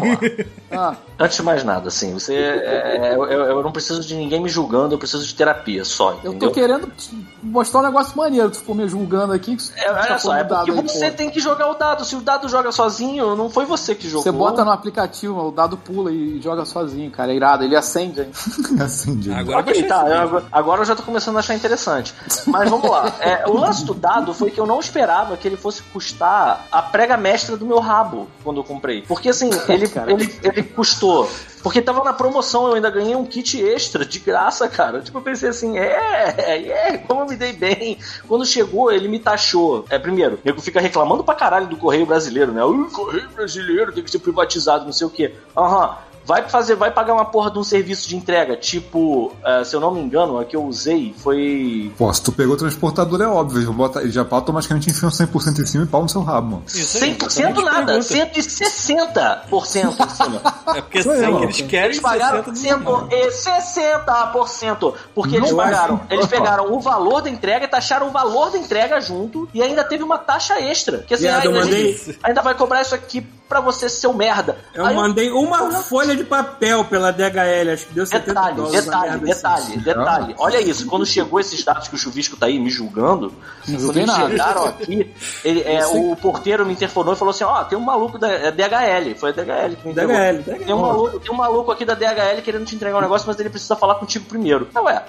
[0.68, 2.34] Ah, Antes de mais nada, assim, você.
[2.34, 6.10] é, eu, eu- eu não preciso de ninguém me julgando, eu preciso de terapia só,
[6.24, 6.48] eu entendeu?
[6.48, 6.92] tô querendo
[7.40, 9.54] mostrar um negócio maneiro, tu ficou me julgando aqui.
[9.56, 11.10] que É, olha tá só, é porque aí, você porra.
[11.12, 12.04] tem que jogar o dado.
[12.04, 14.24] Se o dado joga sozinho, não foi você que jogou.
[14.24, 17.30] Você bota no aplicativo, o dado pula e joga sozinho, cara.
[17.32, 18.30] É irado, ele acende aí.
[18.82, 19.32] Acendi.
[19.32, 20.08] Agora Ok, vai tá.
[20.08, 22.12] eu agora- agora eu já tô começando a achar interessante.
[22.48, 23.14] Mas vamos lá.
[23.20, 26.82] É, o lance do dado foi que eu não esperava que ele fosse custar a
[26.82, 29.02] prega mestra do meu rabo quando eu comprei.
[29.02, 30.10] Porque assim, ele, Cara.
[30.10, 31.28] ele, ele custou.
[31.62, 35.00] Porque tava na promoção, eu ainda ganhei um kit extra de graça, cara.
[35.00, 37.98] Tipo, eu pensei assim, é, é, como eu me dei bem.
[38.28, 39.84] Quando chegou, ele me taxou.
[39.90, 42.62] É, primeiro, nego fica reclamando pra caralho do Correio Brasileiro, né?
[42.62, 45.34] O Correio Brasileiro tem que ser privatizado, não sei o quê.
[45.56, 45.96] Aham.
[46.26, 49.80] Vai fazer, vai pagar uma porra de um serviço de entrega, tipo, eh, se eu
[49.80, 53.26] não me engano, a que eu usei foi Pô, se tu pegou o transportador é
[53.26, 56.50] óbvio, ele bota- já automaticamente enfia um 100% em cima e pau no seu rabo,
[56.52, 56.62] mano.
[56.66, 58.02] Isso aí, 100% exatamente nada, pergunta.
[58.14, 60.42] 160% em cima.
[60.76, 61.36] É porque 100 eu.
[61.38, 64.94] que eles querem Eles pagaram 60 do 160%.
[65.14, 66.00] Porque eles acho- pagaram.
[66.10, 66.36] Eles Opa.
[66.36, 69.48] pegaram o valor da entrega e taxaram o valor da entrega junto.
[69.54, 70.98] E ainda teve uma taxa extra.
[70.98, 74.58] Que assim, eu ainda, ainda vai cobrar isso aqui pra você, seu merda.
[74.74, 78.84] Eu Aí mandei uma folha de papel pela DHL, acho que deu 70 Detalhe, dólares.
[78.84, 79.78] detalhe, merda detalhe, assim.
[79.78, 80.34] detalhe.
[80.38, 83.32] Olha isso, quando chegou esses dados que o Chuvisco tá aí me julgando,
[83.68, 84.28] Não quando eles nada.
[84.30, 87.82] chegaram aqui, ele, é, Eu o porteiro me interfonou e falou assim: Ó, tem um
[87.82, 90.14] maluco da é DHL, foi a DHL que me entregou.
[90.16, 90.64] DHL, DHL.
[90.64, 93.38] Tem um, maluco, tem um maluco aqui da DHL querendo te entregar um negócio, mas
[93.38, 94.68] ele precisa falar contigo primeiro.
[94.74, 95.02] Ah, ué,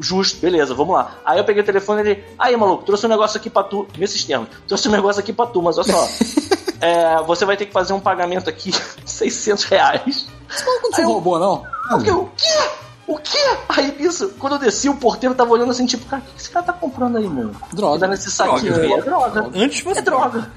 [0.00, 1.16] justo, beleza, vamos lá.
[1.24, 3.86] Aí eu peguei o telefone e ele, aí maluco, trouxe um negócio aqui pra tu,
[3.98, 6.08] nesses termos, trouxe um negócio aqui pra tu, mas olha só.
[6.80, 8.72] é, você vai ter que fazer um pagamento aqui,
[9.04, 10.26] 600 reais.
[10.64, 11.64] Maluco não te roubou, não?
[12.02, 12.10] Quê?
[12.10, 12.70] O quê?
[13.10, 13.58] O quê?
[13.68, 16.48] Aí isso, quando eu desci, o porteiro tava olhando assim, tipo, cara, o que esse
[16.48, 17.50] cara tá comprando aí, mano?
[17.72, 17.98] Droga.
[17.98, 18.92] Tá nesse saquinho aí.
[18.92, 19.50] É droga.
[19.52, 19.98] Antes você.
[19.98, 20.48] É droga.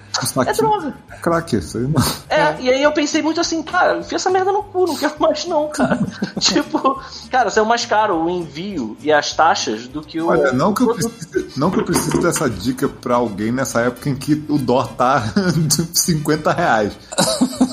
[0.46, 0.94] É droga.
[1.24, 2.04] Crack, isso aí não.
[2.30, 5.16] É, e aí eu pensei muito assim, cara, enfia essa merda no cu, não quero
[5.18, 6.00] mais não, cara.
[6.40, 7.02] tipo,
[7.32, 10.28] cara, saiu mais caro o envio e as taxas do que o.
[10.28, 14.12] Olha, não que, eu precise, não que eu precise dessa dica pra alguém nessa época
[14.12, 15.24] em que o dólar tá
[15.58, 16.94] de 50 reais.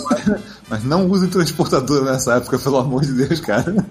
[0.09, 3.85] Mas, mas não use transportador nessa época, pelo amor de Deus, cara.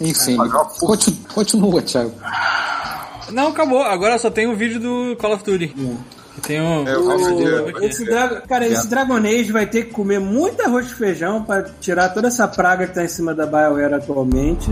[0.00, 0.36] Enfim.
[0.78, 2.12] Continua, continua, Thiago.
[3.32, 3.82] Não, acabou.
[3.82, 5.68] Agora só tem o vídeo do Call of Duty.
[6.34, 6.86] Que tem um.
[6.86, 10.86] É, acho que- Esse Dra- cara, esse Dragon Age vai ter que comer muito arroz
[10.86, 14.70] e feijão pra tirar toda essa praga que tá em cima da BioWare atualmente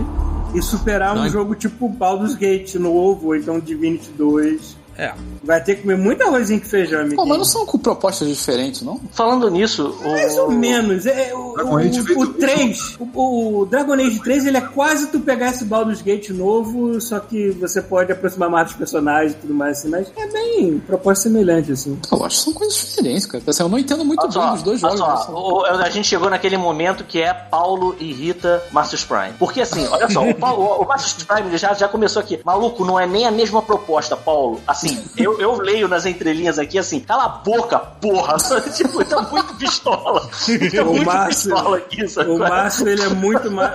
[0.55, 1.29] e superar um Não.
[1.29, 4.76] jogo tipo Baldur's Gate novo, ou então Divinity 2.
[4.97, 5.13] É.
[5.43, 7.27] Vai ter que comer muito arrozinho com feijão, Pô, amiguinho.
[7.27, 8.99] mas não são com propostas diferentes, não?
[9.13, 10.09] Falando nisso, o.
[10.09, 11.05] Mais ou menos.
[11.05, 14.61] É, o, Dragon o, Age o, o 3, o, o Dragon Age 3, ele é
[14.61, 19.33] quase tu pegar esse Baldur's Gate novo, só que você pode aproximar mais dos personagens
[19.33, 21.97] e tudo mais assim, mas é bem proposta semelhante, assim.
[22.11, 23.43] Eu acho que são coisas diferentes, cara.
[23.47, 25.25] Assim, eu não entendo muito Olha bem só, os dois olha jogos.
[25.25, 25.37] só, né?
[25.37, 29.33] o- a gente chegou naquele momento que é Paulo e Rita Marcus Prime.
[29.37, 32.39] Porque assim, olha só, o, Paulo, o, o Marcus Prime ele já, já começou aqui.
[32.43, 34.59] Maluco, não é nem a mesma proposta, Paulo.
[34.67, 34.86] Assim,
[35.17, 38.37] eu, eu leio nas entrelinhas aqui assim, cala a boca, porra.
[38.75, 40.21] tipo, tá muito pistola.
[40.21, 42.29] Tá O muito Márcio- pistola aqui, sabe?
[42.31, 43.71] O Márcio, ele é muito mais.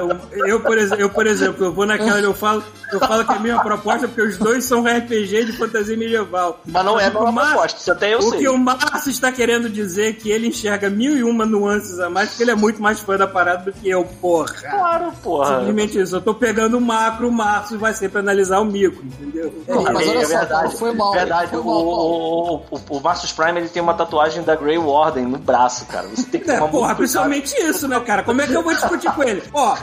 [0.46, 3.32] Eu, por exemplo, eu, por exemplo, eu vou naquela e eu falo, eu falo que
[3.32, 6.60] é a mesma proposta porque os dois são RPG de fantasia medieval.
[6.66, 8.38] Mas não é a o mesma Márcio- proposta, isso até eu o sei.
[8.40, 12.08] que o Márcio está querendo dizer é que ele enxerga mil e uma nuances a
[12.10, 14.52] mais, porque ele é muito mais fã da parada do que eu, porra.
[14.54, 15.58] Claro, porra.
[15.58, 16.16] Simplesmente isso.
[16.16, 19.52] Eu tô pegando o macro, o Márcio vai ser pra analisar o micro, entendeu?
[19.68, 21.12] Não, mas É, olha é só, verdade, foi mal.
[21.12, 21.56] verdade.
[21.56, 22.62] O, mal, Paulo.
[22.70, 26.06] o, o, o Marcus Prime ele tem uma tatuagem da Grey Warden no braço, cara.
[26.08, 28.22] Você tem que É, tomar porra, muito principalmente isso, né, cara?
[28.22, 29.42] Como é que eu vou discutir com ele?
[29.52, 29.76] Ó,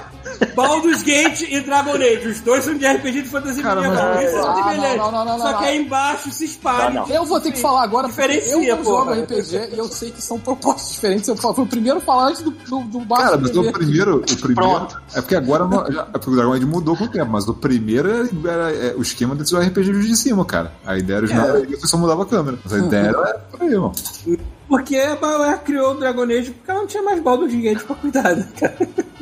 [0.67, 4.23] Baldur's Gate e Dragon Age, os dois são de RPG de fantasia Cara, mas- medieval.
[4.23, 4.97] Isso é Ah, semelhante.
[4.97, 5.59] não, não, não, não, Só não.
[5.59, 6.89] que aí embaixo se espalha.
[7.01, 7.15] Não, não.
[7.15, 9.11] Eu vou ter que falar agora, porque Diferencia, eu não jogo.
[9.13, 11.27] RPG e eu sei que são propostas diferentes.
[11.27, 14.17] Eu fui o primeiro a falar antes do, do, do Cara, mas o primeiro.
[14.17, 15.01] O primeiro Pronto.
[15.15, 17.47] é porque agora não- já- é porque o Dragon Age mudou com o tempo, mas
[17.47, 20.71] o primeiro era, era- é, o esquema desses RPG de cima, cara.
[20.85, 21.25] A ideia era
[21.61, 21.65] é.
[21.75, 22.57] você só mudava a câmera.
[22.63, 23.91] Mas a ideia era por aí, irmão.
[24.67, 27.95] Porque a BioWare criou o Dragon Age porque ela não tinha mais Baldur's Gate pra
[27.95, 28.77] cuidar, né, cara?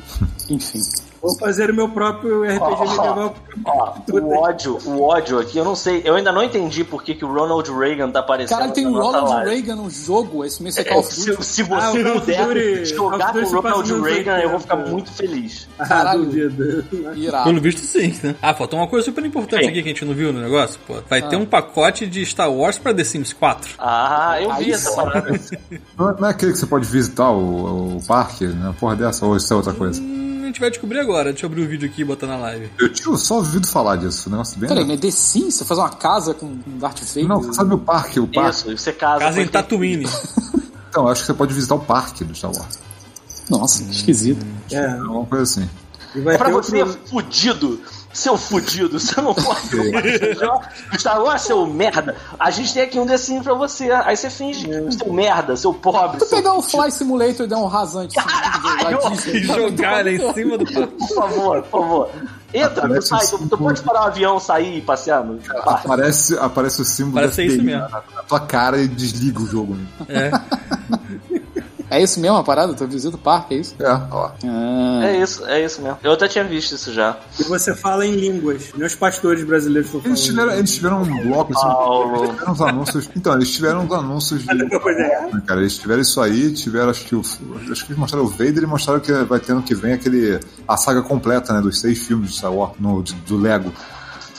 [0.49, 0.81] Enfim.
[1.19, 3.35] Vou fazer o meu próprio RPG medieval.
[3.65, 7.15] Ó, o ódio, o ódio aqui, eu não sei, eu ainda não entendi por que,
[7.15, 8.55] que o Ronald Reagan tá aparecendo.
[8.55, 9.49] Caralho, tem o Ronald live.
[9.49, 11.43] Reagan no jogo, esse mês é É, Call of se, Duty.
[11.43, 14.91] se Ah, você of puder jogar com o Ronald Reagan, eu vou ficar 80.
[14.91, 15.67] muito feliz.
[15.79, 16.27] Ah, Caralho.
[17.15, 17.43] Irado.
[17.45, 18.35] Pelo visto, sim, né?
[18.41, 19.69] Ah, faltou uma coisa super importante Sim.
[19.69, 20.95] aqui que a gente não viu no negócio, pô.
[21.09, 23.71] Vai ter um pacote de Star Wars pra The Sims 4.
[23.79, 24.95] Ah, eu vi Aí essa sim.
[24.95, 25.39] parada.
[25.97, 28.73] Não, é- não é aquele que você pode visitar o, o parque, né?
[28.79, 29.96] Porra dessa, ou isso é outra coisa.
[30.01, 31.31] Hum, a gente vai descobrir agora.
[31.31, 32.69] Deixa eu abrir o vídeo aqui e botar na live.
[32.79, 34.69] Eu tinha só ouvido falar disso, um negócio bem.
[34.69, 35.55] Peraí, mas The Sims?
[35.55, 37.27] Você faz uma casa com Darth Vader?
[37.27, 38.19] Não, sabe o parque?
[38.19, 38.51] O parque.
[38.71, 39.19] Isso, você casa.
[39.19, 40.05] Casa em com- Tatooine.
[40.89, 42.79] Então, acho que você pode visitar o parque do Star Wars.
[43.51, 44.43] Nossa, que esquisito.
[44.71, 45.69] É, É uma coisa assim.
[46.15, 46.99] e vai É pra você, outro...
[47.07, 47.79] fudido.
[48.17, 49.69] Seu fudido, você não pode
[50.97, 52.15] Star Wars, seu merda.
[52.39, 53.91] A gente tem aqui um desenho pra você.
[53.91, 56.19] Aí você finge, seu merda, seu pobre.
[56.25, 56.37] Seu...
[56.37, 58.97] pegar o Fly Simulator e der um rasante Caralho!
[59.31, 60.65] E jogar em cima do.
[60.65, 62.09] Por favor, por favor.
[62.51, 65.39] Entra, tu sai, tu, tu pode parar um avião, sair e passear no.
[65.55, 67.81] Aparece, aparece o símbolo Parece da isso FBI mesmo.
[67.81, 69.75] na, na tua cara e desliga o jogo.
[69.75, 69.85] né?
[70.09, 70.31] É.
[71.89, 72.73] É isso mesmo a parada?
[72.73, 73.75] Tu visita o parque, é isso?
[73.79, 74.29] É, ó.
[74.45, 74.99] Ah.
[75.05, 75.97] É isso, é isso mesmo.
[76.03, 77.17] Eu até tinha visto isso já.
[77.39, 80.17] E você fala em línguas, nem os pastores brasileiros estão falando.
[80.17, 81.61] Eles tiveram, eles tiveram um bloco assim.
[81.67, 82.15] Paulo.
[82.25, 83.09] Eles tiveram uns anúncios.
[83.15, 84.47] Então, eles tiveram uns anúncios de.
[84.97, 85.29] É.
[85.45, 87.21] Cara, eles tiveram isso aí, tiveram, acho que o.
[87.21, 90.39] Acho que eles mostraram o Vader e mostraram que vai ter ano que vem aquele.
[90.67, 91.61] a saga completa, né?
[91.61, 93.71] Dos seis filmes de Star Wars no, de- do Lego.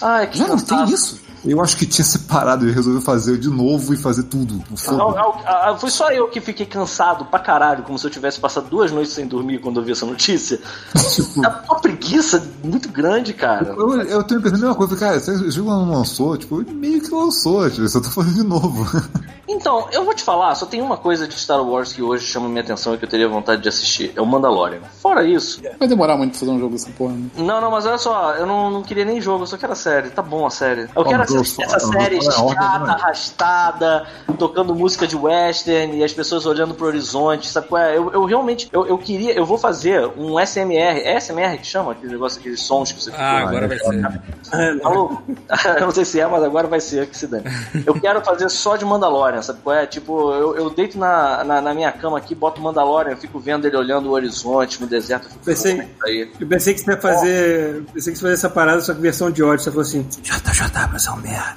[0.02, 0.92] Ai, que Não, não tem cansaço.
[0.94, 1.20] isso.
[1.44, 4.62] Eu acho que tinha separado, ele resolveu fazer de novo e fazer tudo.
[4.70, 4.96] Não, fogo.
[4.96, 8.68] não, ah, foi só eu que fiquei cansado pra caralho, como se eu tivesse passado
[8.68, 10.60] duas noites sem dormir quando eu vi essa notícia.
[11.42, 13.74] Tá uma preguiça muito grande, cara.
[13.76, 17.10] Eu, eu tenho pensando a mesma coisa, cara, esse jogo não lançou, tipo, meio que
[17.10, 18.86] lançou, tipo, eu só tô fazendo de novo.
[19.48, 22.48] Então, eu vou te falar, só tem uma coisa de Star Wars que hoje chama
[22.48, 24.12] minha atenção e que eu teria vontade de assistir.
[24.14, 24.82] É o Mandalorian.
[25.00, 25.62] Fora isso.
[25.78, 27.30] Vai demorar muito pra fazer um jogo dessa porra, né?
[27.38, 29.76] Não, não, mas olha só, eu não, não queria nem jogo, eu só quero a
[29.76, 30.10] série.
[30.10, 30.82] Tá bom a série.
[30.94, 34.06] Eu quero Vamos, essa série vamos, chata, arrastada,
[34.38, 37.96] tocando música de western e as pessoas olhando pro horizonte, sabe qual é?
[37.96, 41.00] Eu, eu realmente, eu, eu queria, eu vou fazer um SMR.
[41.02, 41.92] É SMR que chama?
[41.92, 44.04] Aquele negócio, aqueles sons que você fica Ah, agora vai ser.
[44.84, 45.18] Alô?
[45.78, 47.44] eu não sei se é, mas agora vai ser que se dane.
[47.86, 49.86] Eu quero fazer só de Mandalorian, sabe qual é?
[49.86, 53.66] Tipo, eu, eu deito na, na, na minha cama aqui, boto o Mandalorian, fico vendo
[53.66, 55.24] ele olhando o horizonte no deserto.
[55.24, 56.32] Eu fico Pensei- "Pô, isso aí.
[56.40, 57.84] Eu pensei que você ia fazer.
[57.92, 59.64] Pensei que você ia fazer essa parada, só que versão de ódio.
[59.64, 61.56] Você falou assim: JJ, é um merda.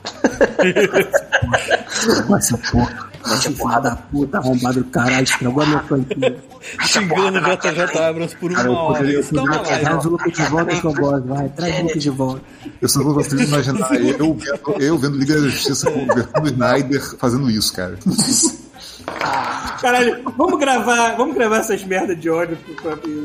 [2.38, 3.12] Essa porra.
[3.24, 6.44] Essa porra da puta, arrombado do caralho, estragou a minha franquia.
[6.88, 8.98] Xingando o JJ Abrams por uma eu hora.
[9.00, 9.80] poderia- eu poderia- raiva.
[9.80, 11.50] Traz o Luke de volta que eu gosto, vai.
[11.50, 12.42] Traz o Luke de volta.
[12.82, 17.16] Eu só não consigo imaginar eu, vendo- eu vendo Liga da Justiça com o Snyder
[17.20, 17.98] fazendo isso, cara.
[19.06, 22.58] Caralho, vamos gravar, vamos gravar essas merdas de ódio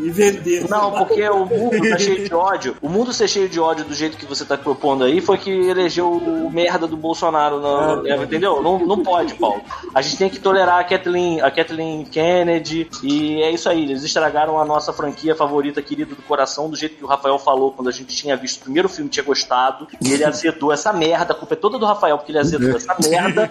[0.04, 0.68] e vender.
[0.68, 2.76] Não, porque o mundo tá cheio de ódio.
[2.80, 5.50] O mundo ser cheio de ódio do jeito que você tá propondo aí foi que
[5.50, 8.62] elegeu o merda do Bolsonaro, no- no- entendeu?
[8.62, 9.60] Não, não pode, Paulo.
[9.94, 13.82] A gente tem que tolerar a Kathleen, a Kathleen Kennedy e é isso aí.
[13.84, 17.72] Eles estragaram a nossa franquia favorita, querida do coração, do jeito que o Rafael falou
[17.72, 21.32] quando a gente tinha visto o primeiro filme, tinha gostado, e ele azedou essa merda.
[21.32, 23.50] A culpa é toda do Rafael, porque ele azedou essa merda.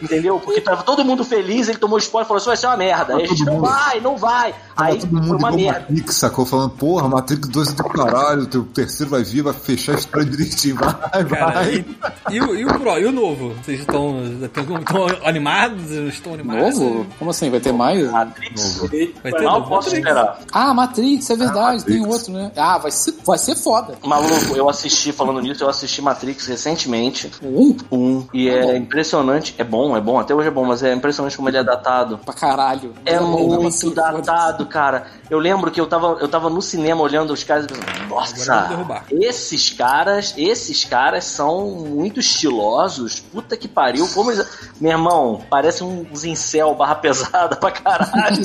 [0.00, 0.38] Entendeu?
[0.40, 3.16] Porque tava todo mundo feliz, ele tomou spoiler e falou: Isso vai ser uma merda.
[3.16, 4.52] Aí a gente não vai, não vai.
[4.74, 5.80] Tava Aí todo foi mundo uma igual merda.
[5.80, 6.46] Matrix, sacou?
[6.46, 9.98] Falando, porra, Matrix 2 é do caralho, o teu terceiro vai vir, vai fechar a
[9.98, 11.84] história direitinho, vai, Cara, vai.
[12.30, 13.54] e, e o, e o Pro, e o novo?
[13.62, 15.90] Vocês estão, estão animados?
[15.90, 16.78] Estão animados?
[16.78, 17.06] Novo?
[17.18, 17.50] Como assim?
[17.50, 18.10] Vai ter mais?
[18.10, 18.78] Matrix.
[19.22, 19.98] Vai ter Não novo posso Matrix?
[19.98, 20.38] esperar.
[20.52, 21.84] Ah, Matrix, é verdade, Matrix.
[21.84, 22.52] tem outro, né?
[22.56, 23.94] Ah, vai ser, vai ser foda.
[24.04, 27.30] Maluco, eu assisti, falando nisso, eu assisti Matrix recentemente.
[27.42, 28.26] Um Um.
[28.32, 29.54] E é impressionante.
[29.58, 32.16] É bom, é bom, até hoje é bom, mas é impressionante como ele é datado.
[32.18, 32.94] pra caralho.
[33.04, 35.06] É bom, muito datado, cara.
[35.28, 39.04] Eu lembro que eu tava, eu tava no cinema olhando os caras e pensando, nossa,
[39.10, 43.20] esses caras, esses caras são muito estilosos.
[43.20, 44.08] Puta que pariu.
[44.14, 44.46] Como eles...
[44.80, 48.44] Meu irmão, parece uns incel barra pesada pra caralho.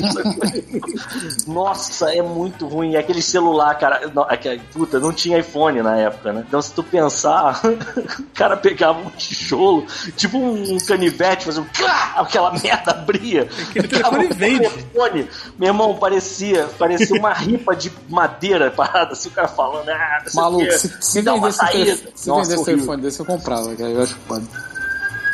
[1.46, 2.96] nossa, é muito ruim.
[2.96, 4.10] Aquele celular, cara.
[4.12, 6.44] Não, aquele- puta, não tinha iPhone na época, né?
[6.46, 9.86] Então se tu pensar, o cara pegava um tijolo,
[10.16, 13.48] tipo um canivete, fazia um clá, aquela merda abria.
[13.68, 14.68] Aquele telefone vende.
[14.68, 15.28] telefone.
[15.58, 20.30] Meu irmão, parecia, parecia uma ripa de madeira parada, assim, o cara falando, ah, não
[20.30, 21.84] sei o Maluco, se, se me dá uma vendesse, um saída.
[21.84, 22.74] telefone, se Nossa, vendesse horrível.
[22.74, 23.90] telefone desse, eu comprava, cara.
[23.90, 24.46] Eu acho foda.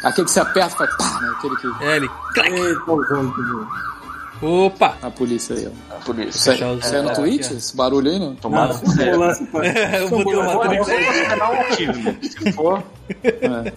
[0.04, 1.34] Aquele que você aperta e faz pá, né?
[1.36, 1.84] Aquele que.
[1.84, 2.10] É, ele.
[2.36, 2.90] Eita,
[4.40, 4.96] Opa!
[5.02, 5.94] A polícia aí, ó.
[6.04, 6.38] Por isso.
[6.38, 7.50] Isso aí, isso aí é no é, Twitch?
[7.50, 7.54] é.
[7.54, 8.34] Esse barulho aí, não?
[8.36, 10.00] Tomara que se faz.
[10.00, 12.16] eu botei canal ativo.
[12.22, 12.82] Se for,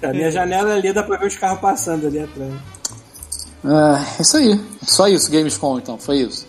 [0.03, 2.51] A minha janela ali dá pra ver os carros passando ali atrás.
[3.63, 4.59] Ah, isso aí.
[4.81, 5.97] Só isso, Gamescom, então.
[5.97, 6.47] Foi isso.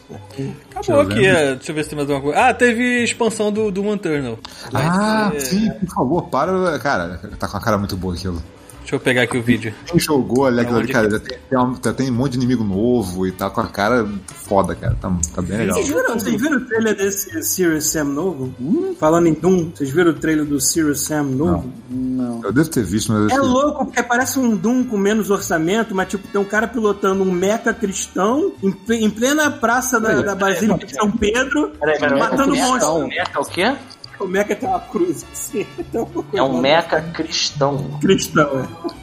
[0.75, 1.27] Acabou aqui.
[1.27, 2.49] é, Deixa eu ver se tem mais alguma coisa.
[2.49, 4.39] Ah, teve expansão do Doom Eternal.
[4.73, 6.79] Ah, ser- sim, por favor, para.
[6.79, 8.43] Cara, tá com a cara muito boa aquilo.
[8.93, 9.73] Deixa eu pegar aqui o vídeo.
[9.87, 12.37] Quem jogou ali aquilo ali, cara, já tem, tem, um- já tem um monte de
[12.37, 14.95] inimigo novo e tá com a cara foda, cara.
[15.01, 15.77] Tá, tá bem legal.
[15.77, 18.55] Vocês viram, vocês viram o trailer desse Serious Sam novo?
[19.01, 21.73] Falando em Doom, vocês viram o trailer do Serious Sam novo?
[21.89, 22.43] Não.
[22.45, 25.95] Eu devo ter visto, mas eu É louco, porque parece um Doom com menos orçamento,
[25.95, 30.35] mas tipo, tem um cara pilotando um meca cristão em, em plena praça da, da
[30.35, 33.07] Basílica de São Pedro, Peraí, peraí, matando monstros.
[33.09, 33.75] Meca o quê?
[34.21, 35.67] O meca tem uma cruz assim.
[35.79, 37.99] Então, É um meca cristão.
[38.01, 38.61] cristão.
[38.61, 39.02] é.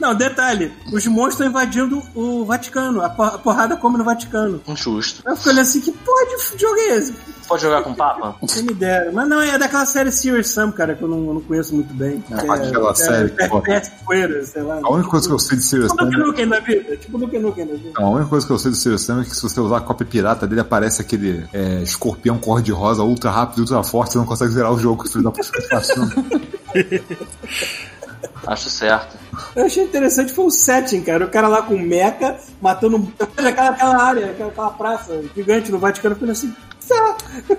[0.00, 4.60] Não, detalhe, os monstros estão invadindo o Vaticano, a por- a porrada come no Vaticano.
[4.66, 5.22] Injusto.
[5.26, 7.14] Eu fico olhando assim, que porra de jogo é esse?
[7.48, 8.36] Pode jogar com papa?
[8.52, 9.10] Quem me dera.
[9.12, 11.92] Mas não, é daquela série Serious Sam, cara, que eu não, eu não conheço muito
[11.94, 12.20] bem.
[12.20, 14.80] Que aquela série que, pô, Perpétua Poeira, sei lá.
[14.82, 16.18] A única coisa que eu sei de Serious Tipo Sam.
[16.18, 16.96] Nukem da vida.
[16.96, 17.90] Tipo Duke Nukem da vida.
[17.98, 19.76] Não, a única coisa que eu sei do Serious Sam é que se você usar
[19.78, 24.26] a cópia pirata dele, aparece aquele é, escorpião cor-de-rosa ultra rápido, ultra forte, você não
[24.26, 25.44] consegue zerar o jogo, filho da puta.
[28.46, 29.16] Acho certo.
[29.54, 31.24] Eu achei interessante foi o setting, cara.
[31.24, 36.14] O cara lá com meca, matando aquela, aquela área, aquela, aquela praça gigante no Vaticano,
[36.14, 36.54] ficando assim.
[36.88, 37.16] "Tá."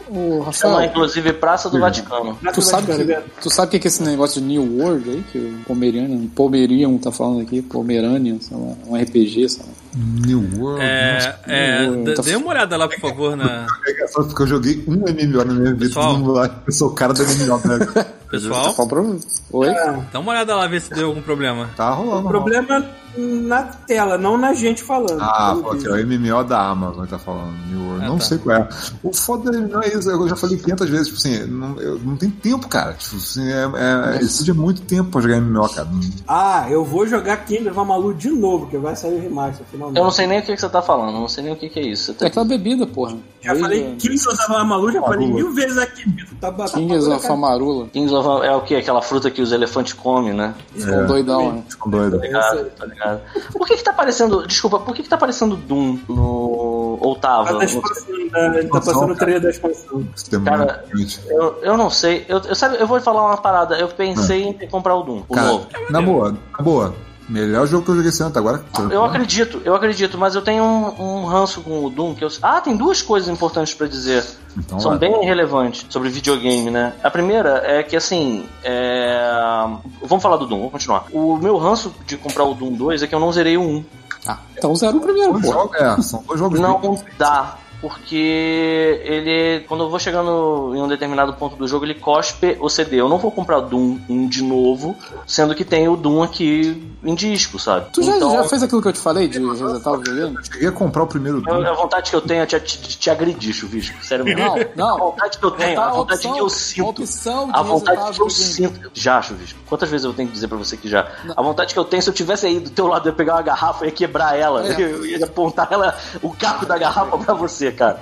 [0.09, 2.37] Ô, Chama, Rafael, inclusive, Praça do Vaticano.
[2.53, 3.23] Tu do sabe, que, né?
[3.41, 5.23] tu sabe o que é esse negócio de New World aí?
[5.31, 9.84] Que o Pomeranian, Pomerian tá falando aqui, Pomeranian, sei lá, um RPG, sei lá.
[9.95, 10.79] New World.
[10.81, 11.39] nossa.
[11.47, 13.65] É, é, dê- tá- dê uma olhada lá, por favor, na.
[13.87, 15.85] É engraçado porque eu joguei um MMO na minha vida.
[15.85, 16.07] Pessoal.
[16.13, 18.05] Todo mundo lá, eu sou o cara do MMO, né?
[18.29, 19.17] Pessoal, o problema?
[19.51, 19.69] Oi?
[20.11, 21.69] dá uma olhada lá, ver se deu algum problema.
[21.77, 22.25] Tá rolando.
[22.25, 22.85] O problema
[23.15, 25.21] na tela, não na gente falando.
[25.21, 25.93] Ah, Pelo pô, aqui, vídeo.
[25.93, 25.97] ó,
[26.39, 27.53] MMO da Amazon tá falando.
[27.69, 28.03] New World.
[28.03, 28.25] Ah, não tá.
[28.25, 28.69] sei qual é.
[29.03, 30.09] O foda dele não é isso.
[30.09, 32.93] Eu já falei 500 vezes, tipo assim, não, eu não tenho tempo, cara.
[32.93, 35.87] Tipo assim, é, é, exige muito tempo pra jogar MMO, cara.
[36.27, 40.03] Ah, eu vou jogar Kingdom of Amalur de novo, que vai sair o remaster Eu
[40.03, 41.79] não sei nem o que, que você tá falando, não sei nem o que, que
[41.79, 42.05] é isso.
[42.05, 43.17] Você É tá- aquela bebida, porra.
[43.41, 45.35] Já falei é, Kings of Amalur, já falei Amarula.
[45.35, 46.03] mil vezes aqui.
[46.41, 47.87] Tá, tá Kings of Amarula.
[47.87, 48.75] Kings of é o que?
[48.75, 50.53] Aquela fruta que os elefantes comem, né?
[50.73, 51.63] Ficou doidão, né?
[51.69, 52.17] Ficam doido.
[52.23, 53.21] É Ligado, tá ligado.
[53.53, 54.47] Por que que tá aparecendo.
[54.47, 56.97] Desculpa, por que que tá aparecendo Doom no.
[57.01, 57.57] ou tava?
[57.59, 58.59] Tá expansão, né?
[58.59, 60.03] Ele tá passando o trailer da expansão.
[60.43, 60.83] Cara,
[61.29, 62.25] Eu, eu não sei.
[62.27, 63.77] Eu, eu, sabe, eu vou falar uma parada.
[63.77, 65.67] Eu pensei em comprar o Doom, o Cara, novo.
[65.89, 66.95] na boa, na boa.
[67.27, 68.63] Melhor jogo que eu joguei esse ano até agora.
[68.91, 72.29] Eu acredito, eu acredito, mas eu tenho um, um ranço com o Doom que eu.
[72.41, 74.23] Ah, tem duas coisas importantes pra dizer.
[74.57, 74.99] Então, São vai.
[74.99, 76.93] bem relevantes sobre videogame, né?
[77.03, 78.45] A primeira é que assim.
[78.63, 79.67] É...
[80.03, 81.05] Vamos falar do Doom, vamos continuar.
[81.11, 83.85] O meu ranço de comprar o Doom 2 é que eu não zerei o 1.
[84.27, 85.45] Ah, então zero o primeiro, porra.
[85.45, 87.57] jogos, é, são dois jogos Não dá.
[87.89, 89.63] Porque ele.
[89.67, 92.99] Quando eu vou chegando em um determinado ponto do jogo, ele cospe o CD.
[92.99, 94.95] Eu não vou comprar Doom 1 de novo,
[95.27, 97.85] sendo que tem o Doom aqui em disco, sabe?
[97.93, 100.37] Tu já, Então, já fez aquilo que eu te falei de resetar o videogame?
[100.51, 101.59] Cheguei a comprar o primeiro Doom.
[101.63, 104.03] eu- a vontade que eu tenho é te, te, te agredir, Chuvisco.
[104.03, 104.41] Sério mesmo.
[104.43, 104.95] Não, não.
[104.95, 106.89] A vontade que eu tenho, a a vontade opção- que eu a sinto.
[107.03, 108.91] opção de A vontade que eu sinto.
[108.95, 109.59] Já, Chuvisco.
[109.67, 111.07] Quantas vezes eu tenho que dizer pra você que já?
[111.37, 113.33] A vontade que eu tenho, se eu tivesse aí do teu lado, eu ia pegar
[113.35, 114.65] uma garrafa e ia quebrar ela.
[114.67, 114.75] É.
[114.95, 117.99] Eu ia apontar ela, o caco da garrafa pra você, cara.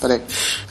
[0.00, 0.20] Peraí.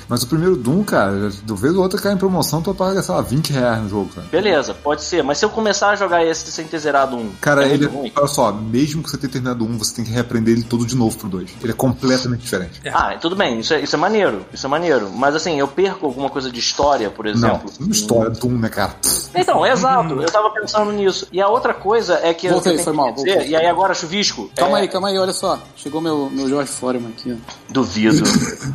[0.07, 3.15] Mas o primeiro Doom, cara, do vez ou outra cai em promoção, tu paga, sei
[3.15, 4.27] lá, 20 reais no jogo, cara.
[4.31, 5.23] Beleza, pode ser.
[5.23, 7.31] Mas se eu começar a jogar esse sem ter zerado um.
[7.41, 8.11] Cara, é ele, ruim.
[8.15, 10.95] olha só, mesmo que você tenha terminado um, você tem que reaprender ele todo de
[10.95, 11.49] novo pro 2.
[11.61, 12.81] Ele é completamente diferente.
[12.93, 15.09] Ah, tudo bem, isso é, isso é maneiro, isso é maneiro.
[15.09, 17.71] Mas assim, eu perco alguma coisa de história, por Não, exemplo.
[17.79, 18.95] uma história Doom, né, cara?
[19.33, 21.27] Então, exato, eu tava pensando nisso.
[21.31, 23.49] E a outra coisa é que Voltei, eu tenho foi que mal, dizer, voltei.
[23.49, 24.51] e aí agora, chuvisco.
[24.55, 25.59] Calma é, aí, calma aí, olha só.
[25.75, 27.53] Chegou meu, meu Jorge Foreman aqui, ó.
[27.73, 28.23] Duvido.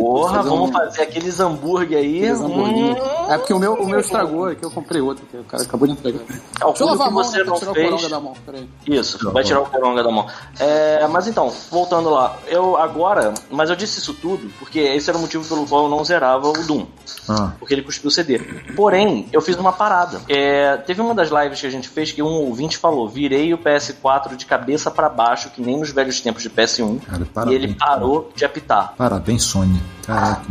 [0.00, 2.18] Porra, Fazer vamos um- fazer aqueles hambúrguer aí.
[2.28, 2.40] Aqueles.
[2.40, 2.94] Hum,
[3.28, 5.62] É porque o meu, o meu estragou, é que eu comprei outro, que o cara
[5.62, 6.20] acabou de entregar.
[6.28, 7.90] Deixa eu calculo que mão, você pra não tirar o fez.
[7.90, 8.32] coronga da mão.
[8.44, 8.68] Peraí.
[8.86, 10.26] Isso, vai tirar o coronga da mão.
[10.58, 15.16] É, mas então, voltando lá, eu agora, mas eu disse isso tudo porque esse era
[15.18, 16.86] o motivo pelo qual eu não zerava o Doom.
[17.28, 18.38] Ah, Porque ele cuspiu o CD.
[18.74, 20.20] Porém, eu fiz uma parada.
[20.28, 23.58] É, teve uma das lives que a gente fez que um ouvinte falou: virei o
[23.58, 26.98] PS4 de cabeça pra baixo, que nem nos velhos tempos de PS1.
[27.00, 27.62] Cara, e parabéns.
[27.62, 28.94] ele parou de apitar.
[28.96, 29.80] parabéns, Sony.
[30.06, 30.42] Caraca.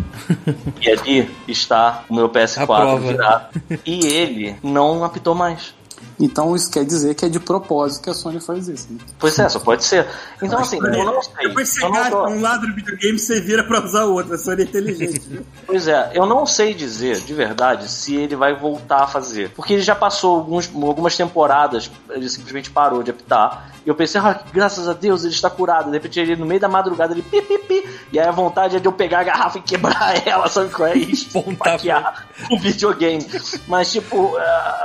[0.82, 2.99] E ali está o meu A PS4 prova.
[2.99, 3.61] virado.
[3.86, 5.74] E ele não apitou mais.
[6.22, 8.88] Então isso quer dizer que é de propósito que a Sony faz isso.
[8.91, 8.99] Né?
[9.18, 10.06] Pois é, só pode ser.
[10.41, 11.48] Então, assim, eu não sei.
[11.48, 14.14] Depois você Eu não gasta tô- um lado do videogame, você vira pra usar o
[14.14, 14.34] outro.
[14.34, 15.22] A Sony é inteligente.
[15.66, 19.49] Pois é, eu não sei dizer de verdade se ele vai voltar a fazer.
[19.52, 23.72] Porque ele já passou alguns, algumas temporadas, ele simplesmente parou de apitar.
[23.85, 25.85] E eu pensei, ah, graças a Deus ele está curado.
[25.88, 27.89] De repente ele no meio da madrugada ele pi, pi, pi.
[28.11, 30.88] E aí a vontade é de eu pegar a garrafa e quebrar ela, sabe qual
[30.89, 30.97] é?
[30.97, 33.26] E esfaquear o videogame.
[33.68, 34.35] Mas, tipo,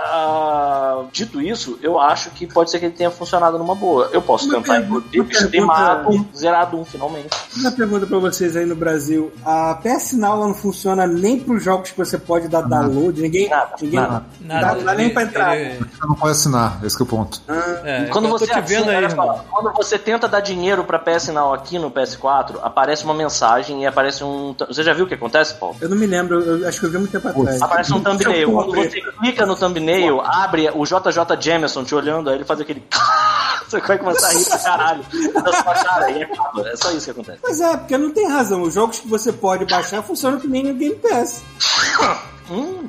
[0.09, 4.09] ah, dito isso, eu acho que pode ser que ele tenha funcionado numa boa.
[4.13, 7.29] Eu posso Uma tentar, pergunta- inclusive, streamar Doom, zerar Doom finalmente.
[7.57, 9.33] Uma pergunta pra vocês aí no Brasil.
[9.45, 13.21] A PS Now não funciona nem pros jogos que você pode dar download?
[13.21, 13.49] Ninguém.
[13.49, 14.25] Nada, ninguém nada.
[14.41, 15.57] Dá, dá nem pra entrar.
[15.57, 17.41] Ele- Você não pode assinar, esse que é o ponto.
[17.85, 20.99] é, Quando eu tô você, te vendo aí, só, quando você tenta dar dinheiro pra
[20.99, 24.55] PS Now aqui no PS4, aparece uma mensagem e aparece um.
[24.69, 25.77] Você já viu o que acontece, Paulo?
[25.81, 27.61] Eu não me lembro, eu acho que eu vi muito tempo atrás.
[27.63, 28.53] Aparece um thumbnail.
[28.53, 32.83] Quando você clica no thumbnail, abre o JJ Jameson te olhando, aí ele faz aquele.
[33.67, 35.05] Você vai começar a rir pra caralho
[35.43, 36.69] da sua cara e acaba.
[36.69, 37.39] É só isso que acontece.
[37.43, 38.63] Mas é, porque não tem razão.
[38.63, 41.43] Os jogos que você pode baixar funcionam que nem no Game Pass.
[42.51, 42.87] Hum,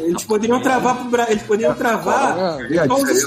[0.00, 1.26] eles poderiam travar pro Bra...
[1.30, 2.56] Eles poderiam travar a
[3.16, 3.26] diferença,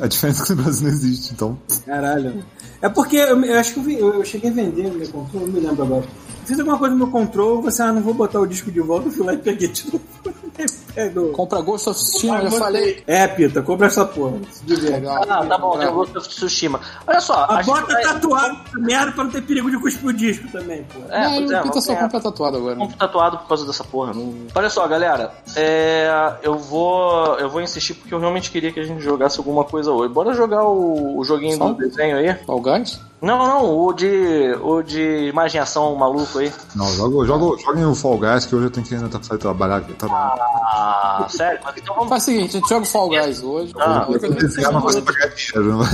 [0.00, 1.58] a é que no Brasil não existe, então.
[1.84, 2.44] Caralho.
[2.80, 5.46] É porque eu, eu acho que eu, vi- eu- cheguei a vender o meu controle,
[5.46, 6.04] não me lembro agora.
[6.44, 9.08] Fiz alguma coisa no meu controle, você, ah, não vou botar o disco de volta,
[9.08, 10.00] eu fui lá e peguei de novo.
[10.96, 13.02] É, do- Compra Ghost of Tsushima, eu já falei.
[13.06, 14.38] É, Pita, compra essa porra.
[14.66, 15.22] Legal.
[15.28, 16.80] Ah, tá bom, tem o Ghost of Tsushima.
[17.06, 20.08] Olha só, a A bota vai- tatuado essa merda pra não ter perigo de cuspir
[20.08, 21.00] o disco também, pô.
[21.12, 22.02] É, não, pois é, o Pita só ganhar.
[22.04, 22.76] compra tatuado agora.
[22.76, 24.14] compro tatuado por causa dessa porra.
[24.14, 25.32] Não- Olha só, galera.
[25.54, 27.36] é, eu vou.
[27.38, 30.12] Eu vou insistir porque eu realmente queria que a gente jogasse alguma coisa hoje.
[30.12, 31.68] Bora jogar o, o joguinho Só?
[31.68, 32.32] do desenho aí?
[32.46, 32.98] Fall Guys?
[33.22, 34.54] Não, não, o de.
[34.62, 36.52] O de imagem e ação maluco aí.
[36.74, 39.76] Não, joga, joga, joguem o Fall Guys, que hoje eu tenho que ainda fazer trabalhar
[39.78, 39.94] aqui.
[39.94, 40.34] Trabalhar.
[40.38, 41.58] Ah, sério?
[41.64, 42.10] Mas então vamos.
[42.10, 44.54] Faz o seguinte, a gente joga o Fall Guys hoje, Ah, eu outro, tenho que
[44.54, 45.90] criar uma coisa pra ganhar dinheiro, não vai?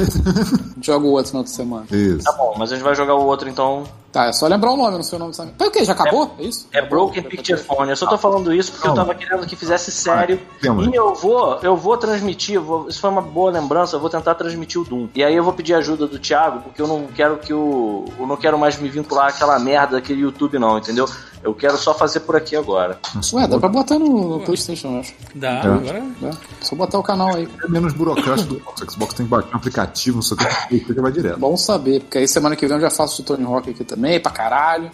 [0.80, 1.86] joga o outro na outra semana.
[1.92, 2.24] Isso.
[2.24, 3.84] Tá bom, mas a gente vai jogar o outro então.
[4.12, 5.84] Tá, é só lembrar o nome, não sei o nome dessa Mas o quê?
[5.86, 6.34] Já acabou?
[6.38, 6.68] É, isso?
[6.70, 7.88] É Broken Picture Phone.
[7.90, 8.96] Eu só tô falando isso porque eu Não.
[8.96, 10.38] tava querendo que fizesse sério.
[10.60, 10.86] temos.
[10.86, 14.10] E eu vou, eu vou transmitir, eu vou- isso foi uma boa lembrança, eu vou
[14.10, 15.08] tentar transmitir o Doom.
[15.14, 18.04] E aí eu vou pedir ajuda do Thiago, porque eu não quero que o.
[18.20, 21.08] Eu não quero mais me vincular àquela merda daquele YouTube, não, entendeu?
[21.42, 22.98] Eu quero só fazer por aqui agora.
[23.32, 25.12] Ué, dá pra botar no, no Playstation, eu acho.
[25.34, 25.66] Dá, É.
[25.66, 26.02] agora.
[26.22, 27.48] É, só botar o canal aí.
[27.64, 28.82] É menos burocrático do Xbox.
[28.82, 31.38] O Xbox tem que baixar um aplicativo, não sei o que, que vai direto.
[31.38, 34.20] Bom saber, porque aí semana que vem eu já faço o Tony Hawk aqui também,
[34.20, 34.90] pra caralho.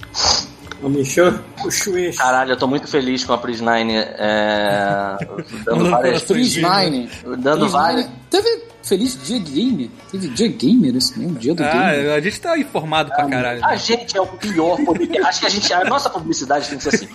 [2.17, 5.17] Caralho, eu tô muito feliz com a Prisnine é,
[5.67, 6.23] dando várias.
[6.23, 6.27] coração.
[6.29, 7.11] Freeze Nine.
[7.39, 8.09] Dando Freeze várias.
[8.31, 9.91] Teve Feliz Dia Gamer.
[10.11, 12.11] Teve Dia Gamer esse mesmo, Dia do Gamer.
[12.11, 13.65] Ah, a gente tá informado pra caralho.
[13.65, 15.23] A gente é o pior podcast.
[15.29, 15.73] Acho que a gente.
[15.73, 17.09] A nossa publicidade tem que ser assim.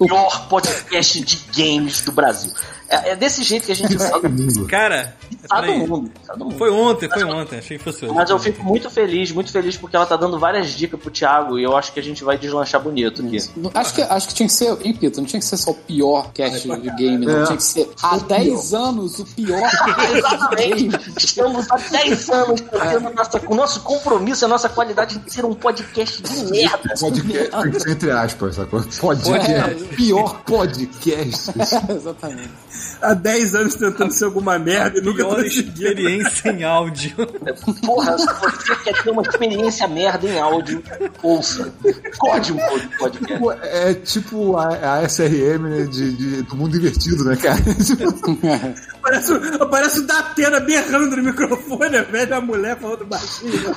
[0.00, 2.52] O pior podcast de games do Brasil.
[2.88, 3.96] É, é desse jeito que a gente.
[3.96, 4.66] Todo mundo.
[4.66, 5.14] Cara,
[5.48, 5.86] Tá do peraí.
[5.86, 6.10] mundo.
[6.26, 6.58] Tá do mundo.
[6.58, 7.58] Foi ontem, foi ontem.
[7.58, 8.14] Achei que fosse hoje.
[8.14, 11.58] Mas eu fico muito feliz, muito feliz porque ela tá dando várias dicas pro Thiago
[11.58, 13.36] e eu acho que a gente vai deslanchar bonito aqui.
[13.74, 15.20] Acho que, acho que tinha que ser, hein, Pito?
[15.20, 17.42] Não tinha que ser só o pior cast de game, não.
[17.42, 17.44] É.
[17.46, 19.60] Tinha que ser há 10 anos o pior
[20.16, 20.69] Exatamente.
[21.18, 25.54] Estamos há 10 anos fazendo nossa, o nosso compromisso, a nossa qualidade de ser um
[25.54, 26.94] podcast de merda.
[26.98, 28.82] Podcast tem que ser entre aspas, sacou?
[29.00, 29.84] Podcast.
[29.96, 31.50] Pior podcast.
[31.90, 32.50] Exatamente.
[33.02, 35.88] Há 10 anos tentando ser alguma merda e nunca Pior conseguiu.
[35.88, 37.14] experiência em áudio.
[37.84, 40.82] Porra, se você quer ter uma experiência merda em áudio,
[41.22, 41.72] ouça.
[42.18, 42.58] Code um
[42.98, 43.44] podcast.
[43.62, 47.58] É tipo a, a SRM de, de- do mundo invertido, né, cara?
[49.02, 53.74] Parece, o- parece o Datena berrando no microfone, invés da mulher falando baixinho.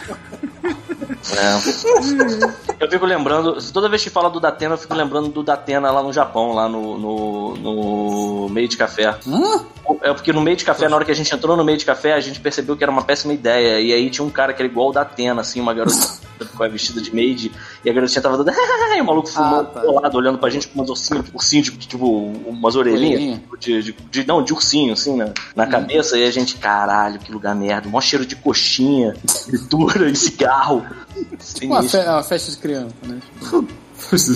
[1.36, 2.84] É.
[2.84, 6.04] Eu fico lembrando, toda vez que fala do Datena, eu fico lembrando do Datena lá
[6.04, 9.16] no Japão, lá no, no, no meio de café.
[9.28, 9.66] Hã?
[10.02, 11.86] É porque no meio de café, na hora que a gente entrou no meio de
[11.86, 13.80] café, a gente percebeu que era uma péssima ideia.
[13.80, 15.98] E aí tinha um cara que era igual o Datena, assim, uma garota
[16.46, 17.52] com a vestida de maid,
[17.84, 18.52] e a garotinha tava dando.
[18.98, 19.82] e o maluco fumando Ah, tá.
[19.82, 22.06] colado, olhando pra gente com umas ursinhos, ursinho, tipo, tipo,
[22.48, 23.38] umas orelhinhas, Orelhinha.
[23.38, 27.20] tipo, de, de, de- Não, de ursinho, assim, na, na cabeça, e a gente, caralho,
[27.20, 29.16] que lugar merda, mó cheiro de coxinha,
[29.46, 30.86] fritura e cigarro.
[31.16, 31.90] Uma, Sinistro.
[32.02, 33.20] fe- uma festa de criança, né?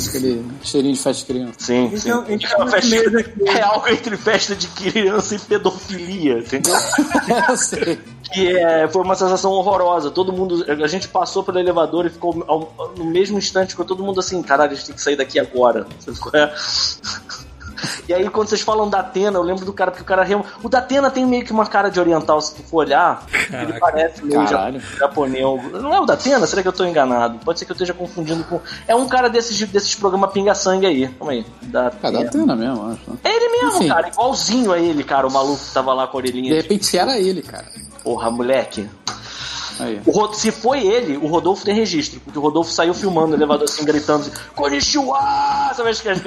[0.08, 1.54] Aquele cheirinho de festa de criança.
[1.58, 2.10] Sim, sim.
[2.10, 2.96] Então, então, é, uma festa-
[3.46, 6.74] é algo entre festa de criança e pedofilia, entendeu?
[7.50, 8.00] eu sei.
[8.32, 10.12] Que é, foi uma sensação horrorosa.
[10.12, 14.04] Todo mundo, a gente passou pelo elevador e ficou ao- no mesmo instante ficou todo
[14.04, 15.86] mundo assim, caralho, a gente tem que sair daqui agora.
[16.34, 16.54] É?
[18.10, 20.26] E aí, quando vocês falam da Atena, eu lembro do cara, porque o cara
[20.64, 23.24] O da Atena tem meio que uma cara de oriental, se tu for olhar.
[23.52, 24.80] Ele parece meio Caralho.
[24.80, 25.44] ja- japonês.
[25.74, 26.48] Não é o da Atena?
[26.48, 27.38] Será que eu tô enganado?
[27.46, 28.60] Pode ser que eu esteja confundindo com.
[28.88, 31.08] É um cara desses, desses programas pinga-sangue aí.
[31.10, 31.46] Calma aí.
[31.64, 32.56] Da Cara, dá Atena.
[32.56, 33.20] mesmo, acho.
[33.24, 33.88] É ele mesmo, Enfim.
[33.90, 34.08] cara.
[34.08, 35.28] Igualzinho a ele, cara.
[35.28, 36.50] O maluco que tava lá com a De orelhinha.
[36.56, 36.62] De...
[36.62, 37.66] repente era ele, cara.
[38.08, 38.90] Porra, moleque.
[39.82, 40.02] Aí.
[40.06, 43.66] O se foi ele, o Rodolfo tem registro, porque o Rodolfo saiu filmando o elevador
[43.66, 45.20] assim, gritando assim, Konnichiwa!
[45.76, 46.22] Sabe as caras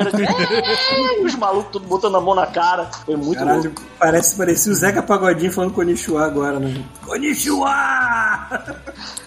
[1.24, 2.90] os malucos tudo botando a mão na cara.
[3.07, 3.82] Foi muito Caralho, louco.
[3.98, 6.85] parece, parecia o Zeca Pagodinho falando Konnichiwa agora, né?
[7.02, 7.70] Konnichiwa!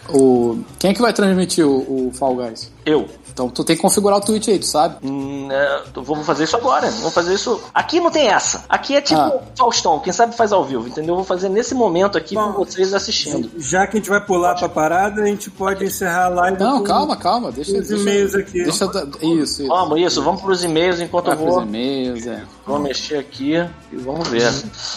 [0.09, 0.59] O...
[0.79, 2.71] Quem é que vai transmitir o, o Fall Guys?
[2.85, 3.07] Eu.
[3.31, 4.97] Então tu tem que configurar o Twitch aí, tu sabe?
[5.03, 6.89] Hum, é, eu vou fazer isso agora.
[6.91, 7.59] Vou fazer isso.
[7.73, 8.63] Aqui não tem essa.
[8.69, 9.39] Aqui é tipo Ah.
[9.57, 11.13] Faustão, quem sabe faz ao vivo, entendeu?
[11.13, 12.53] Eu vou fazer nesse momento aqui Bom.
[12.53, 13.49] com vocês assistindo.
[13.57, 16.79] Já que a gente vai pular pra parada, a gente pode encerrar a live Não,
[16.79, 17.51] com calma, calma.
[17.51, 18.63] Deixa, os deixa, e-mails aqui.
[18.63, 18.85] Deixa,
[19.21, 19.67] isso, isso.
[19.67, 22.43] Vamos, isso, vamos pros e-mails enquanto Vai eu pros vou, e-mails, é.
[22.65, 23.53] Vou mexer aqui
[23.91, 24.51] e vamos ver.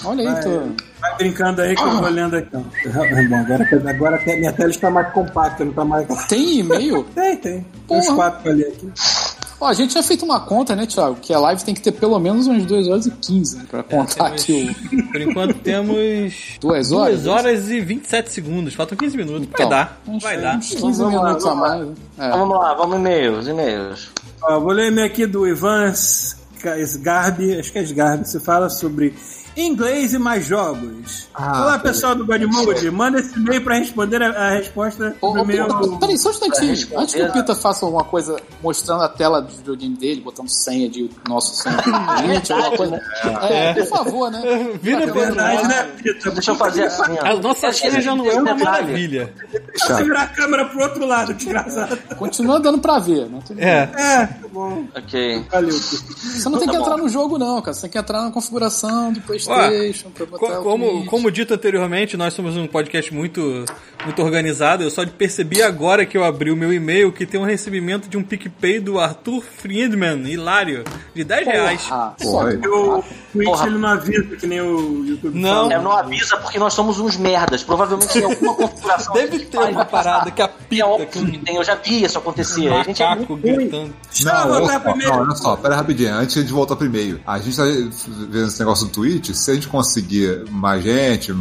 [0.05, 0.51] Olha aí, tô...
[1.01, 2.51] Vai brincando aí que eu tô lendo aqui.
[2.57, 2.65] Bom,
[3.39, 6.07] agora, agora até minha tela está mais compacta, não tá mais.
[6.27, 7.05] Tem e-mail?
[7.15, 7.67] Tem, tem.
[7.89, 8.91] Tem uns quatro pra ler aqui.
[9.59, 11.17] Ó, a gente tinha feito uma conta, né, Thiago?
[11.17, 13.83] Que a live tem que ter pelo menos umas 2 horas e 15 né, pra
[13.83, 14.75] contar Temos- aqui
[15.11, 16.35] Por enquanto temos.
[16.61, 17.23] 2 horas.
[17.23, 18.75] 2 horas e 27 segundos.
[18.75, 19.41] Faltam 15 minutos.
[19.47, 19.99] Vai Então, dar.
[20.07, 20.59] Uns, Vai dar.
[20.59, 21.69] uns 15 Vamos lá, minutos a vamos lá.
[21.77, 21.87] mais.
[21.89, 21.95] né?
[22.19, 22.31] É.
[22.31, 24.11] Vamos lá, vamos e-mails, e-mails.
[24.43, 25.95] Ó, vou ler e-mail aqui do Ivan
[26.87, 29.15] Sgarbi, acho que é Sgarbi, se fala sobre
[29.57, 31.29] Inglês e mais jogos.
[31.35, 32.91] Ah, Olá, pessoal do Godmode.
[32.91, 35.99] Manda esse e-mail pra responder a, a resposta Ô, do ô, meu...
[35.99, 36.77] Peraí, só um instantinho.
[36.99, 40.91] Antes que o Pita faça alguma coisa mostrando a tela do videogame dele, botando senha
[40.91, 41.77] de nosso senha
[42.21, 43.01] limite, alguma coisa.
[43.51, 44.43] É, por favor, né?
[44.83, 45.69] Vira É verdade, verdade.
[45.69, 46.31] né, Pita?
[46.33, 47.27] Deixa eu fazer assim, ó.
[47.27, 49.33] A nossa senha já não é uma maravilha.
[49.75, 51.97] Você virar a câmera pro outro lado, desgraçado.
[52.19, 53.27] Continua dando pra ver.
[53.31, 53.91] Não tem- É.
[53.97, 54.85] É, tá bom.
[54.95, 55.45] Ok.
[55.51, 56.15] Valeu, Pita.
[56.15, 56.85] Você não tem Tá que bom.
[56.85, 57.73] entrar no jogo, não, cara.
[57.73, 61.07] Você tem que entrar na configuração do PlayStation pra Co- o Como, Twitch.
[61.07, 63.65] como dito anteriormente, nós somos um podcast muito,
[64.05, 64.83] muito organizado.
[64.83, 68.17] Eu só percebi agora que eu abri o meu e-mail que tem um recebimento de
[68.17, 71.83] um PicPay do Arthur Friedman, hilário, de 10 reais.
[71.83, 72.57] Porra, Porra, só- aí.
[72.67, 73.67] O Twitch Porra.
[73.67, 75.71] ele não avisa que nem o YouTube Não.
[75.71, 77.63] É, não avisa porque nós somos uns merdas.
[77.63, 79.13] Provavelmente tem alguma configuração.
[79.15, 82.19] Deve ter uma parada que É apita óbvio com que tem, eu já vi isso
[82.19, 82.69] acontecer.
[82.71, 83.95] um A gente é muito gritando.
[84.21, 87.21] Eu Não, não, olha só, pera rapidinho, antes de voltar pro e-mail.
[87.27, 91.33] A gente tá vendo esse negócio do Twitch, se a gente conseguir mais gente,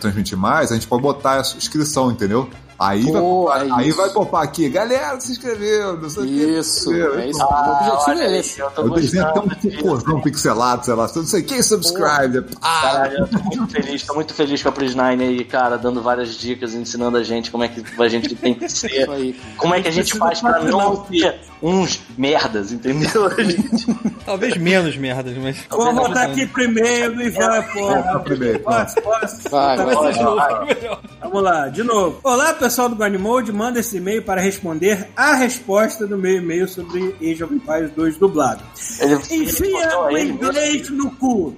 [0.00, 2.48] transmitir mais, a gente pode botar a inscrição, entendeu?
[2.82, 3.98] Aí, Pô, vai, é aí isso.
[3.98, 6.32] vai popar aqui, galera, se inscreveu, não sei o que.
[6.32, 7.38] Isso, é isso.
[7.38, 8.58] o Ah, objetivo olha é esse.
[8.58, 12.46] Eu tô Eu desenho até um cocôzão pixelado, sei lá, não sei quem subscribe.
[12.62, 16.00] Ah, Caralho, eu tô muito feliz, tô muito feliz com a Pris9 aí, cara, dando
[16.02, 19.02] várias dicas, ensinando a gente como é que a gente tem que ser.
[19.02, 19.38] Isso aí.
[19.58, 23.26] Como é que a gente faz pra não ser uns merdas, entendeu?
[23.26, 23.86] A gente-
[24.24, 25.56] Talvez menos merdas, mas.
[25.68, 28.20] Vou voltar aqui primeiro do Ivan, porra.
[28.20, 29.48] Primeiro, Posso, posso?
[29.50, 29.94] Vai, Tá vai.
[29.94, 30.98] Vai de novo.
[31.20, 32.20] Vamos lá, de novo.
[32.22, 37.14] Olá, pessoal do Guanimode, manda esse e-mail para responder a resposta do meu e-mail sobre
[37.20, 38.62] Age of Empires 2 dublado.
[39.00, 40.34] Ele, Enfia o mesmo.
[40.34, 41.54] inglês no cu.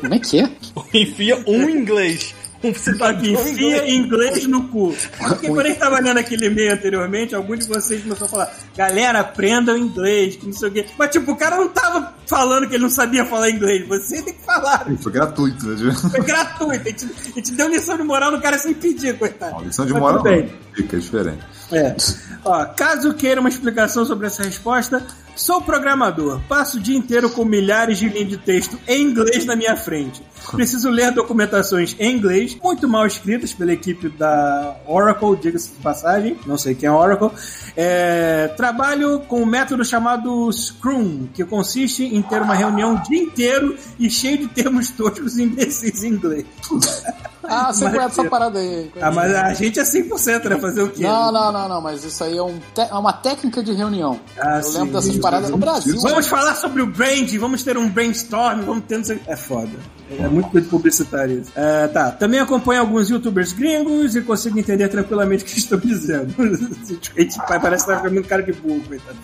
[0.00, 0.50] Como é que é?
[0.94, 2.34] Enfia um inglês.
[2.98, 4.94] Só que enfia inglês no cu.
[5.18, 8.54] Porque quando a gente tava lendo aquele e-mail anteriormente, algum de vocês começou a falar,
[8.76, 10.86] galera, aprenda o inglês, que não sei o quê.
[10.98, 13.88] Mas tipo, o cara não tava falando que ele não sabia falar inglês.
[13.88, 14.86] Você tem que falar.
[15.00, 15.94] Foi gratuito, né?
[15.94, 16.82] Foi gratuito.
[16.82, 19.52] A gente, a gente deu lição de moral no cara sem pedir, coitado.
[19.52, 20.48] Não, lição de Mas moral não.
[20.74, 21.42] Fica diferente.
[21.72, 21.96] É.
[22.44, 25.04] Ó, caso queira uma explicação sobre essa resposta,
[25.40, 26.40] sou programador.
[26.48, 30.22] Passo o dia inteiro com milhares de linhas de texto em inglês na minha frente.
[30.52, 36.36] Preciso ler documentações em inglês, muito mal escritas pela equipe da Oracle, diga-se de passagem,
[36.46, 37.30] não sei quem é Oracle.
[37.76, 43.22] É, trabalho com um método chamado Scrum, que consiste em ter uma reunião o dia
[43.22, 46.44] inteiro e cheio de termos toscos e imbecis em inglês.
[47.44, 48.90] Ah, você Mas- conhece essa parada aí.
[49.00, 50.58] Ah, mas a gente é 100%, né?
[50.58, 51.02] Fazer o quê?
[51.02, 54.18] Não, não, não, não, mas isso aí é, um te- é uma técnica de reunião.
[54.38, 56.00] Ah, Eu sim, lembro dessas isso, paradas no Brasil.
[56.00, 59.20] Vamos falar sobre o brand, vamos ter um brainstorm, vamos ter.
[59.26, 59.70] É foda.
[60.18, 61.52] É muito coisa publicitária isso.
[61.54, 62.10] É, tá.
[62.10, 66.34] Também acompanho alguns youtubers gringos e consigo entender tranquilamente o que estão dizendo.
[66.36, 69.16] A gente vai- parece que tá ficando cara de burro, coitado.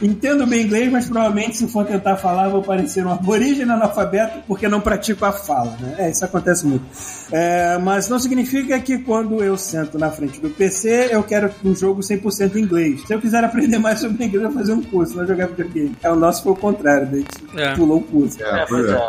[0.00, 4.66] Entendo bem inglês, mas provavelmente se for tentar falar, vou parecer um aborígene analfabeto porque
[4.68, 5.96] não pratico a fala, né?
[5.98, 6.84] É, isso acontece muito.
[7.30, 11.74] É, mas não significa que quando eu sento na frente do PC, eu quero um
[11.76, 13.02] jogo 100% em inglês.
[13.06, 15.96] Se eu quiser aprender mais sobre inglês, eu vou fazer um curso, não jogar videogame.
[16.02, 17.74] É, o nosso foi o contrário, gente É.
[17.74, 18.42] pulou o curso.
[18.42, 19.08] É, pois é.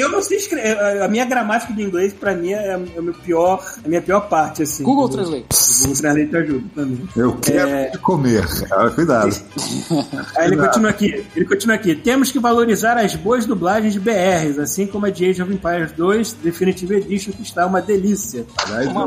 [0.00, 0.78] Eu não sei escrever.
[1.02, 4.20] A minha gramática de inglês, pra mim, é é a minha pior, a minha pior
[4.28, 4.82] parte, assim.
[4.84, 5.46] Google Translate.
[5.80, 7.08] Google Translate ajuda também.
[7.16, 7.92] Eu quero É.
[8.00, 8.44] comer.
[8.70, 9.30] Ah, cuidado.
[10.36, 11.94] Aí ele continua aqui, ele continua aqui.
[11.94, 15.92] Temos que valorizar as boas dublagens de BRs, assim como a de Age of Empires
[15.92, 18.46] 2 Definitive Edition, que está uma delícia.
[18.64, 19.02] Aliás, Uma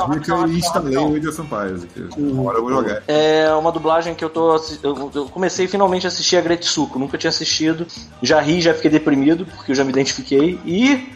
[0.00, 1.82] a dica e instalei o Age of Empires
[2.42, 3.02] hora eu vou jogar.
[3.08, 4.55] É uma dublagem que eu tô.
[4.82, 6.98] Eu comecei finalmente a assistir a Gretsuko.
[6.98, 7.86] Nunca tinha assistido.
[8.22, 10.58] Já ri, já fiquei deprimido, porque eu já me identifiquei.
[10.64, 11.12] E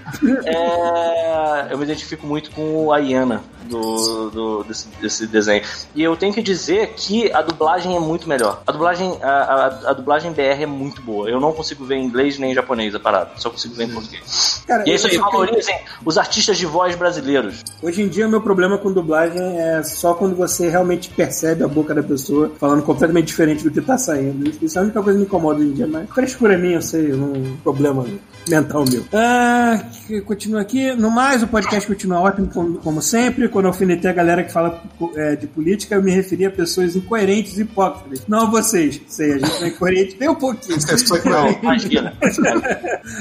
[0.47, 5.62] é, eu me identifico muito com a Iana do, do- desse, desse desenho.
[5.95, 8.62] E eu tenho que dizer que a dublagem é muito melhor.
[8.66, 11.28] A dublagem, a, a- a dublagem BR é muito boa.
[11.31, 13.31] Eu não consigo ver em inglês nem em japonês a parada.
[13.37, 14.62] Só consigo ver em português.
[14.66, 17.62] Cara, E é isso aí, valorizem os artistas de voz brasileiros.
[17.82, 21.69] Hoje em dia, o meu problema com dublagem é só quando você realmente percebe a
[21.69, 24.49] boca da pessoa falando completamente diferente do que tá saindo.
[24.65, 26.82] Isso- é a única coisa que me incomoda hoje em dia, mas frescura minha, eu
[26.82, 28.05] sei, um problema
[28.49, 29.05] mental meu.
[29.12, 29.85] Ah,
[30.25, 30.93] continua aqui.
[30.95, 33.49] No mais, o podcast continua ótimo, como, como sempre.
[33.49, 34.83] Quando eu alfinetei a galera que fala
[35.15, 38.25] é, de política, eu me referi a pessoas incoerentes e hipócritas.
[38.27, 39.01] Não vocês.
[39.09, 40.79] Sei, a gente não é incoerente nem um pouquinho.
[40.79, 41.53] É não.
[41.62, 42.15] Imagina.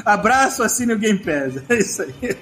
[0.05, 1.61] Abraço, assine o Game Pass.
[1.69, 2.37] É isso aí.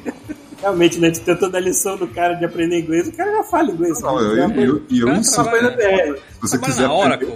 [0.62, 1.08] Realmente, né?
[1.08, 3.08] A gente tentou dar lição do cara de aprender inglês.
[3.08, 4.02] O cara já fala inglês.
[4.02, 4.22] Não, né?
[4.22, 6.18] eu, Já eu, eu, e eu Cara, BR.
[6.18, 6.88] Se você quiser.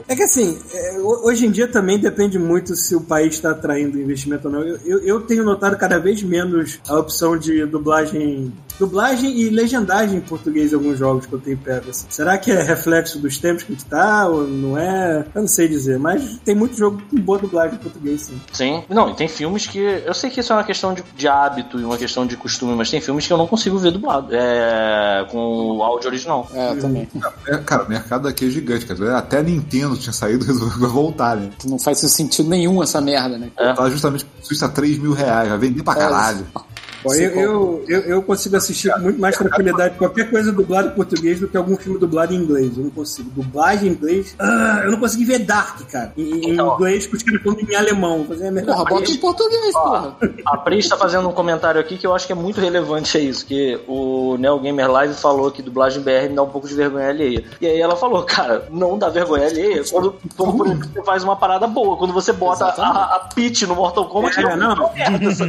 [0.08, 3.52] É que assim, é, ho- hoje em dia também depende muito se o país está
[3.52, 4.62] atraindo investimento ou não.
[4.64, 8.52] Eu, eu, eu tenho notado cada vez menos a opção de dublagem.
[8.80, 11.90] Dublagem e legendagem em português em alguns jogos que eu tenho pego.
[11.92, 12.08] assim.
[12.10, 15.24] Será que é reflexo dos tempos que a gente tá, ou não é?
[15.36, 18.42] Eu não sei dizer, mas tem muito jogo com boa dublagem em português, sim.
[18.54, 18.84] Sim.
[18.90, 19.78] Não, e tem filmes que.
[19.80, 22.74] Eu sei que isso é uma questão de, de hábito e uma questão de costume,
[22.76, 24.28] mas tem filmes que eu não consigo ver dublado.
[24.32, 25.26] É.
[25.32, 26.48] com o áudio original.
[26.54, 27.08] É, também.
[27.48, 29.18] É, cara, o mercado aqui é gigante, cara.
[29.18, 31.52] Até a Nintendo tinha saído e resolveu voltar, né?
[31.66, 33.50] Não faz sentido nenhum essa merda, né?
[33.58, 33.74] É.
[33.74, 36.46] Tá justamente custa 3 mil reais, vai vender pra caralho.
[37.04, 40.92] Bom, eu, eu, eu, eu consigo assistir com muito mais tranquilidade qualquer coisa dublada em
[40.92, 42.78] português do que algum filme dublado em inglês.
[42.78, 43.30] Eu não consigo.
[43.32, 44.36] Dublagem em inglês.
[44.40, 46.14] Ah, eu não consegui ver Dark, cara.
[46.18, 46.76] Em, em Então.
[46.76, 48.26] inglês, os caras falando em alemão.
[48.28, 50.16] Fazer a mesma Porra, bota em português, porra.
[50.46, 53.20] A Pris tá fazendo um comentário aqui que eu acho que é muito relevante a
[53.22, 56.74] isso, que o Neo Gamer Live falou que dublagem BR me dá um pouco de
[56.76, 57.44] vergonha alheia.
[57.60, 61.24] E aí ela falou, cara, não dá vergonha alheia quando, quando por exemplo, você faz
[61.24, 62.98] uma parada boa, quando você bota Exatamente.
[62.98, 64.76] a, a Peach no Mortal Kombat, É, não.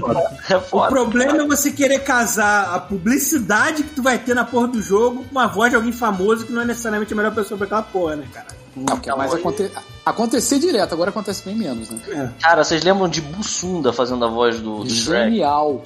[0.00, 0.36] parada.
[0.48, 0.88] É O foda.
[0.88, 5.24] problema é você querer casar a publicidade que tu vai ter na porra do jogo
[5.24, 7.82] com uma voz de alguém famoso que não é necessariamente a melhor pessoa pra aquela
[7.82, 8.62] porra, né, cara?
[8.74, 9.70] Não, porque mais aconte...
[10.04, 12.00] acontecer direto, agora acontece bem menos, né?
[12.08, 12.42] É.
[12.42, 15.24] Cara, vocês lembram de Bussunda fazendo a voz do, do Shrek?
[15.30, 15.82] Genial.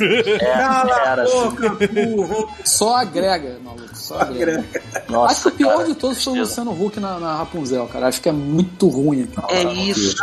[0.00, 1.50] É, Cala era a assim.
[1.50, 2.48] boca, burro.
[2.64, 3.94] Só agrega, maluco.
[3.94, 4.64] Só agrega.
[5.08, 6.36] Nossa, Acho que o pior cara, de todos foi o.
[6.40, 8.08] Luciano Huck na, na Rapunzel, cara.
[8.08, 9.28] Acho que é muito ruim.
[9.50, 10.16] É isso.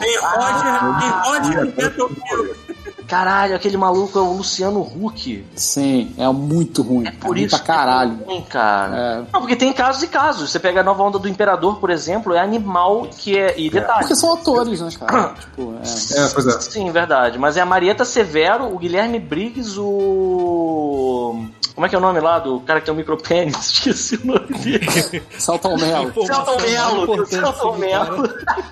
[0.00, 2.59] Tem Roger, tem Roger Battlefield.
[3.10, 5.44] Caralho, aquele maluco é o Luciano Huck.
[5.56, 7.08] Sim, é muito ruim.
[7.08, 8.16] É por ruim isso pra caralho.
[8.18, 8.96] que é ruim, cara.
[8.96, 9.16] É.
[9.32, 10.48] Não, porque tem casos e casos.
[10.48, 13.58] Você pega a nova onda do Imperador, por exemplo, é animal que é.
[13.58, 13.98] E detalhe.
[13.98, 15.34] Porque são atores, né, cara?
[15.40, 16.20] tipo, é.
[16.20, 16.60] É, pois é.
[16.60, 17.36] Sim, verdade.
[17.36, 21.46] Mas é a Marieta Severo, o Guilherme Briggs, o.
[21.80, 23.56] Como é que é o nome lá do cara que tem o micropênis?
[23.72, 25.22] Esqueci o nome dele.
[25.38, 26.12] Salta ao melo.
[26.14, 28.26] O Celton Mello.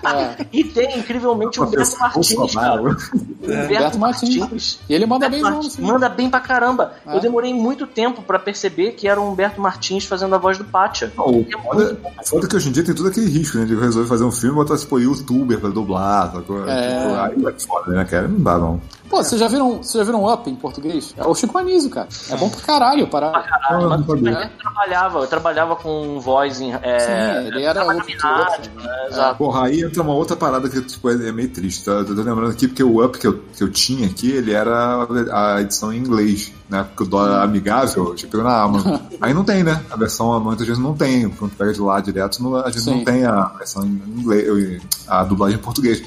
[0.05, 0.45] É.
[0.53, 2.81] E tem, incrivelmente, o Humberto Martins, cara.
[2.83, 4.79] Humberto Martins.
[4.87, 5.77] E ele manda bem Martins.
[5.77, 6.93] Manda bem pra caramba.
[7.03, 7.15] É.
[7.15, 10.65] Eu demorei muito tempo pra perceber que era o Humberto Martins fazendo a voz do
[10.65, 11.11] Pátia.
[11.17, 13.65] Não, o foda, o foda é que hoje em dia tem todo aquele risco, né?
[13.65, 16.69] De resolver fazer um filme e botar, tipo, youtuber pra dublar, sacou?
[16.69, 17.31] É.
[17.31, 18.27] Tipo, aí é foda, né, cara?
[18.27, 18.79] Não dá, não.
[19.09, 21.15] Pô, vocês já viram, vocês já viram Up em português?
[21.17, 22.07] É o Chico Anísio, cara.
[22.29, 23.31] É bom pra caralho, para.
[23.31, 24.07] Caralho, não mas
[24.43, 26.73] eu trabalhava, eu trabalhava com voz em.
[26.73, 28.83] É, Sim, ele era outro outro, rádio, né?
[28.83, 29.07] né?
[29.09, 29.37] Exato.
[29.37, 31.91] Porra, aí entra uma outra parada que tipo, é é meio triste, tá?
[31.91, 35.07] Eu tô lembrando aqui porque o Up que eu, que eu tinha aqui, ele era
[35.31, 36.83] a edição em inglês, né?
[36.83, 38.97] Porque o dólar amigável, tipo, pegou na Amazon.
[39.21, 39.83] Aí não tem, né?
[39.89, 41.29] A versão, muitas vezes não tem.
[41.29, 42.95] Quando pega de lá direto, não- a gente Sim.
[42.97, 46.01] não tem a versão em inglês, a dublagem em português.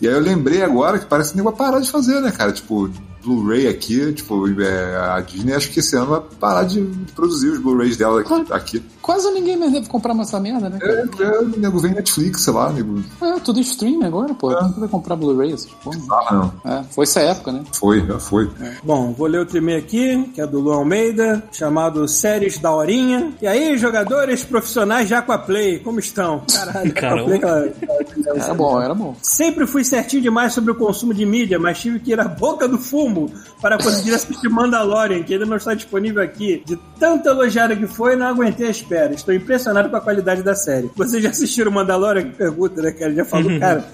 [0.00, 2.50] E aí eu lembrei agora que parece que vai parar de fazer, né, cara?
[2.52, 2.90] Tipo,
[3.24, 6.80] Blu-ray aqui, tipo, é, a Disney acho que esse ano vai parar de,
[7.14, 8.52] produzir os Blu-rays dela aqui.
[8.52, 8.82] aqui.
[9.00, 10.78] Quase ninguém mais deve comprar mais essa merda, né?
[10.80, 11.34] É, cara?
[11.36, 13.02] é, o nego vem Netflix, sei lá, nego.
[13.20, 14.54] É, tudo stream agora, pô.
[14.56, 15.52] Quem vai comprar Blu-ray?
[15.52, 15.98] essas porra?
[16.10, 16.34] Ah,
[16.64, 16.72] não.
[16.72, 17.64] É, foi essa época, né?
[17.72, 18.48] Foi, já foi.
[18.84, 23.32] Bom, vou ler outro e-mail aqui, que é do Luan Almeida, chamado Séries da Horinha.
[23.42, 26.42] E aí, jogadores profissionais de Aquaplay, como estão?
[26.52, 27.34] Caralho, Caramba.
[27.34, 29.16] Aquaplay, aquela- Era bom, era bom.
[29.22, 32.68] Sempre fui certinho demais sobre o consumo de mídia, mas tive que ir à boca
[32.68, 33.11] do fumo
[33.60, 36.62] para conseguir assistir Mandalorian, que ainda não está disponível aqui.
[36.66, 39.12] De tanto elogiado que foi, não aguentei a espera.
[39.12, 40.90] Estou impressionado com a qualidade da série.
[40.96, 42.24] Vocês já assistiram Mandalorian?
[42.24, 43.14] Que pergunta, né, cara?
[43.14, 43.84] Já falou, cara.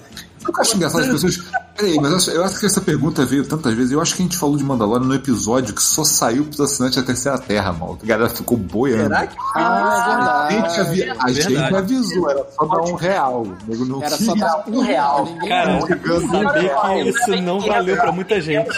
[0.47, 1.37] Eu acho engraçado as pessoas.
[1.75, 3.91] Peraí, mas eu acho, eu acho que essa pergunta veio tantas vezes.
[3.91, 6.97] Eu acho que a gente falou de Mandalorian no episódio que só saiu pros assinantes
[6.97, 7.97] da Terceira Terra, mal.
[8.01, 9.03] A galera ficou boiando.
[9.03, 11.75] Será que Ah, A é gente, avi- a gente Verdade.
[11.75, 13.47] avisou, era só dar um real.
[13.67, 15.25] Nego não Era só dar um real.
[15.25, 16.69] Ninguém Cara, Chegando saber
[17.03, 18.69] que isso não valeu pra muita gente.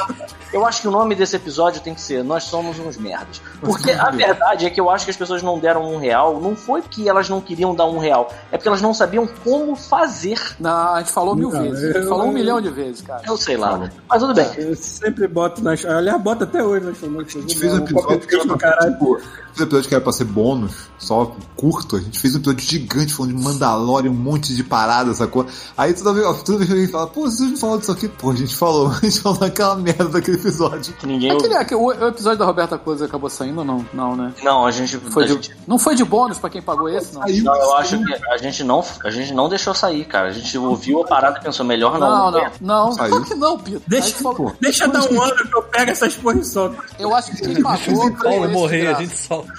[0.53, 3.41] Eu acho que o nome desse episódio tem que ser Nós Somos Uns Merdas.
[3.61, 6.55] Porque a verdade é que eu acho que as pessoas não deram um real, não
[6.57, 10.37] foi porque elas não queriam dar um real, é porque elas não sabiam como fazer.
[10.59, 11.95] Não, a gente falou mil Não, vezes.
[11.95, 13.21] Eu- falou um milhão de vezes, cara.
[13.25, 13.91] Eu sei lá, né?
[14.09, 14.47] Mas tudo bem.
[14.57, 15.83] Eu sempre boto nas.
[15.85, 17.35] Aliás, bota até hoje nas notas.
[17.35, 18.91] A gente fez um episódio que, do caralho.
[18.93, 21.95] tipo, fez um episódio que era pra ser bônus, só curto.
[21.97, 25.45] A gente fez um episódio gigante falando de Mandalorian, um monte de paradas, sacou?
[25.77, 28.07] Aí toda vez, toda vez que alguém fala, pô, vocês não falaram disso aqui?
[28.07, 30.93] Pô, a gente falou, a gente falou aquela merda daquele episódio.
[30.93, 31.31] Que ninguém.
[31.31, 33.85] Aquele, aquele- o, o episódio da Roberta Close acabou saindo ou não?
[33.93, 34.33] Não, né?
[34.43, 34.97] Não, a gente.
[34.97, 37.21] Foi a de- gente- Não foi de bônus pra quem pagou esse, não?
[37.21, 40.29] Não, eu acho que a gente não, a gente não deixou sair, cara.
[40.29, 42.09] A gente ouviu a parada pensou, melhor não.
[42.09, 42.91] Não, não, não.
[42.93, 43.09] Saiu.
[43.11, 43.81] Claro que não, Pito.
[43.87, 46.83] Deixa, falou- deixa dar um ano que eu pego essas porra e solto.
[46.99, 47.95] Eu acho que quem pagou.
[47.95, 49.51] Paulo pagou esse morrer, a gente solta.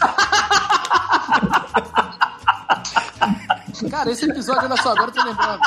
[3.91, 5.61] Cara, esse episódio, olha só, agora eu tô lembrando.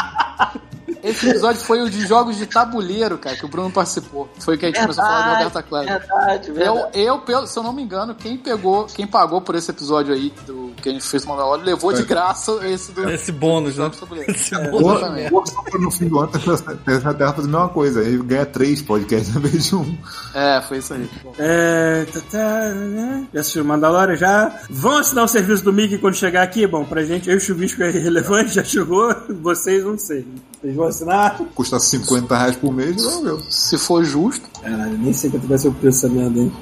[1.03, 4.27] Esse episódio foi o de jogos de tabuleiro, cara, que o Bruno participou.
[4.39, 5.89] Foi que a gente começou a falar de Roberta Cleves.
[5.89, 6.99] Verdade, Eu, verdade.
[7.01, 10.33] eu, pelo- se eu não me engano, quem pegou, quem pagou por esse episódio aí
[10.47, 13.89] do que a gente fez o Mandalorian levou de graça esse do Esse bônus, né?
[14.11, 14.25] ele.
[14.31, 14.97] Esse É, bônus.
[14.97, 15.31] exatamente.
[15.79, 17.99] No fim do ano terceira terra fazer a mesma coisa.
[18.01, 19.97] Aí ganha três podcasts em vez de um.
[20.33, 21.09] É, foi isso aí.
[21.39, 23.27] É, tá, tá, né?
[23.33, 24.15] Já assistiu Mandalorian?
[24.15, 24.59] Já.
[24.69, 26.65] Vão assinar o serviço do Mickey quando chegar aqui?
[26.67, 29.13] Bom, pra gente, eu e o Chuvisco é irrelevante, já chegou.
[29.41, 30.27] Vocês não sei.
[30.61, 31.37] Vocês vão assinar?
[31.55, 33.39] Custa 50 reais por mês, não meu.
[33.49, 36.53] Se for justo, Caralho, nem sei quanto vai ser o preço dessa merda, hein?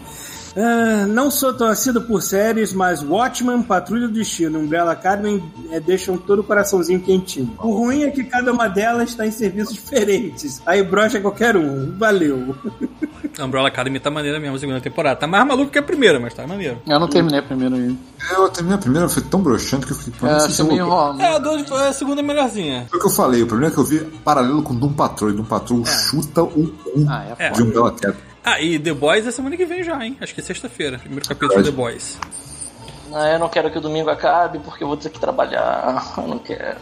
[0.56, 5.80] Ah, não sou torcido por séries, mas Watchmen, Patrulha do Destino e Umbrella Academy é,
[5.80, 7.54] deixam todo o coraçãozinho quentinho.
[7.60, 10.62] O ruim é que cada uma delas está em serviços diferentes.
[10.66, 11.98] Aí brocha qualquer um.
[11.98, 12.56] Valeu.
[13.40, 15.20] Umbrella Academy tá maneira mesmo, a segunda temporada.
[15.20, 16.78] Tá mais maluco que a primeira, mas tá maneiro.
[16.88, 17.98] eu não terminei a primeira ainda.
[18.32, 20.30] Eu terminei a primeira, foi tão broxante que eu fiquei.
[20.30, 21.22] É, eu meio vou- enrolado.
[21.22, 21.28] É,
[21.84, 22.86] a, a segunda é melhorzinha.
[22.92, 25.32] Foi o que eu falei, o problema é que eu vi paralelo com Doom Patrol,
[25.32, 27.50] e Doom Patrol chuta o cu Ah, é É.
[27.50, 28.20] de Umbrella Academy.
[28.44, 30.18] Ah, e The Boys é semana que vem já, hein?
[30.20, 31.00] Acho que é sexta-feira.
[31.00, 32.20] Primeiro capítulo de The Boys.
[33.16, 36.14] Ah, eu não quero que o domingo acabe porque eu vou ter que trabalhar.
[36.18, 36.78] Eu não quero.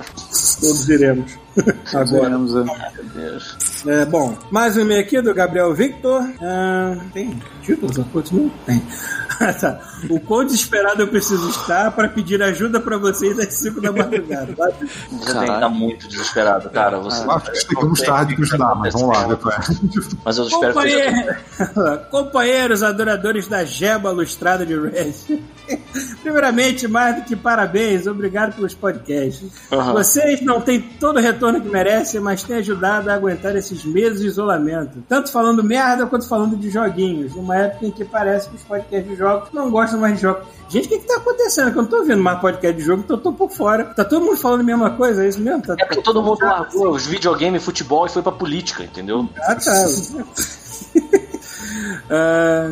[0.61, 1.37] Todos iremos.
[1.93, 2.21] Agora.
[2.23, 2.63] Veremos, é.
[2.63, 3.57] Meu Deus.
[3.85, 6.21] É, bom, mais um e-mail aqui do Gabriel Victor.
[6.41, 7.97] Ah, tem títulos?
[7.97, 8.81] Não tem.
[9.43, 9.79] Ah, tá.
[10.07, 14.53] O quão desesperado eu preciso estar para pedir ajuda para vocês às 5 da madrugada.
[14.53, 14.69] tá?
[15.09, 16.99] Você tem que estar muito desesperado, cara.
[16.99, 19.37] Você Eu Acho que chegamos tarde pra ajudar, mas vamos lá, é.
[20.23, 21.39] Mas eu espero que seja.
[22.11, 25.41] Companheiros adoradores da Jeba Lustrada de Red.
[26.21, 29.49] Primeiramente, mais do que parabéns, obrigado pelos podcasts.
[29.71, 29.93] Aham.
[29.93, 34.21] Vocês não têm todo o retorno que merecem, mas têm ajudado a aguentar esses meses
[34.21, 35.03] de isolamento.
[35.07, 37.35] Tanto falando merda quanto falando de joguinhos.
[37.35, 40.43] Numa época em que parece que os podcasts de jogos não gostam mais de jogos.
[40.69, 41.71] Gente, o que, que tá acontecendo?
[41.71, 43.85] Que eu não tô ouvindo mais podcast de jogo, então eu tô por fora.
[43.85, 45.61] Tá todo mundo falando a mesma coisa, é isso mesmo?
[45.63, 49.27] Tá, É porque todo mundo largou os videogames, futebol e foi pra política, entendeu?
[49.39, 49.71] Ah, tá.
[52.09, 52.71] Ah,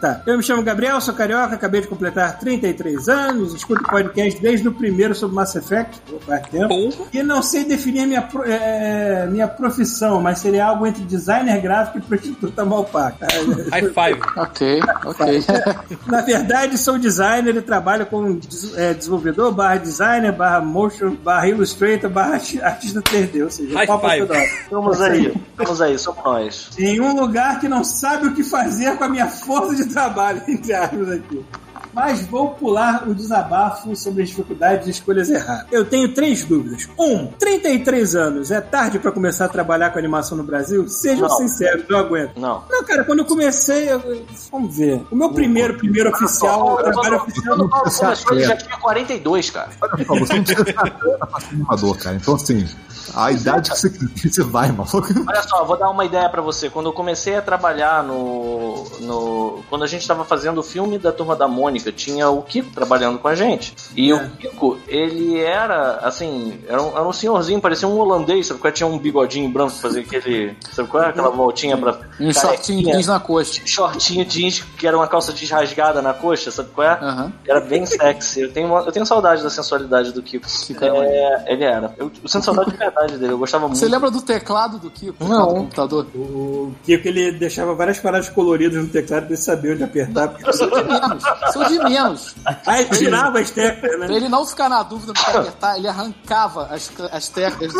[0.00, 0.22] tá.
[0.26, 4.72] Eu me chamo Gabriel, sou carioca, acabei de completar 33 anos, escuto podcast desde o
[4.72, 7.08] primeiro sobre Mass Effect, faz tempo, Porra.
[7.12, 11.98] e não sei definir minha, pro- é, minha profissão, mas seria algo entre designer gráfico
[11.98, 13.16] e prostituta mal paga.
[13.70, 14.20] High five.
[14.36, 15.44] Ok, ok.
[16.06, 18.40] Na verdade, sou designer e trabalho como
[18.76, 23.86] é, desenvolvedor, barra designer, barra motion, barra illustrator, barra arti- artista 3D, ou seja, High
[23.86, 24.26] five.
[24.70, 26.70] Vamos aí, vamos aí, somos nós.
[26.78, 30.42] em um lugar que não sabe o que fazer com a minha força de trabalho,
[30.48, 31.44] entre aspas aqui.
[31.92, 35.66] Mas vou pular o desabafo sobre as dificuldades e escolhas erradas.
[35.70, 36.88] Eu tenho três dúvidas.
[36.98, 40.88] Um, 33 anos, é tarde pra começar a trabalhar com animação no Brasil?
[40.88, 41.36] Sejam Não.
[41.36, 42.36] sinceros, não aguento.
[42.38, 42.62] Não.
[42.70, 45.02] Não, cara, quando eu comecei, eu- vamos ver.
[45.10, 47.56] O meu primeiro, primeiro oficial, o trabalho oficial.
[47.56, 49.68] Quando o Paulo começou, ele já tinha 42, cara.
[49.82, 52.16] Olha só, você não precisa ser animador, cara.
[52.16, 52.66] Então, assim,
[53.14, 55.08] a idade que você quiser, você vai, maluco.
[55.28, 56.70] Olha só, vou dar uma ideia pra você.
[56.70, 58.84] Quando eu comecei a trabalhar no.
[59.00, 62.70] no quando a gente tava fazendo o filme da Turma da Mônica, tinha o Kiko
[62.72, 63.74] trabalhando com a gente.
[63.96, 64.14] E É.
[64.14, 68.68] o Kiko, ele era, assim, era um, era um senhorzinho, parecia um holandês, sabe qual
[68.68, 68.72] é?
[68.72, 70.54] Tinha um bigodinho branco, fazia aquele.
[70.70, 71.08] Sabe qual é?
[71.08, 71.98] Aquela voltinha pra.
[72.20, 73.60] Um shortinho jeans na coxa.
[73.64, 76.92] Shortinho jeans, que era uma calça jeans rasgada na coxa, sabe qual é?
[77.00, 77.32] Aham.
[77.48, 78.42] Era bem sexy.
[78.42, 80.46] Eu tenho, uma- eu tenho saudade da sensualidade do Kiko.
[80.66, 81.94] Kiko é, ele era.
[81.96, 83.32] Eu, eu sinto saudade de verdade dele.
[83.32, 83.78] Eu gostava muito.
[83.78, 85.24] Você lembra do teclado do Kiko?
[85.24, 85.48] Não.
[85.48, 86.06] Do computador?
[86.14, 90.28] O Kiko, ele deixava várias paradas coloridas no teclado pra ele saber onde apertar.
[90.28, 91.22] porque- Sou de menos.
[91.52, 92.34] Sou de menos.
[92.66, 94.14] Aí tirava as teclas, Pra né?
[94.16, 97.72] ele não ficar na dúvida que apertar, ele arrancava as, as teclas.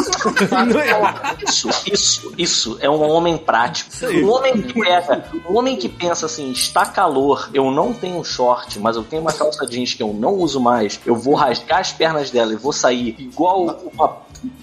[1.46, 3.90] Isso, isso, isso é um homem prático.
[4.06, 8.78] Um homem que pega, um homem que pensa assim, está calor, eu não tenho short,
[8.78, 11.92] mas eu tenho uma calça jeans que eu não uso mais, eu vou rasgar as
[11.92, 14.16] pernas dela e vou sair igual uma,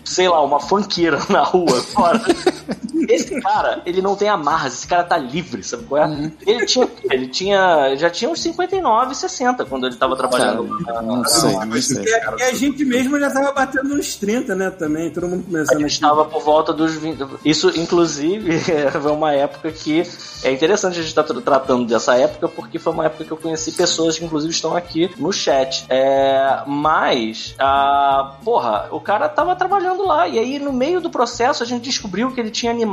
[0.03, 2.19] sei lá, uma funkeira na rua fora.
[3.07, 6.31] Esse cara, ele não tem amarras, esse cara tá livre, sabe qual é?
[6.45, 10.63] Ele tinha, ele tinha, já tinha uns 59, 60 quando ele tava trabalhando.
[10.81, 12.03] na- Não sei, não sei.
[12.03, 14.69] E a, e a gente mesmo já tava batendo nos 30, né?
[14.69, 15.93] Também, todo mundo A começando gente aqui.
[15.93, 17.25] estava por volta dos 20.
[17.45, 18.59] Isso, inclusive,
[19.01, 20.03] foi uma época que.
[20.41, 23.73] É interessante a gente estar tratando dessa época, porque foi uma época que eu conheci
[23.73, 25.85] pessoas que, inclusive, estão aqui no chat.
[25.89, 30.27] É, mas, ah, porra, o cara tava trabalhando lá.
[30.29, 32.88] E aí, no meio do processo, a gente descobriu que ele tinha animado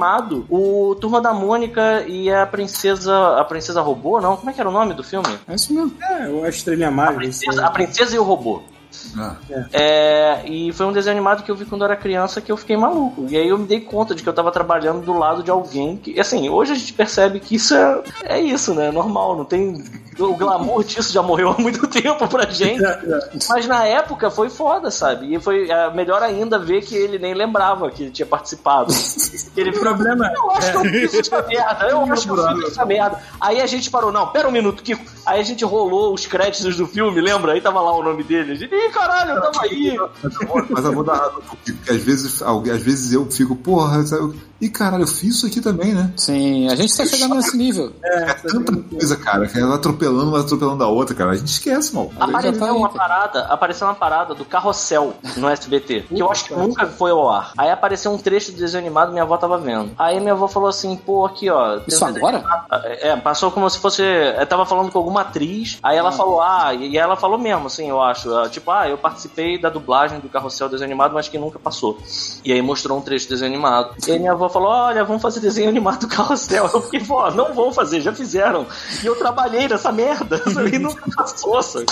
[0.51, 3.39] o Turma da Mônica e a Princesa.
[3.39, 4.37] A Princesa Robô, não?
[4.37, 5.29] Como é que era o nome do filme?
[5.49, 5.93] É isso mesmo.
[6.03, 7.19] É, eu acho estrelinha mágica.
[7.19, 8.63] Princesa- a Princesa e o Robô.
[9.17, 9.37] Ah,
[9.73, 12.57] É, e foi um desenho animado que eu vi quando eu era criança que eu
[12.57, 13.27] fiquei maluco.
[13.29, 15.97] E aí eu me dei conta de que eu tava trabalhando do lado de alguém
[15.97, 18.89] que, assim, hoje a gente percebe que isso é, é isso, né?
[18.89, 19.83] É normal, não tem.
[20.19, 22.83] O glamour disso já morreu há muito tempo pra gente.
[23.49, 25.35] Mas na época foi foda, sabe?
[25.35, 28.93] E foi é, melhor ainda ver que ele nem lembrava que ele tinha participado.
[29.57, 32.69] Ele O problema eu acho que eu fiz essa merda, eu acho que eu fiz
[32.69, 33.21] essa merda.
[33.41, 35.05] Aí a gente parou, não, pera um minuto, Kiko.
[35.25, 37.53] Aí a gente rolou os créditos do filme, lembra?
[37.53, 38.53] Aí tava lá o nome dele.
[38.53, 39.97] A gente, Caralho, eu tava aí.
[40.71, 44.35] Mas eu vou dar razão porque às vezes, às vezes eu fico, porra, sabe?
[44.61, 46.11] e caralho, eu fiz isso aqui também, né?
[46.17, 47.93] Sim, a gente tá chegando nesse nível.
[48.03, 51.33] É tanta coisa, cara, que ela atropelando, uma atropelando a outra, cara.
[51.33, 52.11] A gente esquece, mal.
[52.19, 56.55] Apareceu tá uma parada, apareceu uma parada do carrossel no SBT, que eu acho que
[56.55, 57.53] nunca foi ao ar.
[57.59, 59.91] Aí apareceu um trecho do desenho animado, minha avó tava vendo.
[59.99, 61.79] Aí minha avó falou assim, pô, aqui ó.
[61.81, 62.39] tem Isso um agora?
[62.39, 62.67] animado.
[62.85, 64.03] É, passou como se fosse.
[64.03, 67.91] Eu tava falando com alguma atriz, aí ela falou, ah, e ela falou mesmo, assim,
[67.91, 68.35] eu acho.
[68.35, 71.99] ah, Tipo, ah, eu participei da dublagem do carrossel desenho animado, mas que nunca passou.
[72.45, 73.95] E aí mostrou um trecho do desenho animado.
[74.07, 76.69] E aí minha avó falou, olha, vamos fazer desenho animado do carrossel.
[76.73, 78.67] Eu fiquei, pô, não vão fazer, já fizeram.
[79.03, 80.43] E eu trabalhei nessa merda.
[80.67, 81.87] E nunca passou, sabe?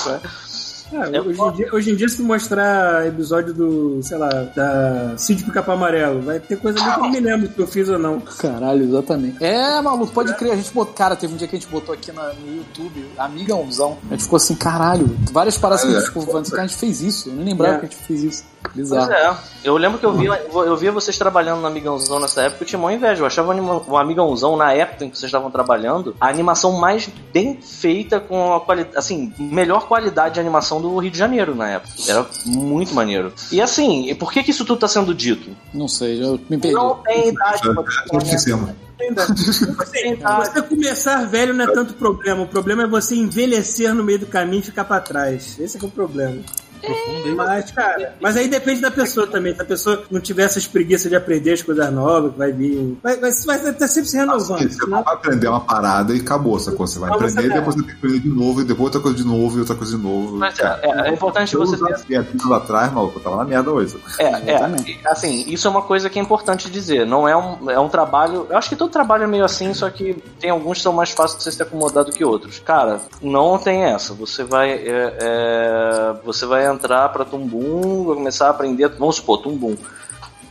[1.12, 5.14] É, hoje, em dia, hoje em dia, se tu mostrar episódio do, sei lá, da
[5.16, 7.88] Sítio Pica Amarelo, vai ter coisa ali que eu não me lembro se eu fiz
[7.88, 8.20] ou não.
[8.20, 9.42] Caralho, exatamente.
[9.42, 10.52] É, maluco, pode crer.
[10.52, 10.94] A gente botou.
[10.94, 13.98] Cara, teve um dia que a gente botou aqui na- no YouTube, Amigãozão.
[14.08, 16.66] A gente ficou assim, caralho, várias paradas que a gente ficou falando assim, cara, a
[16.66, 17.28] gente fez isso.
[17.28, 17.78] Eu nem lembrava É.
[17.80, 18.44] que a gente fez isso.
[18.72, 19.12] Pois Bizarro.
[19.12, 19.36] é.
[19.62, 22.78] Eu lembro que eu via, eu via vocês trabalhando no Amigãozão nessa época, eu tinha
[22.78, 23.22] uma inveja.
[23.22, 27.60] Eu achava o Amigãozão, na época em que vocês estavam trabalhando, a animação mais bem
[27.60, 31.92] feita, com a qualidade, assim, melhor qualidade de animação do Rio de Janeiro na época.
[32.08, 33.32] Era muito maneiro.
[33.50, 35.50] E assim, por que que isso tudo tá sendo dito?
[35.72, 36.74] Não sei, eu me perdi.
[36.74, 38.70] Não tem idade pra esquecemos.
[39.78, 42.42] Assim, você começar velho não é tanto problema.
[42.42, 45.58] O problema é você envelhecer no meio do caminho e ficar pra trás.
[45.58, 46.40] Esse é que é o problema.
[47.36, 49.54] Mas, cara, mas aí depende da pessoa também.
[49.54, 52.98] Se a pessoa não tiver essas preguiças de aprender as coisas novas, que vai vir.
[53.02, 54.58] Vai, vai, vai estar sempre se renovando.
[54.58, 56.86] Você senão- não vai aprender uma parada e acabou, sacou?
[56.86, 57.54] Você vai você aprender e tá.
[57.56, 59.74] depois você tem que aprender de novo, e depois outra coisa de novo, e outra
[59.74, 60.36] coisa de novo.
[60.36, 63.96] Mas é, é, é importante você ter anos atrás, maluco, eu tava na merda hoje.
[64.18, 65.00] É, é, Exatamente.
[65.06, 67.06] assim, isso é uma coisa que é importante dizer.
[67.06, 68.46] Não é um, é um trabalho.
[68.48, 71.10] Eu acho que todo trabalho é meio assim, só que tem alguns que são mais
[71.10, 72.58] fáceis de você se acomodar do que outros.
[72.60, 74.14] Cara, não tem essa.
[74.14, 74.72] Você vai.
[74.72, 78.88] é, é, você vai entrar pra Tumbum, vai começar a aprender.
[78.88, 79.76] Vamos supor, Tumbum.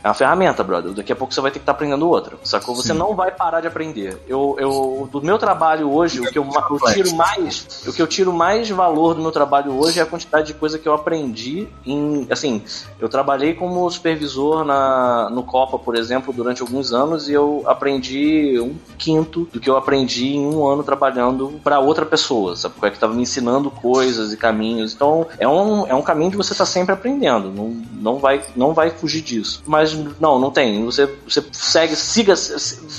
[0.04, 0.92] É uma ferramenta, brother.
[0.92, 2.36] Daqui a pouco você vai ter que estar aprendendo outra.
[2.44, 2.74] Sacou?
[2.74, 2.98] Você Sim.
[2.98, 4.20] não vai parar de aprender.
[4.28, 8.06] Eu, eu, do meu trabalho hoje, o que eu, eu tiro mais, o que eu
[8.06, 11.66] tiro mais valor do meu trabalho hoje é a quantidade de coisa que eu aprendi
[11.86, 12.62] em, assim,
[13.00, 18.60] eu trabalhei como supervisor na, no Copa, por exemplo, durante alguns anos e eu aprendi
[18.60, 22.74] um quinto do que eu aprendi em um ano trabalhando para outra pessoa, sabe?
[22.78, 24.92] Que estava me ensinando coisas e caminhos.
[24.92, 27.50] Então, é um, é um caminho de você estar sempre aprendendo.
[27.50, 29.62] Não, não, vai, não vai fugir disso.
[29.66, 30.84] Mas não, não tem.
[30.84, 32.34] Você, você segue, siga,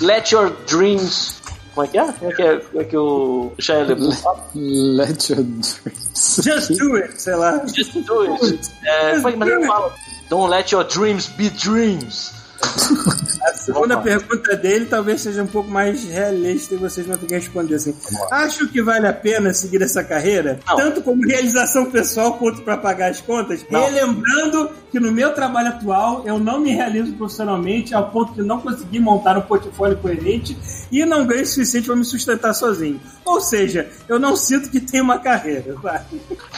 [0.01, 1.35] let your dreams.
[1.73, 2.11] Como é que é?
[2.13, 4.45] Como é que, é, como é que o Shia LaBeouf fala?
[4.55, 5.79] Let your dreams.
[6.15, 7.61] Just do it, sei lá.
[7.67, 8.71] Just do it.
[8.85, 9.93] É, como é que- mas ele fala?
[10.29, 12.31] Don't let your dreams be dreams.
[13.43, 17.33] A segunda pergunta dele talvez seja um pouco mais realista e vocês vão ter que
[17.35, 17.95] responder assim.
[18.31, 20.75] Acho que vale a pena seguir essa carreira, Não.
[20.75, 23.81] tanto como realização pessoal quanto para pagar as contas, Não.
[23.85, 28.59] relembrando que no meu trabalho atual eu não me realizo profissionalmente ao ponto de não
[28.61, 30.57] conseguir montar um portfólio coerente
[30.91, 32.99] e não ganho o suficiente para me sustentar sozinho.
[33.25, 35.75] Ou seja, eu não sinto que tenho uma carreira.
[35.81, 36.01] vai.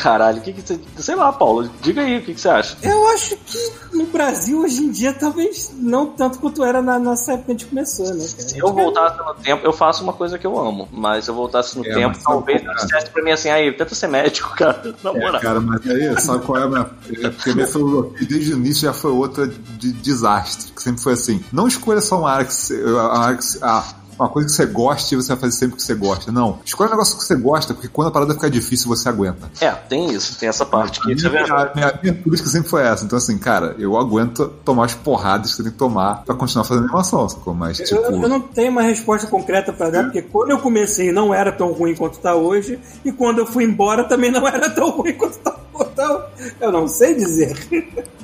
[0.01, 0.79] Caralho, o que que você.
[0.99, 2.77] Sei lá, Paulo, diga aí o que, que você acha.
[2.83, 7.33] Eu acho que no Brasil hoje em dia talvez não tanto quanto era na nossa
[7.33, 8.49] época que a gente começou, né, cara?
[8.49, 10.87] Se eu voltasse no tempo, eu faço uma coisa que eu amo.
[10.91, 12.85] Mas se eu voltasse no É, tempo, talvez eu cara?
[12.85, 14.95] dissesse pra mim assim, aí, tenta ser médico, cara.
[15.03, 15.41] Na É, moral.
[15.41, 16.89] cara, mas aí, sabe qual é a minha.
[17.23, 21.01] É porque a minha filosofia desde o início já foi outra de desastre, que sempre
[21.01, 21.43] foi assim.
[21.51, 22.83] Não escolha só uma área que você.
[22.83, 23.83] Uma, área que você- ah,
[24.19, 26.31] uma coisa que você gosta e você vai fazer sempre o que você gosta.
[26.31, 26.59] Não.
[26.65, 29.49] Escolha um negócio que você gosta, porque quando a parada ficar difícil, você aguenta.
[29.61, 31.71] É, tem isso, tem essa parte que isso é minha, verdade.
[31.75, 33.05] minha, minha política sempre foi essa.
[33.05, 36.63] Então, assim, cara, eu aguento tomar as porradas que você tem que tomar pra continuar
[36.63, 37.53] fazendo animação, sacou?
[37.53, 37.95] Mas, tipo.
[37.95, 41.51] Eu, eu não tenho uma resposta concreta pra dar, porque quando eu comecei não era
[41.51, 45.13] tão ruim quanto tá hoje, e quando eu fui embora também não era tão ruim
[45.13, 45.66] quanto tá hoje.
[45.79, 46.23] Então,
[46.61, 47.55] eu não sei dizer.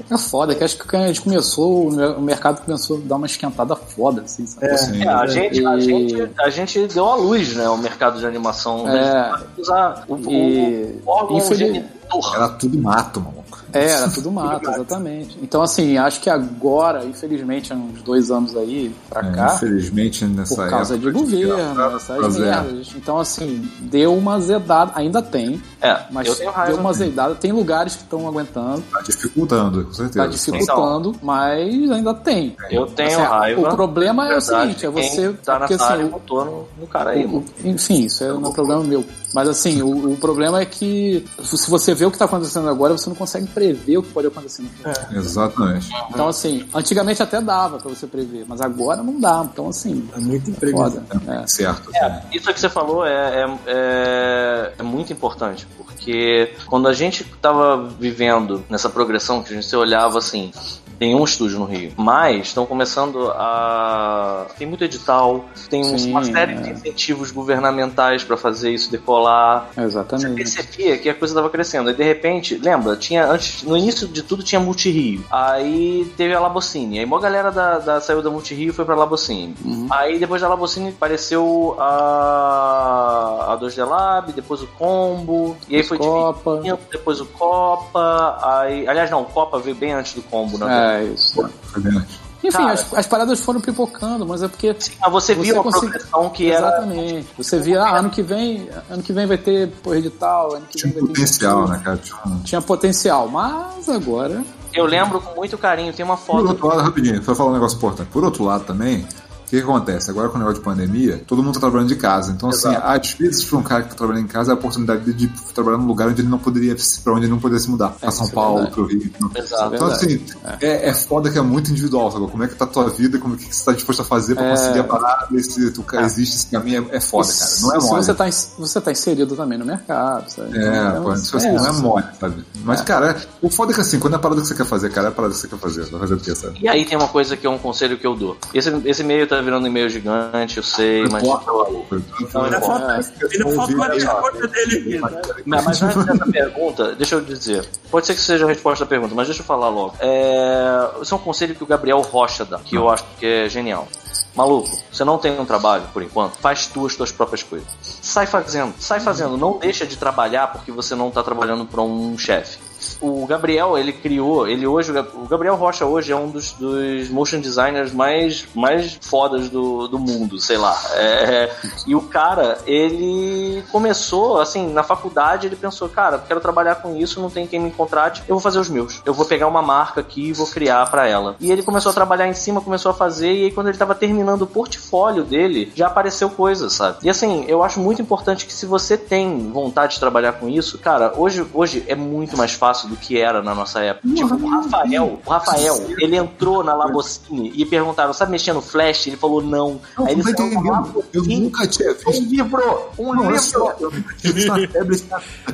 [0.09, 2.99] É foda, que acho que quando a gente começou, o mer- o mercado começou a
[3.03, 4.67] dar uma esquentada foda, assim, sabe?
[4.67, 8.19] assim, É, a gente, a, E- gente, a gente deu a luz, né, ao mercado
[8.19, 8.88] de animação.
[8.88, 9.09] É.
[9.31, 12.35] A gente usar o, E- o órgão infeliz- genitor.
[12.35, 13.43] Era tudo mato, maluco.
[13.74, 15.38] É, era tudo mato, exatamente.
[15.41, 20.26] Então, assim, acho que agora, infelizmente, há uns dois anos aí pra É, cá, infelizmente,
[20.26, 22.88] nessa por causa de governo, essas merdas.
[22.95, 27.36] Então, assim, deu uma zedada, ainda tem, É, mas eu tenho deu uma zedada.
[27.36, 30.20] Tem lugares que estão aguentando, Tá dificultando, com certeza.
[30.26, 32.56] tá dificultando, mas ainda tem.
[32.70, 33.62] Eu tenho Assim, raiva.
[33.62, 35.34] O problema é o seguinte, é você...
[35.44, 37.26] Tá porque, nessa assim, área votou no, no cara aí.
[37.26, 39.04] o- enfim, isso é um problema meu.
[39.34, 42.95] Mas assim, o, o problema é que se você vê o que está acontecendo agora,
[42.95, 45.18] você não consegue prever o que pode acontecer no futuro.
[45.18, 45.89] Exatamente.
[46.10, 49.47] Então, assim, antigamente até dava pra você prever, mas agora não dá.
[49.51, 51.01] Então, assim, É muito é imprevisível.
[51.10, 51.41] foda.
[51.43, 51.47] É.
[51.47, 51.89] Certo.
[52.31, 55.68] Isso que você falou é, é, é- é muito importante,
[56.03, 60.51] porque quando a gente estava vivendo nessa progressão, que a gente olhava assim,
[60.99, 64.45] tem um estúdio no Rio, mas estão começando a.
[64.57, 66.55] Tem muito edital, tem Sim, uma série é.
[66.55, 69.69] de incentivos governamentais para fazer isso decolar.
[69.73, 70.35] Você Exatamente.
[70.35, 71.89] percebia que a coisa estava crescendo.
[71.89, 75.23] Aí de repente, lembra, tinha antes, no início de tudo tinha Multirio.
[75.31, 76.99] Aí teve a Labocine.
[76.99, 79.55] Aí uma galera da, da- saiu da Multirio e foi pra Labocine.
[79.65, 79.88] Uhum.
[79.89, 85.57] Aí depois da Labocine apareceu a, a 2D Lab, depois o Combo.
[85.67, 86.52] E aí foi Copa.
[86.56, 88.38] dividindo, depois o Copa.
[88.41, 91.02] Aí, aliás, não, o Copa veio bem antes do Combo, né?
[91.02, 91.48] É isso.
[91.64, 92.20] Foi bem antes.
[92.44, 92.74] Enfim, Cara.
[92.74, 94.76] as, as paradas foram pipocando, mas é porque.
[95.02, 96.68] Mas você, viu a consegui- progressão que era.
[96.68, 97.28] Exatamente.
[97.38, 100.78] Você via, ah, ano que vem, ano que vem vai ter porra edital, ano que
[100.78, 101.22] Tinha vem um vai ter.
[101.22, 101.98] potencial, né, cara?
[101.98, 102.40] Tinha.
[102.44, 104.44] Tinha potencial, mas agora.
[104.74, 106.48] Eu lembro com muito carinho, tem uma Por foto.
[106.49, 108.10] outro lado, rapidinho, pra falar um negócio importante.
[108.11, 109.07] Por outro lado também,
[109.53, 110.09] que, que acontece?
[110.09, 112.31] Agora com o negócio de pandemia, todo mundo tá trabalhando de casa.
[112.31, 112.88] Então, assim, Exato.
[112.88, 115.77] às vezes pra um cara que tá trabalhando em casa é a oportunidade de trabalhar
[115.77, 117.89] num lugar onde ele não poderia, pra onde ele não poderia se mudar.
[117.89, 118.73] Pra São é Paulo, verdade.
[118.75, 119.11] pro Rio.
[119.35, 119.75] Exato.
[119.75, 119.93] Então, verdade.
[119.93, 120.25] assim,
[120.61, 120.89] é.
[120.89, 122.27] É, foda que é muito individual, sabe?
[122.27, 124.35] Como é que tá a tua vida, como é que você tá disposto a fazer
[124.35, 124.49] pra É.
[124.51, 127.51] conseguir a parada, se tu, existe esse caminho, é, é foda, cara.
[127.61, 128.03] Não é se mole.
[128.03, 130.57] você tá, você tá inserido também no mercado, sabe?
[130.57, 132.45] É, Então, pô, assim, é, não é mole, sabe?
[132.63, 134.65] Mas, cara, é- o foda é que assim, quando é a parada que você quer
[134.65, 135.84] fazer, cara, é a parada que você quer fazer.
[135.91, 136.57] Vai fazer o quê, sabe?
[136.61, 138.35] E aí tem uma coisa que é um conselho que eu dou.
[138.53, 141.24] Esse, esse e-mail tá virando e-mail gigante, eu sei, mas.
[141.24, 142.61] Importa, Não Ainda importa.
[142.61, 142.94] falta,
[143.32, 144.99] ainda falta uma resposta dele aqui.
[144.99, 145.36] tá?
[145.45, 147.68] Mas, mas antes dessa pergunta, deixa eu dizer.
[147.91, 149.95] Pode ser que seja a resposta à pergunta, mas deixa eu falar logo.
[149.99, 153.49] É, esse é um conselho que o Gabriel Rocha dá, que eu acho que é
[153.49, 153.88] genial.
[154.36, 157.68] Maluco, você não tem um trabalho por enquanto, faz tu as tuas próprias coisas.
[158.02, 159.38] Sai fazendo, sai fazendo.
[159.38, 162.57] Não deixa de trabalhar porque você não tá trabalhando para um chefe.
[163.01, 167.39] O Gabriel, ele criou, ele hoje, o Gabriel Rocha hoje é um dos, dos motion
[167.39, 170.80] designers mais, mais fodas do, do mundo, sei lá.
[170.93, 171.51] É,
[171.85, 177.22] e o cara, ele começou, assim, na faculdade, ele pensou, cara, quero trabalhar com isso,
[177.22, 179.01] não tem quem me contrate, eu vou fazer os meus.
[179.05, 181.35] Eu vou pegar uma marca aqui e vou criar pra ela.
[181.39, 183.95] E ele começou a trabalhar em cima, começou a fazer, e aí quando ele tava
[183.95, 186.97] terminando o portfólio dele, já apareceu coisa, sabe?
[187.03, 190.77] E assim, eu acho muito importante que se você tem vontade de trabalhar com isso,
[190.77, 194.08] cara, hoje, hoje é muito mais fácil do que era na nossa época.
[194.14, 199.08] Tipo, o Rafael, o Rafael, ele entrou na Labocine e perguntaram, sabe mexer no Flash?
[199.08, 199.80] Ele falou não.
[199.98, 201.06] Não, aí ele não saiu.
[201.14, 202.24] Eu nunca tinha um visto.
[202.30, 202.62] livro,
[202.98, 203.74] um Não, livro.
[203.80, 205.04] eu nunca tinha visto uma tablet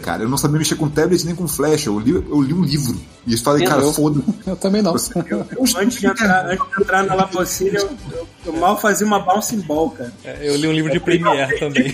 [0.02, 0.24] cara.
[0.24, 1.86] Eu não sabia mexer com tablet nem com flash.
[1.86, 2.98] Eu li, eu li um livro.
[3.28, 4.94] E eu falei, cara, Eu- foda Eu também não.
[4.94, 9.60] Antes de entrar, antes de entrar na Labocine, eu, eu, eu mal fazia uma bouncing
[9.62, 10.12] ball, cara.
[10.24, 11.94] É, Eu li um livro de Premiere também.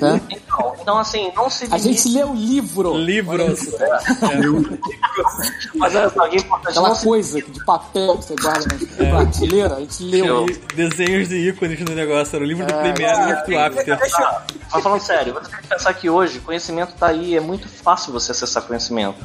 [0.00, 0.20] né?
[0.30, 2.96] Então, então, assim, não se A gente lê o livro.
[2.96, 3.68] Livros.
[5.74, 6.78] Mas olha só, é importante.
[6.78, 8.66] Aquela coisa de papel que você guarda
[8.98, 10.24] na prateleira, a gente leu.
[10.26, 12.36] Eu- E desenhos de ícones no negócio.
[12.36, 13.98] Era o livro do É, Premiere e o After.
[14.72, 18.12] Mas falando sério, você tem que pensar que hoje conhecimento tá aí, é muito fácil
[18.12, 19.16] você acessar conhecimento.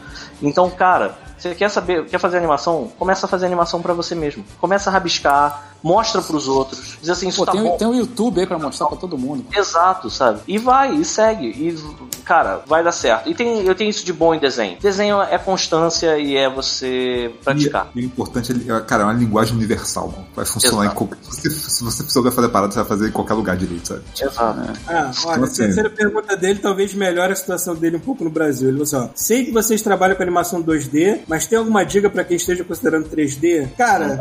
[0.42, 2.92] Então, cara, você quer saber, quer fazer animação?
[2.98, 4.46] Começa a fazer animação pra você mesmo.
[4.60, 7.78] Começa a rabiscar, mostra pros outros, diz assim, isso Pô, tá tem, bom.
[7.78, 9.46] tem um YouTube aí pra mostrar pra todo mundo.
[9.54, 10.40] Exato, sabe?
[10.48, 11.48] E vai, e segue.
[11.48, 11.78] E,
[12.24, 13.30] cara, vai dar certo.
[13.30, 14.78] E tem, eu tenho isso de bom em desenho.
[14.80, 17.90] Desenho é constância e é você praticar.
[17.94, 20.26] E, e o importante é, cara, é uma linguagem universal, mano.
[20.36, 20.96] Vai funcionar Exato.
[20.96, 21.18] em qualquer.
[21.30, 24.02] Se, se você precisar fazer parada, você vai fazer em qualquer lugar direito, sabe?
[24.20, 24.80] Exato.
[24.88, 25.64] Ah, olha, a Assim.
[25.64, 28.70] terceira pergunta dele talvez melhore a situação dele um pouco no Brasil.
[28.70, 32.10] Ele falou assim: ó, sei que vocês trabalham com animação 2D, mas tem alguma dica
[32.10, 33.70] pra quem esteja considerando 3D?
[33.78, 34.20] Cara,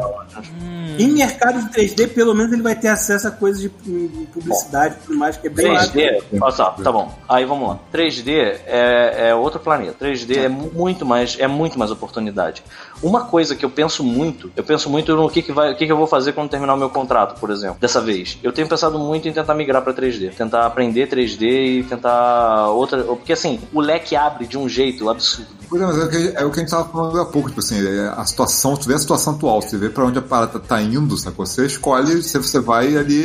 [0.99, 4.97] em mercado de 3D, pelo menos ele vai ter acesso a coisas de hum, publicidade
[4.97, 7.13] e tudo mais, que é bem 3D, olha só, tá bom.
[7.29, 7.79] Aí vamos lá.
[7.93, 8.31] 3D
[8.67, 10.05] é, é outro planeta.
[10.05, 12.63] 3D é muito mais, é muito mais oportunidade.
[13.03, 15.87] Uma coisa que eu penso muito, eu penso muito no que, que, vai, o que,
[15.87, 17.77] que eu vou fazer quando terminar o meu contrato, por exemplo.
[17.81, 21.43] Dessa vez, eu tenho pensado muito em tentar migrar pra 3D, tentar aprender 3D
[21.81, 25.49] e tentar outra, porque assim, o leque abre de um jeito absurdo.
[25.69, 27.49] Pois é, mas é o, que, é o que a gente tava falando há pouco,
[27.49, 30.19] tipo assim, é a situação, se tu vê a situação atual, você vê pra onde
[30.19, 31.47] a parada tá indo, sacou?
[31.47, 33.25] Você escolhe, você, você vai ali,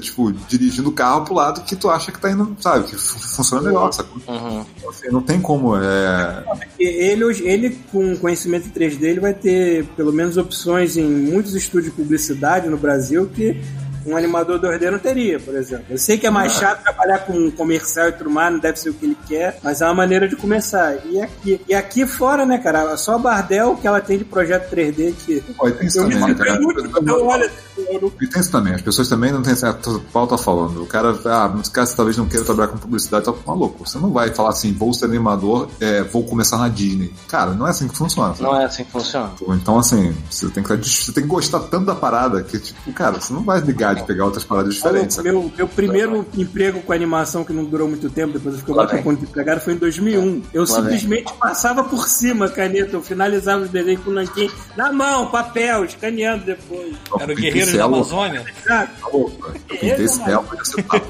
[0.00, 3.18] tipo, dirigindo o carro pro lado que tu acha que tá indo, sabe, que fu-
[3.20, 4.20] funciona melhor, sacou?
[4.26, 4.64] Uhum.
[4.76, 6.44] Então, assim, não tem como, é...
[6.78, 11.92] Ele, ele, com conhecimento em 3D, ele vai ter pelo menos opções em muitos estúdios
[11.92, 13.60] de publicidade no Brasil que
[14.06, 15.86] um animador 2D não teria, por exemplo.
[15.90, 18.90] Eu sei que é mais chato trabalhar com comercial e tudo mais, não deve ser
[18.90, 20.96] o que ele quer, mas é uma maneira de começar.
[21.06, 24.70] E aqui, e aqui fora, né, cara, só a Bardel que ela tem de projeto
[24.74, 25.42] 3D que.
[25.58, 26.36] Olha, tem isso Eu também, né, cara?
[26.36, 29.54] surpreendo muito, então, olha, eu não E tem isso também, as pessoas também não têm
[29.54, 29.96] certo.
[29.96, 30.82] O Paulo tá falando.
[30.82, 33.86] O cara, ah, mas cara, você talvez não queira trabalhar com publicidade, tá maluco.
[33.86, 37.12] Você não vai falar assim, vou ser animador, é, vou começar na Disney.
[37.28, 38.34] Cara, não é assim que funciona.
[38.34, 38.42] sabe?
[38.42, 39.32] Não é assim que funciona.
[39.50, 43.20] Então, assim, você tem, que, você tem que gostar tanto da parada que, tipo, cara,
[43.20, 45.16] você não vai ligar de pegar outras paradas diferentes.
[45.16, 45.30] sabe?
[45.30, 48.86] Meu, meu primeiro emprego com animação, que não durou muito tempo, depois eu fiquei Lá
[48.86, 49.02] vem.
[49.02, 50.42] ponto de empregado, foi em 2001.
[50.52, 54.50] Eu Lá simplesmente passava por cima a caneta, eu finalizava os desenhos com o nanquim
[54.76, 56.94] na mão, papel, escaneando depois.
[57.18, 58.44] Era o Pintei Guerreiros da Amazônia.
[58.68, 59.30] Ah, Eu
[59.68, 61.00] pintei célula, você tá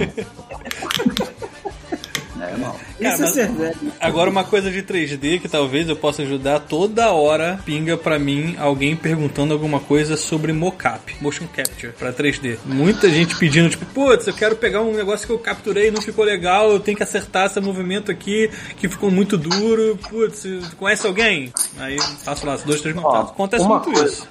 [2.40, 2.74] É, não.
[2.74, 3.77] isso Cara, é ser velho.
[4.01, 8.56] Agora uma coisa de 3D que talvez eu possa ajudar toda hora pinga pra mim
[8.59, 12.59] alguém perguntando alguma coisa sobre mocap, motion capture pra 3D.
[12.65, 16.02] Muita gente pedindo tipo, putz, eu quero pegar um negócio que eu capturei e não
[16.02, 19.98] ficou legal, eu tenho que acertar esse movimento aqui que ficou muito duro.
[20.09, 20.44] Putz,
[20.78, 21.52] conhece alguém?
[21.78, 23.31] Aí faço lá dois, três contatos.
[23.31, 24.28] Acontece uma muito coisa- isso.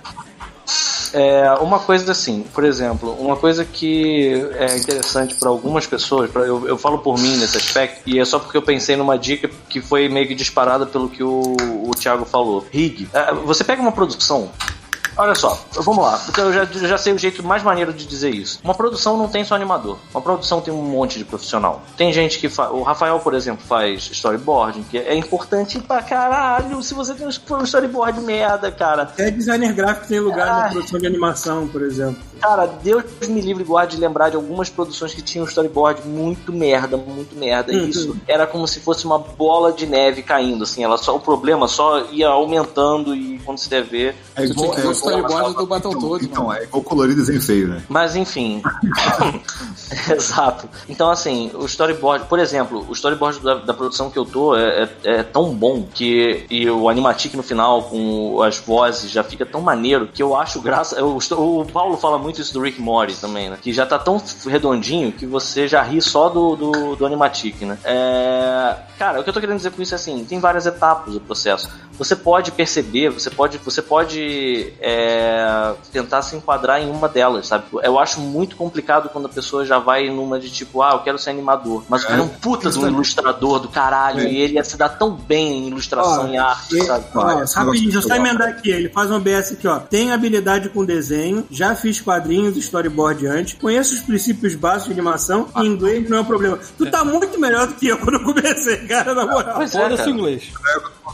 [1.14, 6.42] É, uma coisa assim, por exemplo, uma coisa que é interessante para algumas pessoas, pra,
[6.42, 9.50] eu, eu falo por mim nesse aspecto, e é só porque eu pensei numa dica
[9.70, 12.66] que foi meio que disparada pelo que o, o Thiago falou.
[12.72, 13.08] Rig.
[13.14, 14.52] É, você pega uma produção.
[15.18, 18.34] Olha só, vamos lá, porque eu já, já sei o jeito mais maneiro de dizer
[18.34, 18.60] isso.
[18.64, 19.98] Uma produção não tem só animador.
[20.14, 21.82] Uma produção tem um monte de profissional.
[21.98, 22.72] Tem gente que faz.
[22.72, 26.82] O Rafael, por exemplo, faz storyboarding, que é importante pra caralho.
[26.82, 29.04] Se você tem um storyboard merda, cara.
[29.04, 30.60] Até designer gráfico tem lugar Ah.
[30.64, 32.18] na produção de animação, por exemplo.
[32.42, 36.98] Cara, Deus me livre guarde de lembrar de algumas produções que tinham storyboard muito merda,
[36.98, 37.72] muito merda.
[37.72, 37.80] Uhum.
[37.86, 40.84] E isso era como se fosse uma bola de neve caindo, assim.
[40.84, 44.16] Ela só, o problema só ia aumentando e quando você der ver.
[44.36, 46.60] É Você tinha que ver storyboard do Battletoads, Então, mano.
[46.60, 47.84] é igual colorido desenho feio, né?
[47.90, 48.62] Mas enfim.
[50.12, 50.68] Exato.
[50.90, 54.84] Então, assim, o storyboard, por exemplo, o storyboard da, da produção que eu tô é,
[54.84, 54.90] é-
[55.20, 56.46] é tão bom que.
[56.50, 60.62] E o animatic no final, com as vozes, já fica tão maneiro que eu acho
[60.62, 61.04] graça.
[61.04, 63.58] O, o Paulo fala muito isso do Rick Morty também, né?
[63.62, 67.78] Que já tá tão redondinho que você já ri só do, do, do animatic, né?
[67.84, 71.14] É, cara, o que eu tô querendo dizer com isso é assim: tem várias etapas
[71.14, 71.70] do processo.
[71.98, 74.93] Você pode perceber, você pode, você pode é,
[75.92, 77.66] tentar se enquadrar em uma delas, sabe?
[77.84, 81.18] Eu acho muito complicado quando a pessoa já vai numa de tipo, ah, eu quero
[81.18, 84.32] ser animador, mas o cara é um puta de um ilustrador do caralho É.
[84.32, 87.06] e ele ia se dar tão bem em ilustração Ó, e arte, E- sabe?
[87.16, 88.70] ó, Ah, rapidinho, deixa eu só é emendar aqui.
[88.70, 89.80] Ele faz um OBS aqui, ó.
[89.80, 95.48] Tem habilidade com desenho, já fiz quadrinhos, storyboard antes, conheço os princípios básicos de animação,
[95.58, 96.60] e inglês não é um problema.
[96.78, 99.62] Tu tá muito melhor do que eu quando eu comecei, cara, na moral.
[99.62, 100.44] É, Foda-se o inglês.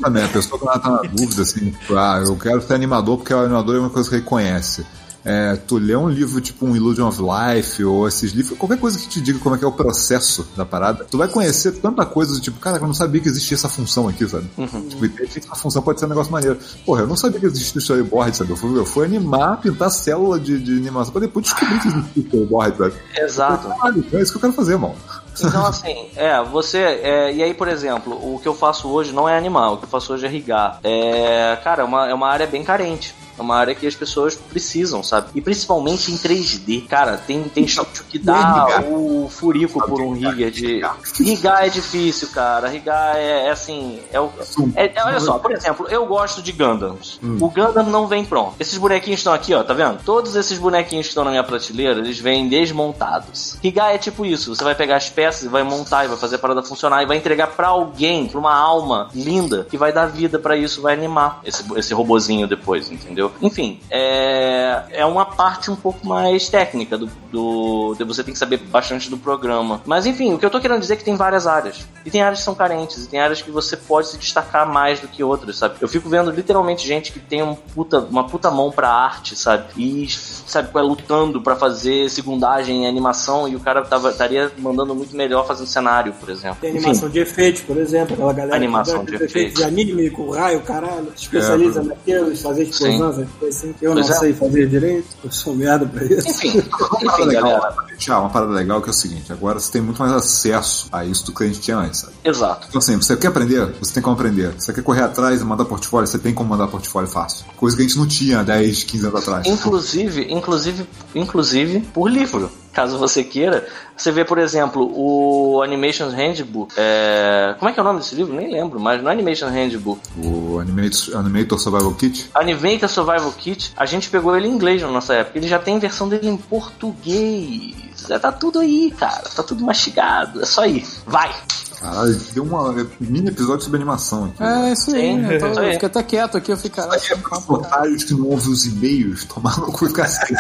[0.01, 3.17] Também, a pessoa quando ela tá na dúvida, assim, tipo, ah, eu quero ser animador
[3.17, 4.85] porque o animador é uma coisa que ele conhece.
[5.23, 8.97] É, tu lê um livro tipo um Illusion of Life ou esses livros, qualquer coisa
[8.97, 12.05] que te diga como é que é o processo da parada, tu vai conhecer tanta
[12.05, 14.47] coisa do tipo, cara, eu não sabia que existia essa função aqui, sabe?
[14.89, 16.57] Tipo, e de repente essa função pode ser um negócio maneiro.
[16.85, 18.51] Porra, eu não sabia que existia storyboard, sabe?
[18.51, 22.23] Eu fui, eu fui animar, pintar célula de, de animação pra depois descobrir que existia
[22.23, 22.93] storyboard, sabe?
[23.17, 23.67] Exato.
[23.67, 24.95] Caralho, é isso que eu quero fazer, irmão.
[25.41, 26.77] Então, assim, é, você.
[26.77, 29.85] é, e aí, por exemplo, o que eu faço hoje não é animal, o que
[29.85, 30.79] eu faço hoje é rigar.
[30.83, 33.15] É, cara, é uma, é uma área bem carente.
[33.39, 35.29] É uma área que as pessoas precisam, sabe?
[35.33, 36.87] E principalmente em 3D.
[36.87, 38.83] Cara, tem, tem estúdio que dá rigar?
[38.85, 40.81] o furico por um rigger de.
[41.23, 42.67] Rigar é difícil, cara.
[42.67, 43.99] Rigar é, é assim.
[44.11, 44.29] É o,
[44.75, 47.19] é- é- olha só, por exemplo, eu gosto de Gundams.
[47.23, 48.55] O Gundam não vem pronto.
[48.59, 49.99] Esses bonequinhos estão aqui, ó, tá vendo?
[50.03, 53.57] Todos esses bonequinhos que estão na minha prateleira, eles vêm desmontados.
[53.63, 54.53] Rigar é tipo isso.
[54.55, 57.05] Você vai pegar as peças e vai montar e vai fazer a parada funcionar e
[57.05, 60.93] vai entregar pra alguém, pra uma alma linda que vai dar vida pra isso, vai
[60.93, 63.28] animar esse, esse robozinho depois, entendeu?
[63.41, 68.57] Enfim, é, é uma parte um pouco mais técnica do, do, você tem que saber
[68.57, 69.81] bastante do programa.
[69.85, 71.87] Mas enfim, o que eu tô querendo dizer é que tem várias áreas.
[72.05, 74.99] E tem áreas que são carentes, e tem áreas que você pode se destacar mais
[74.99, 75.75] do que outras, sabe?
[75.81, 79.65] Eu fico vendo literalmente gente que tem um puta, uma puta mão pra arte, sabe?
[79.77, 84.95] E, sabe, é lutando pra fazer segundagem em animação e o cara tava, estaria mandando
[84.95, 86.57] muito melhor fazendo cenário, por exemplo.
[86.61, 90.09] Tem Enfim, animação de efeitos, por exemplo, aquela galera Animação que de efeitos de anime
[90.09, 94.19] com raio, caralho, especializa naquilo, fazer explosões, Assim, eu Pois não é.
[94.19, 96.27] sei fazer direito, eu sou merda pra isso.
[96.29, 99.99] Enfim, Uma parada legal, uma parada legal que é o seguinte: agora você tem muito
[100.01, 102.13] mais acesso a isso do que a gente tinha antes, sabe?
[102.23, 102.67] Exato.
[102.69, 103.65] Então, assim, você quer aprender?
[103.79, 104.53] Você tem como aprender.
[104.57, 106.07] Você quer correr atrás e mandar portfólio?
[106.07, 107.45] Você tem como mandar portfólio fácil.
[107.57, 109.47] Coisa que a gente não tinha 10, 15 anos atrás.
[109.47, 112.51] Inclusive, inclusive, inclusive por livro.
[112.79, 116.73] Caso você queira, você vê, por exemplo, o Animation Handbook.
[116.77, 117.53] É...
[117.59, 118.33] Como é que é o nome desse livro?
[118.33, 119.99] Nem lembro, mas no Animation Handbook.
[120.23, 122.29] O Animator, Animator Survival Kit.
[122.33, 125.37] Animator Survival Kit, a gente pegou ele em inglês na nossa época.
[125.37, 127.75] Ele já tem versão dele em português.
[128.07, 129.23] Já tá tudo aí, cara.
[129.35, 130.41] Tá tudo mastigado.
[130.41, 130.87] É só ir.
[131.05, 131.35] Vai!
[131.79, 134.43] Caralho, deu um mini episódio sobre animação aqui.
[134.43, 135.01] É, isso aí.
[135.01, 135.67] Sim, eu, tô- isso aí.
[135.67, 138.51] eu fiquei até quieto aqui, eu fiquei, caralho, é para os otários que não ouvem
[138.51, 140.35] os e-mails, tomar no cu e ficar assim.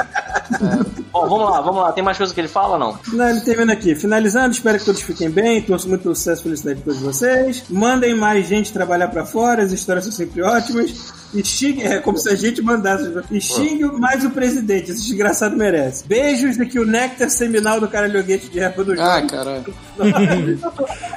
[1.11, 1.91] Bom, vamos lá, vamos lá.
[1.93, 2.99] Tem mais coisa que ele fala ou não?
[3.13, 3.95] Não, ele termina aqui.
[3.95, 5.61] Finalizando, espero que todos fiquem bem.
[5.61, 7.63] Torço muito sucesso e felicidade de todos vocês.
[7.69, 11.13] Mandem mais gente trabalhar pra fora, as histórias são sempre ótimas.
[11.33, 13.11] E xingue, é como se a gente mandasse.
[13.29, 16.03] E xingue mais o presidente, esse desgraçado merece.
[16.07, 19.07] Beijos de que o néctar seminal do caralhoguete de rapa do jogo.
[19.07, 19.73] Ah, caralho.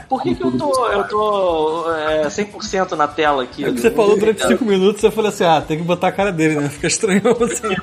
[0.09, 3.64] Por que, que eu tô, eu tô é, 100% na tela aqui?
[3.64, 6.12] É que você falou durante 5 minutos, eu falei assim, ah, tem que botar a
[6.12, 6.68] cara dele, né?
[6.68, 7.74] Fica estranho você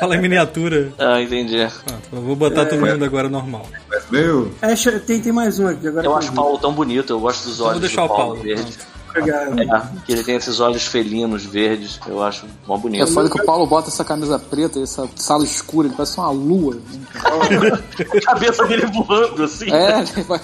[0.00, 0.92] falar em miniatura.
[0.98, 1.58] Ah, entendi.
[1.58, 3.66] Eu vou botar todo mundo agora normal.
[3.90, 5.86] Mas, meu, É, tem, tem mais um aqui.
[5.88, 6.34] Agora Eu acho o.
[6.34, 8.42] Paulo tão bonito, eu gosto dos Então vou olhos deixar do o Paulo, Paulo.
[8.42, 8.78] verde.
[9.18, 9.60] Obrigado.
[9.60, 13.12] É, que ele tem esses olhos felinos, verdes, eu acho mó É bonito.
[13.12, 16.78] foda que o Paulo bota essa camisa preta, essa sala escura, ele parece uma lua.
[17.24, 19.70] A cabeça dele voando, assim.
[19.72, 20.40] É, ele vai.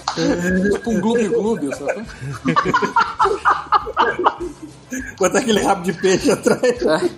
[0.73, 2.05] Tipo um gloob-gloob, sabe?
[5.19, 6.61] Botar aquele rabo de peixe atrás.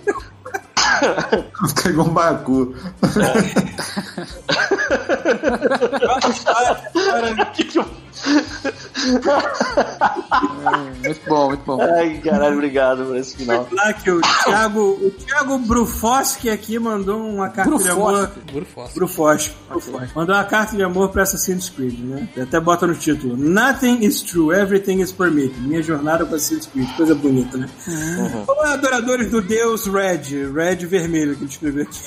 [1.69, 2.13] fica igual um
[7.65, 7.85] que eu-
[11.03, 11.81] Muito bom, muito bom.
[11.81, 13.67] Ai, caralho, obrigado por esse final.
[13.71, 18.31] Lá que o Thiago, o Thiago Brufoski aqui mandou uma carta de amor.
[18.51, 18.99] Brufoski.
[18.99, 19.55] Brufoski.
[20.15, 22.27] Mandou uma carta de amor pra Assassin's Creed, né?
[22.35, 25.59] Ele até bota no título: Nothing is true, everything is permitted.
[25.61, 26.87] Minha jornada com Assassin's Creed.
[26.97, 27.69] Coisa bonita, né?
[28.47, 30.51] Olá, adoradores do Deus Red.
[30.53, 31.99] Red vermelho que ele escreveu aqui.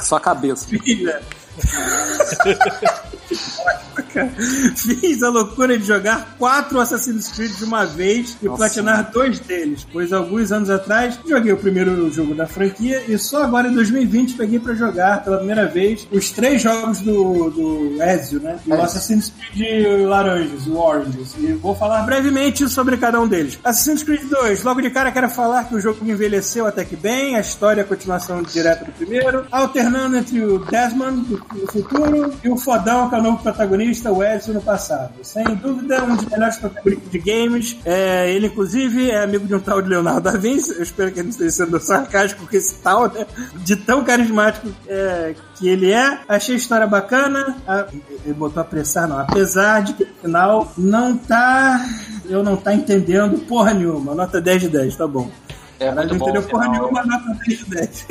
[0.00, 0.66] Só a cabeça.
[0.68, 1.20] Filha.
[4.76, 9.86] Fiz a loucura de jogar quatro Assassin's Creed de uma vez e platinar dois deles,
[9.92, 14.34] pois alguns anos atrás joguei o primeiro jogo da franquia e só agora em 2020
[14.34, 18.58] peguei pra jogar pela primeira vez os três jogos do, do Ezio, né?
[18.66, 21.34] O Assassin's Creed Laranjas, o Oranges.
[21.38, 23.58] E vou falar brevemente sobre cada um deles.
[23.62, 27.36] Assassin's Creed 2, logo de cara quero falar que o jogo envelheceu até que bem,
[27.36, 32.32] a história é a continuação direta do primeiro, alternando entre o Desmond do do futuro
[32.42, 35.12] e o fodão que é o novo protagonista, o Ezio no passado.
[35.22, 37.76] Sem dúvida, um dos melhores protagonistas de games.
[37.84, 40.72] É, ele, inclusive, é amigo de um tal de Leonardo da Vinci.
[40.76, 43.26] Eu espero que ele não esteja sendo sarcástico com esse tal, né?
[43.56, 46.18] De tão carismático é, que ele é.
[46.28, 47.56] Achei a história bacana.
[47.66, 47.86] A-
[48.24, 49.18] ele botou apressar, não.
[49.20, 51.84] Apesar de que no final não tá.
[52.28, 54.14] Eu não tá entendendo porra nenhuma.
[54.14, 55.30] Nota 10 de 10, tá bom.
[55.78, 56.28] É Caralho, muito não bom.
[56.30, 58.06] entendeu porra nenhuma, nota 10 de 10.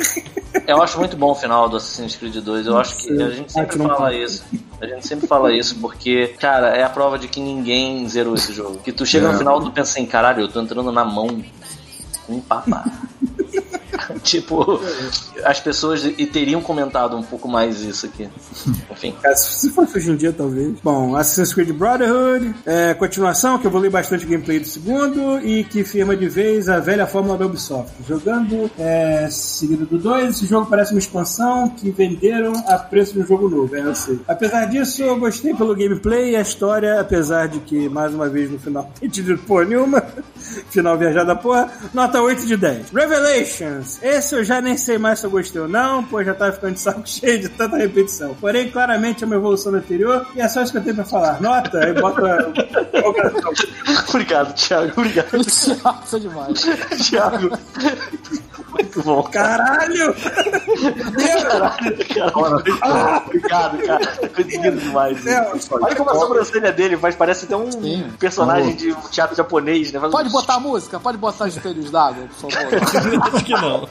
[0.66, 2.66] Eu acho muito bom o final do Assassin's Creed 2.
[2.66, 4.44] Eu acho que a gente sempre fala isso.
[4.80, 8.52] A gente sempre fala isso porque, cara, é a prova de que ninguém zerou esse
[8.52, 8.78] jogo.
[8.78, 9.32] Que tu chega É.
[9.32, 11.28] no final e tu pensa assim, caralho, eu tô entrando na mão
[12.26, 12.84] com um papá.
[14.22, 14.80] Tipo,
[15.44, 18.28] as pessoas e teriam comentado um pouco mais isso aqui.
[18.90, 19.14] Enfim.
[19.20, 20.78] Cara, se fosse hoje em dia, talvez.
[20.82, 25.64] Bom, Assassin's Creed Brotherhood, é, continuação, que eu vou ler bastante gameplay do segundo, e
[25.64, 27.92] que firma de vez a velha fórmula da Ubisoft.
[28.06, 33.20] Jogando é, seguido do 2, esse jogo parece uma expansão que venderam a preço de
[33.20, 34.20] um jogo novo, é, eu sei.
[34.26, 38.50] Apesar disso, eu gostei pelo gameplay e a história, apesar de que, mais uma vez,
[38.50, 40.02] no final não tem tido porra nenhuma,
[40.70, 42.90] final viajada porra, nota 8 de 10.
[42.90, 46.52] Revelations, esse eu já nem sei mais se eu gostei ou não, pois já tava
[46.52, 48.34] ficando de saco cheio de tanta repetição.
[48.40, 51.40] Porém, claramente é uma evolução anterior, e é só isso que eu tenho pra falar.
[51.40, 52.52] Nota, aí bota.
[54.08, 54.92] Obrigado, Thiago.
[54.96, 55.72] Obrigado, Isso
[56.16, 56.60] é demais.
[57.08, 57.50] Thiago.
[58.70, 59.22] Muito bom.
[59.24, 60.14] Caralho!
[60.14, 63.22] Caralho, cara.
[63.26, 64.06] Obrigado, cara.
[64.06, 65.18] Tá conseguindo demais.
[65.70, 68.10] Olha como a sobrancelha dele faz, parece até um Sim.
[68.18, 69.98] personagem de teatro japonês, né?
[70.00, 72.68] Faz um- Pode botar a música, pode botar os espelhos d'água, por favor.
[73.34, 73.88] Acho que não.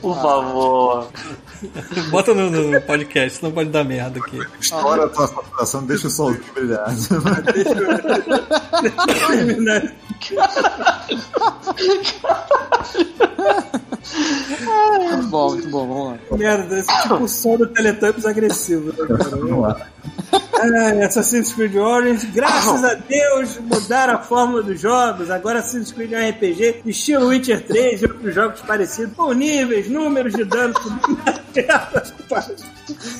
[0.00, 1.08] Por favor.
[2.10, 4.38] Bota no, no podcast, senão pode dar merda aqui.
[4.60, 6.86] Estoura a tua saturação, deixa o solzinho brilhar.
[14.14, 16.36] Muito bom, muito bom, vamos lá.
[16.36, 18.92] Merda, esse tipo o som do Teletubbies agressivo.
[18.92, 19.30] Né, cara?
[19.30, 19.86] Vamos lá.
[20.32, 25.30] Ah, Assassin's Creed Origins, graças a Deus, mudaram a fórmula dos jogos.
[25.30, 29.88] Agora Assassin's Creed é um RPG, estilo Witcher 3 e outros jogos parecidos, com níveis,
[29.88, 30.74] números de dano.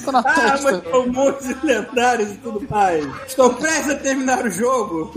[0.05, 3.07] Tô na Ah, mas com monstros lendários e tudo mais.
[3.27, 5.13] Estou prestes a terminar o jogo.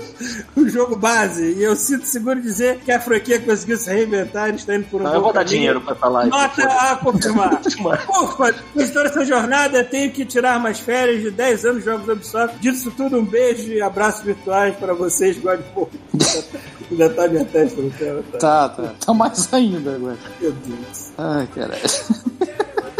[0.56, 1.52] o jogo base.
[1.54, 5.00] E eu sinto seguro dizer que a franquia conseguiu se reinventar e está indo por
[5.00, 5.56] um Não, bom eu vou dar caminho.
[5.56, 6.30] dinheiro pra live.
[6.30, 7.60] Nota a confirmar.
[8.08, 12.08] Ufa, por toda essa jornada, tenho que tirar mais férias de 10 anos de jogos
[12.08, 12.58] Ubisoft.
[12.58, 15.60] Disso tudo, um beijo e abraços virtuais para vocês, God
[16.90, 18.38] Ainda tá minha testa no tela, tá?
[18.38, 18.94] Tá, tá.
[19.06, 20.18] Tá mais ainda agora.
[20.40, 21.12] Meu Deus.
[21.16, 21.80] Ai, caralho.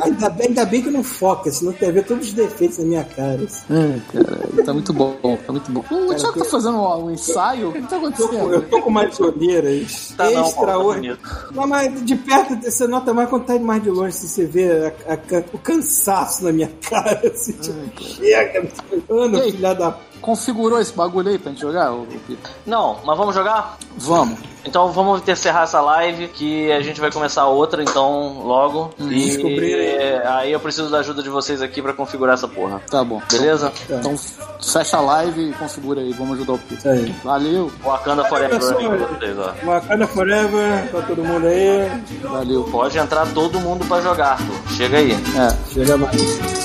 [0.04, 3.04] Ainda bem, ainda bem que não foca, senão ia ver todos os defeitos na minha
[3.04, 3.42] cara.
[3.44, 3.64] assim.
[3.70, 4.64] Ai, caralho.
[4.64, 5.16] Tá muito bom,
[5.46, 5.84] tá muito bom.
[5.90, 7.68] O Thiago tá fazendo um, um ensaio?
[7.68, 8.06] O que tá Eu tô, com-
[8.36, 8.52] acontecendo?
[8.54, 11.18] eu tô com umas olheiras Tá, tá extraordinárias.
[11.52, 14.70] Não, mas de perto você nota mais quando tá mais de longe, se você vê
[15.06, 17.22] a- a- o cansaço na minha cara.
[17.32, 18.68] Assim, tipo, chega,
[19.08, 19.52] ano, E aí?
[19.52, 19.96] filha da.
[20.24, 21.92] Configurou esse bagulho aí pra gente jogar?
[21.92, 22.50] ô, Pito?
[22.64, 23.76] Não, mas vamos jogar?
[23.94, 24.38] Vamos.
[24.64, 28.94] Então vamos encerrar essa live que a gente vai começar outra então logo.
[28.98, 30.26] e descobrir aí.
[30.26, 32.80] aí eu preciso da ajuda de vocês aqui pra configurar essa porra.
[32.90, 33.20] Tá bom.
[33.30, 33.70] Beleza?
[33.90, 36.14] Então fecha a live e configura aí.
[36.14, 36.88] Vamos ajudar o Pito.
[36.88, 37.14] Aí.
[37.22, 39.52] Valeu, Wakanda Forever pra vocês, ó.
[39.66, 42.02] Wakanda Forever, pra todo mundo aí.
[42.22, 42.64] valeu.
[42.64, 44.72] Pode entrar todo mundo pra jogar, Arthur.
[44.74, 45.12] Chega aí.
[45.12, 45.70] É.
[45.70, 46.64] Chega mais.